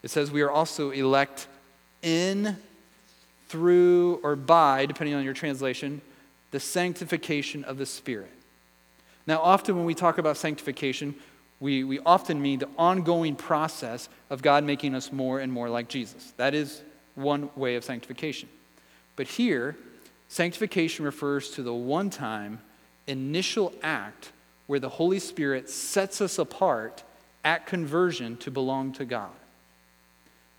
It 0.02 0.10
says 0.10 0.30
we 0.30 0.42
are 0.42 0.50
also 0.50 0.90
elect 0.90 1.46
in, 2.02 2.56
through, 3.48 4.20
or 4.22 4.36
by, 4.36 4.86
depending 4.86 5.14
on 5.14 5.24
your 5.24 5.34
translation, 5.34 6.00
the 6.50 6.60
sanctification 6.60 7.64
of 7.64 7.78
the 7.78 7.86
Spirit. 7.86 8.30
Now, 9.26 9.40
often 9.40 9.76
when 9.76 9.84
we 9.84 9.94
talk 9.94 10.18
about 10.18 10.36
sanctification, 10.36 11.14
we, 11.60 11.84
we 11.84 12.00
often 12.00 12.42
mean 12.42 12.58
the 12.58 12.68
ongoing 12.76 13.36
process 13.36 14.08
of 14.30 14.42
God 14.42 14.64
making 14.64 14.94
us 14.94 15.12
more 15.12 15.38
and 15.38 15.52
more 15.52 15.68
like 15.68 15.88
Jesus. 15.88 16.32
That 16.36 16.54
is 16.54 16.82
one 17.14 17.50
way 17.54 17.76
of 17.76 17.84
sanctification. 17.84 18.48
But 19.14 19.28
here, 19.28 19.76
sanctification 20.28 21.04
refers 21.04 21.50
to 21.50 21.62
the 21.62 21.72
one 21.72 22.10
time 22.10 22.60
initial 23.06 23.72
act 23.82 24.32
where 24.66 24.80
the 24.80 24.88
Holy 24.88 25.18
Spirit 25.18 25.70
sets 25.70 26.20
us 26.20 26.38
apart 26.38 27.04
at 27.44 27.66
conversion 27.66 28.36
to 28.38 28.50
belong 28.50 28.92
to 28.94 29.04
God. 29.04 29.30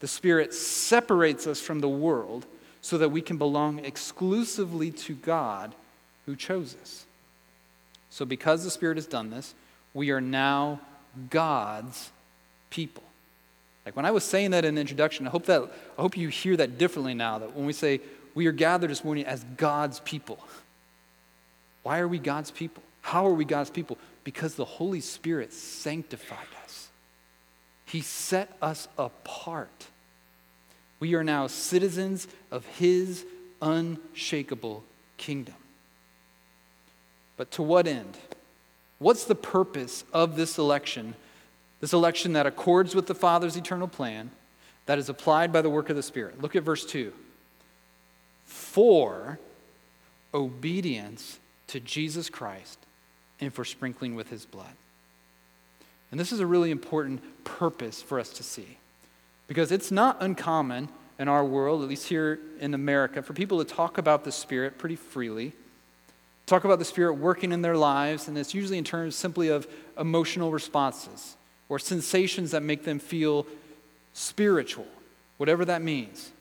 The 0.04 0.10
Spirit 0.10 0.54
separates 0.54 1.48
us 1.48 1.62
from 1.62 1.80
the 1.80 1.88
world 1.88 2.46
so 2.82 2.98
that 2.98 3.08
we 3.08 3.22
can 3.22 3.38
belong 3.38 3.80
exclusively 3.80 4.92
to 4.92 5.14
God 5.14 5.74
who 6.26 6.36
chose 6.36 6.76
us. 6.82 7.06
So, 8.10 8.26
because 8.26 8.66
the 8.66 8.70
Spirit 8.70 8.98
has 8.98 9.06
done 9.06 9.30
this, 9.30 9.56
we 9.94 10.12
are 10.12 10.20
now 10.20 10.82
God's 11.30 12.12
people. 12.70 13.04
Like 13.86 13.96
when 13.96 14.06
I 14.06 14.12
was 14.12 14.26
saying 14.26 14.52
that 14.52 14.66
in 14.66 14.76
the 14.76 14.82
introduction, 14.82 15.26
I 15.26 15.30
hope 15.30 15.46
that 15.46 15.72
I 15.98 16.02
hope 16.02 16.18
you 16.18 16.28
hear 16.28 16.58
that 16.58 16.78
differently 16.78 17.14
now. 17.14 17.40
That 17.40 17.56
when 17.56 17.66
we 17.66 17.72
say 17.72 18.02
we 18.36 18.46
are 18.48 18.52
gathered 18.52 18.90
this 18.90 19.06
morning 19.06 19.26
as 19.26 19.46
God's 19.56 20.02
people, 20.02 20.38
why 21.84 22.00
are 22.00 22.10
we 22.10 22.20
God's 22.20 22.52
people? 22.52 22.84
How 23.04 23.26
are 23.26 23.34
we 23.34 23.46
God's 23.46 23.70
people? 23.70 23.98
Because 24.26 24.56
the 24.56 24.66
Holy 24.66 25.00
Spirit 25.00 25.54
sanctified 25.54 26.40
us. 26.66 26.90
He 27.86 28.02
set 28.02 28.58
us 28.62 28.90
apart. 28.98 29.88
We 31.04 31.16
are 31.16 31.24
now 31.24 31.48
citizens 31.48 32.30
of 32.50 32.66
His 32.66 33.26
unshakable 33.62 34.86
kingdom. 35.18 35.56
But 37.36 37.52
to 37.52 37.62
what 37.62 37.88
end? 37.88 38.18
What's 39.00 39.26
the 39.26 39.36
purpose 39.36 40.06
of 40.14 40.38
this 40.38 40.58
election? 40.58 41.16
This 41.82 41.92
election 41.92 42.32
that 42.32 42.46
accords 42.46 42.96
with 42.96 43.08
the 43.08 43.16
Father's 43.16 43.58
eternal 43.58 43.90
plan, 43.90 44.32
that 44.86 44.98
is 44.98 45.10
applied 45.10 45.52
by 45.52 45.62
the 45.62 45.70
work 45.70 45.90
of 45.90 45.98
the 45.98 46.02
Spirit. 46.02 46.42
Look 46.42 46.56
at 46.56 46.64
verse 46.64 46.86
2. 46.86 47.12
For 48.46 49.40
obedience 50.34 51.38
to 51.68 51.82
Jesus 51.82 52.30
Christ 52.30 52.80
and 53.42 53.54
for 53.54 53.66
sprinkling 53.66 54.16
with 54.16 54.30
his 54.30 54.46
blood. 54.46 54.78
And 56.12 56.18
this 56.18 56.32
is 56.32 56.40
a 56.40 56.48
really 56.48 56.72
important 56.72 57.22
purpose 57.44 58.02
for 58.02 58.22
us 58.22 58.30
to 58.30 58.44
see. 58.44 58.78
Because 59.54 59.72
it's 59.72 59.92
not 59.92 60.18
uncommon 60.20 60.90
in 61.20 61.28
our 61.28 61.46
world, 61.46 61.84
at 61.84 61.88
least 61.88 62.08
here 62.08 62.40
in 62.60 62.74
America, 62.74 63.22
for 63.22 63.34
people 63.34 63.64
to 63.64 63.72
talk 63.72 64.00
about 64.00 64.24
the 64.24 64.32
Spirit 64.32 64.80
pretty 64.80 64.96
freely 64.96 65.54
talk 66.46 66.64
about 66.64 66.80
the 66.80 66.86
Spirit 66.86 67.14
working 67.14 67.52
in 67.52 67.62
their 67.62 67.78
lives, 67.78 68.28
and 68.28 68.38
it's 68.38 68.54
usually 68.54 68.78
in 68.78 68.84
terms 68.84 69.16
simply 69.16 69.50
of 69.50 69.68
emotional 69.98 70.52
responses 70.52 71.38
or 71.70 71.80
sensations 71.80 72.52
that 72.52 72.62
make 72.62 72.84
them 72.84 73.00
feel 73.00 73.48
spiritual, 74.14 74.88
whatever 75.38 75.64
that 75.66 75.82
means. 75.82 76.32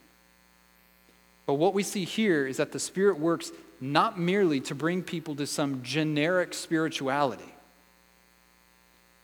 But 1.46 1.54
what 1.54 1.74
we 1.74 1.82
see 1.82 2.04
here 2.04 2.46
is 2.46 2.56
that 2.56 2.72
the 2.72 2.80
Spirit 2.80 3.18
works 3.18 3.52
not 3.80 4.18
merely 4.18 4.60
to 4.60 4.74
bring 4.74 5.02
people 5.02 5.34
to 5.36 5.46
some 5.46 5.82
generic 5.82 6.54
spirituality, 6.54 7.54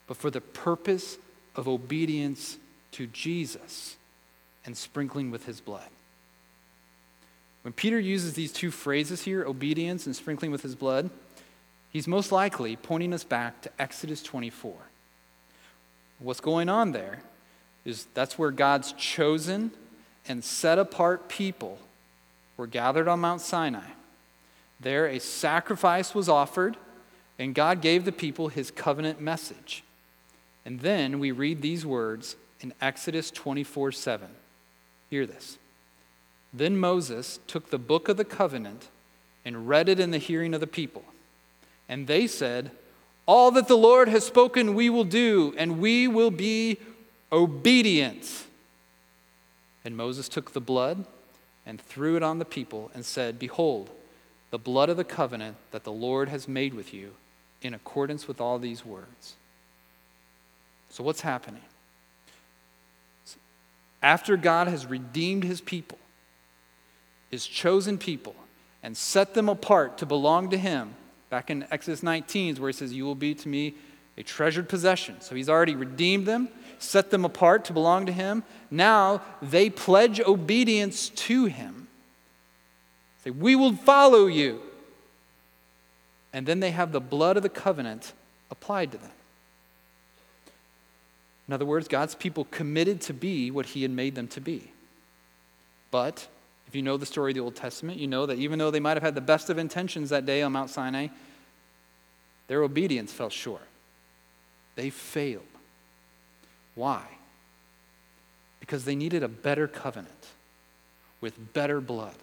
but 0.07 0.17
for 0.17 0.29
the 0.29 0.41
purpose 0.41 1.17
of 1.55 1.67
obedience 1.67 2.57
to 2.91 3.07
Jesus 3.07 3.97
and 4.65 4.75
sprinkling 4.75 5.31
with 5.31 5.45
his 5.45 5.61
blood. 5.61 5.89
When 7.63 7.73
Peter 7.73 7.99
uses 7.99 8.33
these 8.33 8.51
two 8.51 8.71
phrases 8.71 9.23
here, 9.23 9.43
obedience 9.43 10.05
and 10.05 10.15
sprinkling 10.15 10.51
with 10.51 10.61
his 10.61 10.75
blood, 10.75 11.09
he's 11.91 12.07
most 12.07 12.31
likely 12.31 12.75
pointing 12.75 13.13
us 13.13 13.23
back 13.23 13.61
to 13.61 13.71
Exodus 13.79 14.23
24. 14.23 14.73
What's 16.19 16.39
going 16.39 16.69
on 16.69 16.91
there 16.91 17.19
is 17.85 18.07
that's 18.13 18.37
where 18.37 18.51
God's 18.51 18.93
chosen 18.93 19.71
and 20.27 20.43
set 20.43 20.77
apart 20.77 21.29
people 21.29 21.79
were 22.57 22.67
gathered 22.67 23.07
on 23.07 23.19
Mount 23.19 23.41
Sinai. 23.41 23.87
There, 24.79 25.07
a 25.07 25.19
sacrifice 25.19 26.13
was 26.13 26.29
offered, 26.29 26.77
and 27.37 27.55
God 27.55 27.81
gave 27.81 28.05
the 28.05 28.11
people 28.11 28.49
his 28.49 28.71
covenant 28.71 29.19
message. 29.19 29.83
And 30.65 30.81
then 30.81 31.19
we 31.19 31.31
read 31.31 31.61
these 31.61 31.85
words 31.85 32.35
in 32.61 32.73
Exodus 32.81 33.31
24 33.31 33.91
7. 33.91 34.27
Hear 35.09 35.25
this. 35.25 35.57
Then 36.53 36.77
Moses 36.77 37.39
took 37.47 37.69
the 37.69 37.77
book 37.77 38.09
of 38.09 38.17
the 38.17 38.25
covenant 38.25 38.87
and 39.45 39.67
read 39.67 39.89
it 39.89 39.99
in 39.99 40.11
the 40.11 40.17
hearing 40.17 40.53
of 40.53 40.59
the 40.59 40.67
people. 40.67 41.03
And 41.87 42.07
they 42.07 42.27
said, 42.27 42.71
All 43.25 43.51
that 43.51 43.67
the 43.67 43.77
Lord 43.77 44.09
has 44.09 44.25
spoken, 44.25 44.73
we 44.73 44.89
will 44.89 45.03
do, 45.03 45.53
and 45.57 45.79
we 45.79 46.07
will 46.07 46.31
be 46.31 46.77
obedient. 47.31 48.45
And 49.85 49.95
Moses 49.95 50.27
took 50.27 50.53
the 50.53 50.61
blood 50.61 51.05
and 51.65 51.79
threw 51.79 52.15
it 52.15 52.23
on 52.23 52.39
the 52.39 52.45
people 52.45 52.91
and 52.93 53.05
said, 53.05 53.39
Behold, 53.39 53.89
the 54.51 54.57
blood 54.57 54.89
of 54.89 54.97
the 54.97 55.03
covenant 55.03 55.57
that 55.71 55.83
the 55.83 55.91
Lord 55.91 56.29
has 56.29 56.47
made 56.47 56.73
with 56.73 56.93
you 56.93 57.13
in 57.61 57.73
accordance 57.73 58.27
with 58.27 58.41
all 58.41 58.57
these 58.57 58.85
words. 58.85 59.35
So, 60.89 61.03
what's 61.03 61.21
happening? 61.21 61.61
After 64.01 64.37
God 64.37 64.67
has 64.67 64.85
redeemed 64.85 65.43
his 65.43 65.61
people, 65.61 65.97
his 67.29 67.45
chosen 67.45 67.97
people 67.97 68.35
and 68.81 68.95
set 68.95 69.33
them 69.33 69.49
apart 69.49 69.97
to 69.99 70.05
belong 70.05 70.49
to 70.51 70.57
him. 70.57 70.95
Back 71.29 71.49
in 71.49 71.65
Exodus 71.69 72.01
19, 72.01 72.55
where 72.55 72.69
he 72.69 72.73
says, 72.73 72.93
You 72.93 73.05
will 73.05 73.15
be 73.15 73.35
to 73.35 73.49
me 73.49 73.75
a 74.17 74.23
treasured 74.23 74.67
possession. 74.67 75.21
So 75.21 75.35
he's 75.35 75.49
already 75.49 75.75
redeemed 75.75 76.25
them, 76.25 76.49
set 76.79 77.11
them 77.11 77.25
apart 77.25 77.65
to 77.65 77.73
belong 77.73 78.05
to 78.07 78.11
him. 78.11 78.43
Now 78.71 79.21
they 79.41 79.69
pledge 79.69 80.19
obedience 80.19 81.09
to 81.09 81.45
him. 81.45 81.87
Say, 83.23 83.31
We 83.31 83.55
will 83.55 83.73
follow 83.73 84.27
you. 84.27 84.61
And 86.31 86.45
then 86.45 86.59
they 86.59 86.71
have 86.71 86.91
the 86.91 87.01
blood 87.01 87.37
of 87.37 87.43
the 87.43 87.49
covenant 87.49 88.13
applied 88.51 88.91
to 88.91 88.97
them. 88.97 89.11
In 91.49 91.53
other 91.53 91.65
words, 91.65 91.87
God's 91.87 92.13
people 92.13 92.45
committed 92.51 93.01
to 93.01 93.13
be 93.13 93.49
what 93.49 93.65
he 93.65 93.81
had 93.81 93.89
made 93.89 94.13
them 94.13 94.27
to 94.27 94.39
be. 94.39 94.71
But 95.89 96.27
if 96.67 96.75
you 96.75 96.83
know 96.83 96.95
the 96.95 97.07
story 97.07 97.31
of 97.31 97.35
the 97.35 97.41
Old 97.41 97.55
Testament, 97.55 97.97
you 97.97 98.05
know 98.05 98.27
that 98.27 98.37
even 98.37 98.59
though 98.59 98.69
they 98.69 98.79
might 98.79 98.97
have 98.97 99.01
had 99.01 99.15
the 99.15 99.21
best 99.21 99.49
of 99.49 99.57
intentions 99.57 100.11
that 100.11 100.27
day 100.27 100.43
on 100.43 100.51
Mount 100.51 100.69
Sinai, 100.69 101.07
their 102.49 102.61
obedience 102.61 103.11
fell 103.11 103.31
short. 103.31 103.63
They 104.75 104.91
failed. 104.91 105.41
Why? 106.75 107.01
Because 108.59 108.85
they 108.85 108.95
needed 108.95 109.23
a 109.23 109.27
better 109.27 109.67
covenant 109.67 110.27
with 111.19 111.53
better 111.53 111.81
blood. 111.81 112.13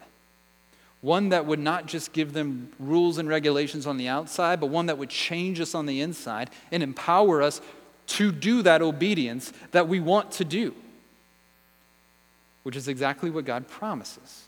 One 1.01 1.29
that 1.29 1.45
would 1.45 1.59
not 1.59 1.85
just 1.85 2.13
give 2.13 2.31
them 2.31 2.71
rules 2.79 3.17
and 3.17 3.27
regulations 3.27 3.85
on 3.85 3.97
the 3.97 4.07
outside, 4.07 4.61
but 4.61 4.67
one 4.67 4.85
that 4.85 4.97
would 4.97 5.09
change 5.09 5.59
us 5.59 5.75
on 5.75 5.85
the 5.85 5.99
inside 5.99 6.49
and 6.71 6.81
empower 6.81 7.41
us 7.41 7.59
to 8.07 8.31
do 8.31 8.61
that 8.61 8.81
obedience 8.81 9.51
that 9.71 9.87
we 9.87 9.99
want 9.99 10.31
to 10.31 10.45
do 10.45 10.73
which 12.67 12.75
is 12.75 12.89
exactly 12.89 13.29
what 13.29 13.45
God 13.45 13.69
promises 13.69 14.43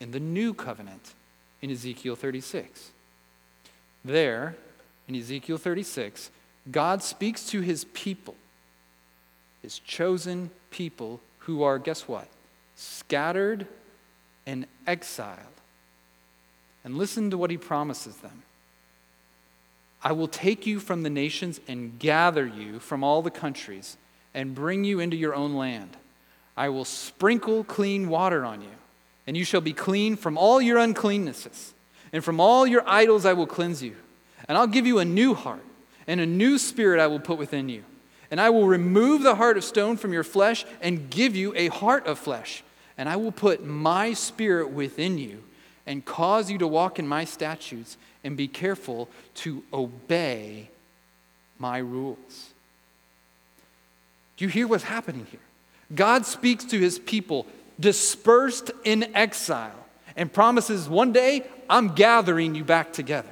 in 0.00 0.10
the 0.10 0.18
new 0.18 0.52
covenant 0.52 1.14
in 1.62 1.70
Ezekiel 1.70 2.16
36. 2.16 2.90
There, 4.04 4.56
in 5.06 5.14
Ezekiel 5.14 5.56
36, 5.56 6.32
God 6.72 7.04
speaks 7.04 7.46
to 7.50 7.60
his 7.60 7.84
people, 7.84 8.34
his 9.62 9.78
chosen 9.78 10.50
people 10.72 11.20
who 11.38 11.62
are, 11.62 11.78
guess 11.78 12.08
what? 12.08 12.26
Scattered 12.74 13.68
and 14.44 14.66
exiled. 14.84 15.38
And 16.82 16.98
listen 16.98 17.30
to 17.30 17.38
what 17.38 17.52
he 17.52 17.56
promises 17.56 18.16
them 18.16 18.42
I 20.06 20.12
will 20.12 20.28
take 20.28 20.68
you 20.68 20.78
from 20.78 21.02
the 21.02 21.10
nations 21.10 21.58
and 21.66 21.98
gather 21.98 22.46
you 22.46 22.78
from 22.78 23.02
all 23.02 23.22
the 23.22 23.30
countries 23.32 23.96
and 24.34 24.54
bring 24.54 24.84
you 24.84 25.00
into 25.00 25.16
your 25.16 25.34
own 25.34 25.54
land. 25.54 25.96
I 26.56 26.68
will 26.68 26.84
sprinkle 26.84 27.64
clean 27.64 28.08
water 28.08 28.44
on 28.44 28.60
you, 28.60 28.70
and 29.26 29.36
you 29.36 29.44
shall 29.44 29.60
be 29.60 29.72
clean 29.72 30.14
from 30.14 30.38
all 30.38 30.60
your 30.62 30.78
uncleannesses. 30.78 31.72
And 32.12 32.22
from 32.22 32.38
all 32.38 32.68
your 32.68 32.88
idols 32.88 33.26
I 33.26 33.32
will 33.32 33.48
cleanse 33.48 33.82
you. 33.82 33.96
And 34.46 34.56
I'll 34.56 34.68
give 34.68 34.86
you 34.86 35.00
a 35.00 35.04
new 35.04 35.34
heart, 35.34 35.64
and 36.06 36.20
a 36.20 36.26
new 36.26 36.56
spirit 36.56 37.00
I 37.00 37.08
will 37.08 37.18
put 37.18 37.36
within 37.36 37.68
you. 37.68 37.82
And 38.30 38.40
I 38.40 38.50
will 38.50 38.68
remove 38.68 39.24
the 39.24 39.34
heart 39.34 39.56
of 39.56 39.64
stone 39.64 39.96
from 39.96 40.12
your 40.12 40.22
flesh 40.22 40.64
and 40.80 41.10
give 41.10 41.34
you 41.34 41.52
a 41.56 41.66
heart 41.66 42.06
of 42.06 42.20
flesh. 42.20 42.62
And 42.96 43.08
I 43.08 43.16
will 43.16 43.32
put 43.32 43.64
my 43.64 44.12
spirit 44.12 44.70
within 44.70 45.18
you 45.18 45.42
and 45.86 46.04
cause 46.04 46.50
you 46.50 46.58
to 46.58 46.66
walk 46.66 46.98
in 46.98 47.06
my 47.06 47.24
statutes 47.24 47.96
and 48.24 48.36
be 48.36 48.48
careful 48.48 49.08
to 49.34 49.62
obey 49.72 50.68
my 51.58 51.78
rules. 51.78 52.50
Do 54.36 54.44
you 54.44 54.50
hear 54.50 54.66
what's 54.66 54.84
happening 54.84 55.26
here? 55.30 55.40
God 55.94 56.26
speaks 56.26 56.64
to 56.66 56.78
his 56.78 56.98
people 56.98 57.46
dispersed 57.78 58.70
in 58.84 59.14
exile 59.14 59.86
and 60.16 60.32
promises 60.32 60.88
one 60.88 61.12
day, 61.12 61.46
I'm 61.68 61.94
gathering 61.94 62.54
you 62.54 62.64
back 62.64 62.92
together. 62.92 63.28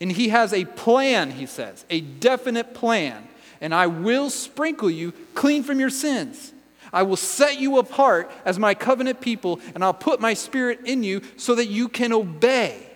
And 0.00 0.12
he 0.12 0.28
has 0.30 0.52
a 0.52 0.64
plan, 0.64 1.30
he 1.30 1.46
says, 1.46 1.84
a 1.90 2.00
definite 2.00 2.74
plan. 2.74 3.26
And 3.60 3.74
I 3.74 3.86
will 3.86 4.30
sprinkle 4.30 4.90
you 4.90 5.12
clean 5.34 5.62
from 5.62 5.80
your 5.80 5.90
sins. 5.90 6.52
I 6.92 7.02
will 7.02 7.16
set 7.16 7.60
you 7.60 7.78
apart 7.78 8.30
as 8.44 8.58
my 8.58 8.74
covenant 8.74 9.20
people, 9.20 9.60
and 9.74 9.84
I'll 9.84 9.94
put 9.94 10.20
my 10.20 10.34
spirit 10.34 10.80
in 10.84 11.02
you 11.02 11.22
so 11.36 11.54
that 11.54 11.66
you 11.66 11.88
can 11.88 12.12
obey. 12.12 12.86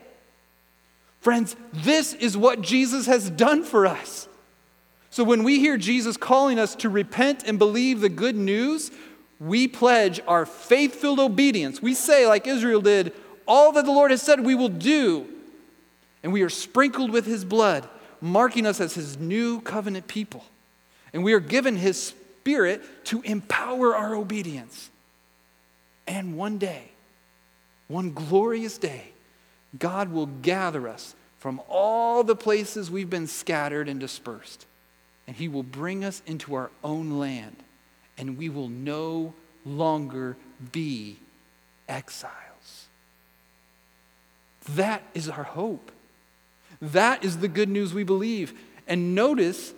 Friends, 1.20 1.56
this 1.72 2.12
is 2.12 2.36
what 2.36 2.60
Jesus 2.60 3.06
has 3.06 3.30
done 3.30 3.64
for 3.64 3.86
us. 3.86 4.28
So 5.10 5.22
when 5.22 5.44
we 5.44 5.60
hear 5.60 5.76
Jesus 5.78 6.16
calling 6.16 6.58
us 6.58 6.74
to 6.76 6.88
repent 6.88 7.44
and 7.46 7.58
believe 7.58 8.00
the 8.00 8.08
good 8.08 8.34
news, 8.36 8.90
we 9.38 9.68
pledge 9.68 10.20
our 10.26 10.44
faith 10.44 10.96
filled 10.96 11.20
obedience. 11.20 11.80
We 11.80 11.94
say, 11.94 12.26
like 12.26 12.46
Israel 12.46 12.80
did, 12.80 13.12
all 13.46 13.72
that 13.72 13.84
the 13.84 13.92
Lord 13.92 14.10
has 14.10 14.22
said 14.22 14.40
we 14.40 14.54
will 14.54 14.68
do. 14.68 15.26
And 16.22 16.32
we 16.32 16.42
are 16.42 16.50
sprinkled 16.50 17.10
with 17.10 17.26
his 17.26 17.44
blood, 17.44 17.88
marking 18.20 18.66
us 18.66 18.80
as 18.80 18.94
his 18.94 19.18
new 19.18 19.60
covenant 19.60 20.08
people. 20.08 20.44
And 21.12 21.22
we 21.22 21.32
are 21.32 21.40
given 21.40 21.76
his 21.76 22.14
spirit 22.44 22.82
to 23.06 23.22
empower 23.22 23.96
our 23.96 24.14
obedience. 24.14 24.90
And 26.06 26.36
one 26.36 26.58
day, 26.58 26.90
one 27.88 28.12
glorious 28.12 28.76
day, 28.76 29.12
God 29.78 30.12
will 30.12 30.26
gather 30.26 30.86
us 30.86 31.14
from 31.38 31.58
all 31.70 32.22
the 32.22 32.36
places 32.36 32.90
we've 32.90 33.08
been 33.08 33.26
scattered 33.26 33.88
and 33.88 33.98
dispersed. 33.98 34.66
And 35.26 35.34
he 35.34 35.48
will 35.48 35.62
bring 35.62 36.04
us 36.04 36.20
into 36.26 36.54
our 36.54 36.70
own 36.82 37.18
land. 37.18 37.56
And 38.18 38.36
we 38.36 38.50
will 38.50 38.68
no 38.68 39.32
longer 39.64 40.36
be 40.70 41.16
exiles. 41.88 42.88
That 44.68 45.02
is 45.14 45.30
our 45.30 45.44
hope. 45.44 45.90
That 46.82 47.24
is 47.24 47.38
the 47.38 47.48
good 47.48 47.70
news 47.70 47.94
we 47.94 48.04
believe. 48.04 48.52
And 48.86 49.14
notice, 49.14 49.72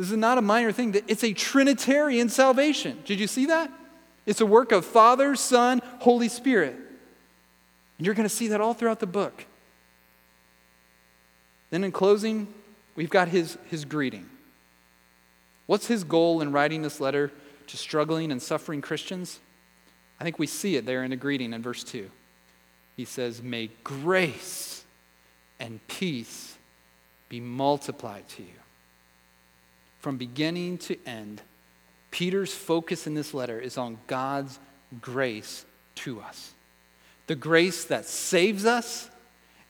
this 0.00 0.10
is 0.10 0.16
not 0.16 0.38
a 0.38 0.42
minor 0.42 0.72
thing, 0.72 0.94
it's 1.08 1.22
a 1.22 1.34
Trinitarian 1.34 2.30
salvation. 2.30 3.02
Did 3.04 3.20
you 3.20 3.26
see 3.26 3.44
that? 3.46 3.70
It's 4.24 4.40
a 4.40 4.46
work 4.46 4.72
of 4.72 4.86
Father, 4.86 5.36
Son, 5.36 5.82
Holy 5.98 6.28
Spirit. 6.28 6.74
And 7.98 8.06
you're 8.06 8.14
going 8.14 8.26
to 8.26 8.34
see 8.34 8.48
that 8.48 8.62
all 8.62 8.72
throughout 8.72 9.00
the 9.00 9.06
book. 9.06 9.44
Then 11.68 11.84
in 11.84 11.92
closing, 11.92 12.48
we've 12.96 13.10
got 13.10 13.28
his, 13.28 13.58
his 13.68 13.84
greeting. 13.84 14.24
What's 15.66 15.86
his 15.86 16.02
goal 16.02 16.40
in 16.40 16.50
writing 16.50 16.80
this 16.80 16.98
letter 16.98 17.30
to 17.66 17.76
struggling 17.76 18.32
and 18.32 18.40
suffering 18.40 18.80
Christians? 18.80 19.38
I 20.18 20.24
think 20.24 20.38
we 20.38 20.46
see 20.46 20.76
it 20.76 20.86
there 20.86 21.04
in 21.04 21.10
the 21.10 21.16
greeting 21.16 21.52
in 21.52 21.60
verse 21.60 21.84
2. 21.84 22.10
He 22.96 23.04
says, 23.04 23.42
May 23.42 23.68
grace 23.84 24.82
and 25.58 25.78
peace 25.88 26.56
be 27.28 27.38
multiplied 27.38 28.26
to 28.30 28.42
you. 28.42 28.59
From 30.00 30.16
beginning 30.16 30.78
to 30.78 30.96
end, 31.06 31.42
Peter's 32.10 32.54
focus 32.54 33.06
in 33.06 33.14
this 33.14 33.32
letter 33.32 33.58
is 33.58 33.78
on 33.78 33.98
God's 34.06 34.58
grace 35.00 35.64
to 35.96 36.20
us 36.20 36.52
the 37.30 37.36
grace 37.36 37.84
that 37.84 38.06
saves 38.06 38.66
us 38.66 39.08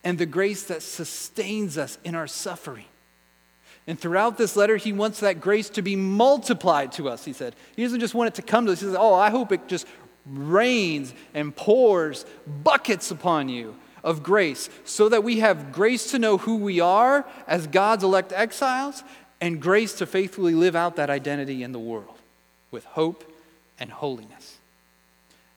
and 0.03 0.17
the 0.17 0.25
grace 0.25 0.63
that 0.63 0.81
sustains 0.81 1.77
us 1.77 1.99
in 2.03 2.15
our 2.15 2.25
suffering. 2.25 2.85
And 3.85 3.99
throughout 3.99 4.35
this 4.35 4.55
letter, 4.55 4.77
he 4.77 4.91
wants 4.91 5.19
that 5.19 5.39
grace 5.39 5.69
to 5.69 5.83
be 5.83 5.95
multiplied 5.95 6.91
to 6.93 7.07
us, 7.07 7.23
he 7.23 7.33
said. 7.33 7.55
He 7.75 7.83
doesn't 7.83 7.99
just 7.99 8.15
want 8.15 8.29
it 8.29 8.33
to 8.33 8.41
come 8.41 8.65
to 8.65 8.71
us. 8.71 8.79
He 8.79 8.87
says, 8.87 8.95
Oh, 8.97 9.13
I 9.13 9.29
hope 9.29 9.51
it 9.51 9.67
just 9.67 9.85
rains 10.25 11.13
and 11.35 11.55
pours 11.55 12.25
buckets 12.63 13.11
upon 13.11 13.47
you 13.47 13.75
of 14.03 14.23
grace 14.23 14.67
so 14.83 15.07
that 15.09 15.23
we 15.23 15.41
have 15.41 15.71
grace 15.71 16.09
to 16.09 16.17
know 16.17 16.39
who 16.39 16.55
we 16.55 16.79
are 16.79 17.27
as 17.45 17.67
God's 17.67 18.03
elect 18.03 18.33
exiles 18.33 19.03
and 19.41 19.59
grace 19.59 19.93
to 19.95 20.05
faithfully 20.05 20.53
live 20.53 20.75
out 20.75 20.95
that 20.95 21.09
identity 21.09 21.63
in 21.63 21.71
the 21.71 21.79
world 21.79 22.17
with 22.69 22.85
hope 22.85 23.23
and 23.79 23.89
holiness. 23.91 24.57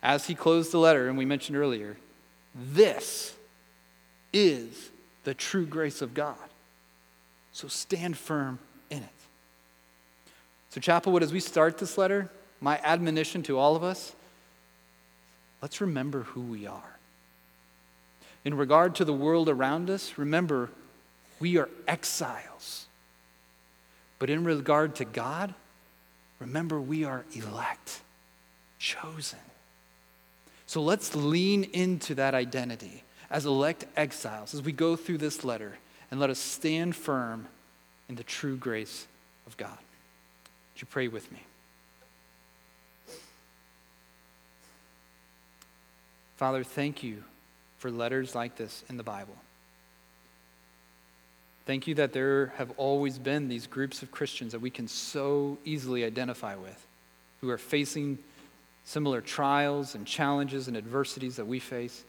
As 0.03 0.27
he 0.27 0.35
closed 0.35 0.73
the 0.73 0.79
letter, 0.79 1.09
and 1.09 1.17
we 1.17 1.27
mentioned 1.27 1.57
earlier, 1.57 1.97
this 2.55 3.35
is 4.33 4.91
the 5.25 5.35
true 5.35 5.67
grace 5.67 6.03
of 6.03 6.15
God. 6.15 6.37
So 7.53 7.69
stand 7.69 8.17
firm 8.17 8.59
in 8.91 8.99
it. 8.99 9.09
So, 10.71 10.81
Chapelwood, 10.81 11.23
as 11.23 11.33
we 11.33 11.39
start 11.39 11.79
this 11.79 11.97
letter, 11.97 12.29
my 12.61 12.81
admonition 12.83 13.45
to 13.45 13.59
all 13.59 13.77
of 13.77 13.85
us 13.85 14.15
let's 15.63 15.81
remember 15.81 16.25
who 16.25 16.43
we 16.43 16.67
are. 16.67 16.99
In 18.45 18.53
regard 18.53 18.97
to 18.97 19.05
the 19.07 19.15
world 19.15 19.49
around 19.49 19.89
us, 19.89 20.19
remember 20.19 20.69
we 21.41 21.57
are 21.57 21.71
exiles. 21.89 22.84
But 24.25 24.31
in 24.31 24.45
regard 24.45 24.95
to 24.95 25.05
God, 25.05 25.53
remember 26.41 26.81
we 26.81 27.05
are 27.05 27.27
elect, 27.35 28.01
chosen. 28.79 29.39
So 30.67 30.81
let's 30.81 31.15
lean 31.15 31.65
into 31.65 32.15
that 32.15 32.33
identity 32.33 33.05
as 33.31 33.45
elect 33.45 33.85
exiles 33.99 34.55
as 34.55 34.63
we 34.63 34.73
go 34.73 34.97
through 34.97 35.19
this 35.19 35.45
letter 35.45 35.77
and 36.11 36.19
let 36.21 36.31
us 36.31 36.39
stand 36.39 36.97
firm 36.97 37.49
in 38.09 38.15
the 38.15 38.23
true 38.23 38.57
grace 38.57 39.07
of 39.47 39.59
God. 39.59 39.77
Would 40.73 40.81
you 40.81 40.87
pray 40.91 41.09
with 41.09 41.31
me? 41.31 41.41
Father, 46.39 46.65
thank 46.65 47.03
you 47.03 47.23
for 47.77 47.91
letters 47.91 48.35
like 48.35 48.57
this 48.57 48.85
in 48.89 48.97
the 48.97 49.03
Bible. 49.03 49.37
Thank 51.67 51.87
you 51.87 51.95
that 51.95 52.13
there 52.13 52.53
have 52.57 52.73
always 52.77 53.19
been 53.19 53.49
these 53.49 53.67
groups 53.67 54.03
of 54.03 54.11
Christians 54.11 54.53
that 54.53 54.61
we 54.61 54.71
can 54.71 54.87
so 54.87 55.59
easily 55.65 56.05
identify 56.05 56.55
with 56.57 56.87
who 57.41 57.49
are 57.51 57.59
facing 57.59 58.19
similar 58.85 59.21
trials 59.21 59.95
and 59.95 60.07
challenges 60.07 60.69
and 60.69 60.77
adversities 60.77 61.37
that 61.37 61.47
we 61.47 61.59
face, 61.59 62.05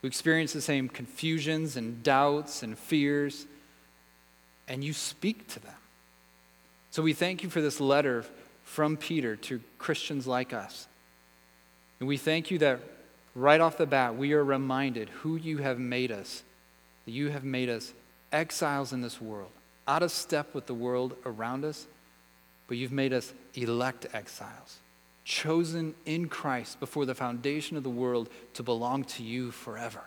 who 0.00 0.08
experience 0.08 0.52
the 0.52 0.62
same 0.62 0.88
confusions 0.88 1.76
and 1.76 2.02
doubts 2.02 2.62
and 2.62 2.78
fears, 2.78 3.46
and 4.66 4.82
you 4.82 4.92
speak 4.92 5.46
to 5.48 5.60
them. 5.60 5.74
So 6.90 7.02
we 7.02 7.12
thank 7.12 7.42
you 7.42 7.50
for 7.50 7.60
this 7.60 7.80
letter 7.80 8.24
from 8.64 8.96
Peter 8.96 9.36
to 9.36 9.60
Christians 9.78 10.26
like 10.26 10.52
us. 10.54 10.88
And 12.00 12.08
we 12.08 12.16
thank 12.16 12.50
you 12.50 12.58
that 12.58 12.80
right 13.34 13.60
off 13.60 13.76
the 13.76 13.86
bat, 13.86 14.16
we 14.16 14.32
are 14.32 14.44
reminded 14.44 15.08
who 15.08 15.36
you 15.36 15.58
have 15.58 15.78
made 15.78 16.10
us, 16.10 16.42
that 17.04 17.12
you 17.12 17.28
have 17.30 17.44
made 17.44 17.68
us 17.68 17.92
exiles 18.32 18.92
in 18.92 19.00
this 19.00 19.20
world, 19.20 19.50
out 19.86 20.02
of 20.02 20.10
step 20.10 20.54
with 20.54 20.66
the 20.66 20.74
world 20.74 21.16
around 21.24 21.64
us, 21.64 21.86
but 22.66 22.76
you've 22.76 22.92
made 22.92 23.12
us 23.12 23.32
elect 23.54 24.06
exiles, 24.12 24.78
chosen 25.24 25.94
in 26.04 26.28
Christ 26.28 26.80
before 26.80 27.06
the 27.06 27.14
foundation 27.14 27.76
of 27.76 27.82
the 27.82 27.90
world 27.90 28.28
to 28.54 28.62
belong 28.62 29.04
to 29.04 29.22
you 29.22 29.50
forever. 29.50 30.02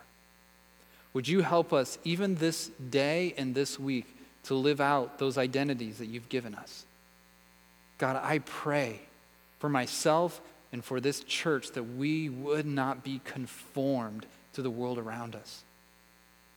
Would 1.14 1.28
you 1.28 1.42
help 1.42 1.74
us, 1.74 1.98
even 2.04 2.36
this 2.36 2.68
day 2.90 3.34
and 3.38 3.54
this 3.54 3.80
week, 3.80 4.06
to 4.44 4.56
live 4.56 4.80
out 4.80 5.20
those 5.20 5.38
identities 5.38 5.98
that 5.98 6.06
you've 6.06 6.30
given 6.30 6.56
us? 6.56 6.86
God, 7.98 8.20
I 8.24 8.40
pray 8.40 9.02
for 9.60 9.70
myself 9.70 10.42
and 10.72 10.84
for 10.84 11.00
this 11.00 11.20
church 11.22 11.72
that 11.72 11.84
we 11.84 12.30
would 12.30 12.66
not 12.66 13.04
be 13.04 13.20
conformed 13.24 14.26
to 14.54 14.62
the 14.62 14.70
world 14.70 14.98
around 14.98 15.36
us. 15.36 15.64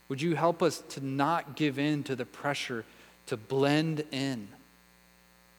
Would 0.08 0.20
you 0.20 0.34
help 0.34 0.62
us 0.62 0.82
to 0.90 1.04
not 1.04 1.56
give 1.56 1.78
in 1.78 2.02
to 2.04 2.16
the 2.16 2.26
pressure 2.26 2.84
to 3.26 3.36
blend 3.36 4.04
in? 4.12 4.48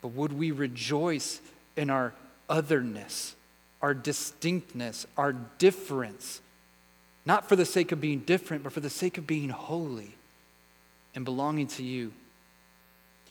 But 0.02 0.10
would 0.10 0.34
we 0.34 0.52
rejoice 0.52 1.42
in 1.76 1.90
our 1.90 2.14
otherness, 2.50 3.36
our 3.82 3.94
distinctness, 3.94 5.08
our 5.18 5.34
difference, 5.34 6.42
not 7.26 7.50
for 7.50 7.56
the 7.56 7.66
sake 7.66 7.92
of 7.92 8.00
being 8.00 8.20
different, 8.20 8.64
but 8.64 8.72
for 8.72 8.80
the 8.80 8.90
sake 8.90 9.18
of 9.18 9.26
being 9.26 9.50
holy 9.50 10.16
and 11.16 11.26
belonging 11.26 11.68
to 11.68 11.84
you. 11.84 12.12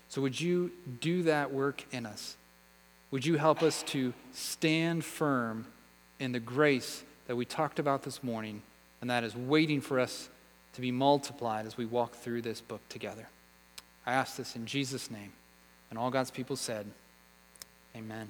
So, 0.08 0.20
would 0.22 0.40
you 0.40 0.72
do 1.00 1.24
that 1.24 1.52
work 1.52 1.84
in 1.92 2.06
us? 2.06 2.36
Would 3.10 3.24
you 3.24 3.36
help 3.36 3.62
us 3.62 3.82
to 3.84 4.12
stand 4.32 5.04
firm 5.04 5.66
in 6.18 6.32
the 6.32 6.40
grace 6.40 7.04
that 7.26 7.36
we 7.36 7.44
talked 7.44 7.78
about 7.78 8.02
this 8.02 8.22
morning, 8.22 8.62
and 9.00 9.10
that 9.10 9.22
is 9.22 9.36
waiting 9.36 9.80
for 9.80 10.00
us 10.00 10.28
to 10.74 10.80
be 10.80 10.90
multiplied 10.90 11.66
as 11.66 11.76
we 11.76 11.86
walk 11.86 12.14
through 12.14 12.42
this 12.42 12.60
book 12.60 12.80
together? 12.88 13.28
I 14.06 14.12
ask 14.12 14.36
this 14.36 14.54
in 14.54 14.66
Jesus' 14.66 15.10
name. 15.10 15.32
And 15.90 15.98
all 15.98 16.10
God's 16.10 16.30
people 16.30 16.56
said, 16.56 16.86
Amen. 17.96 18.28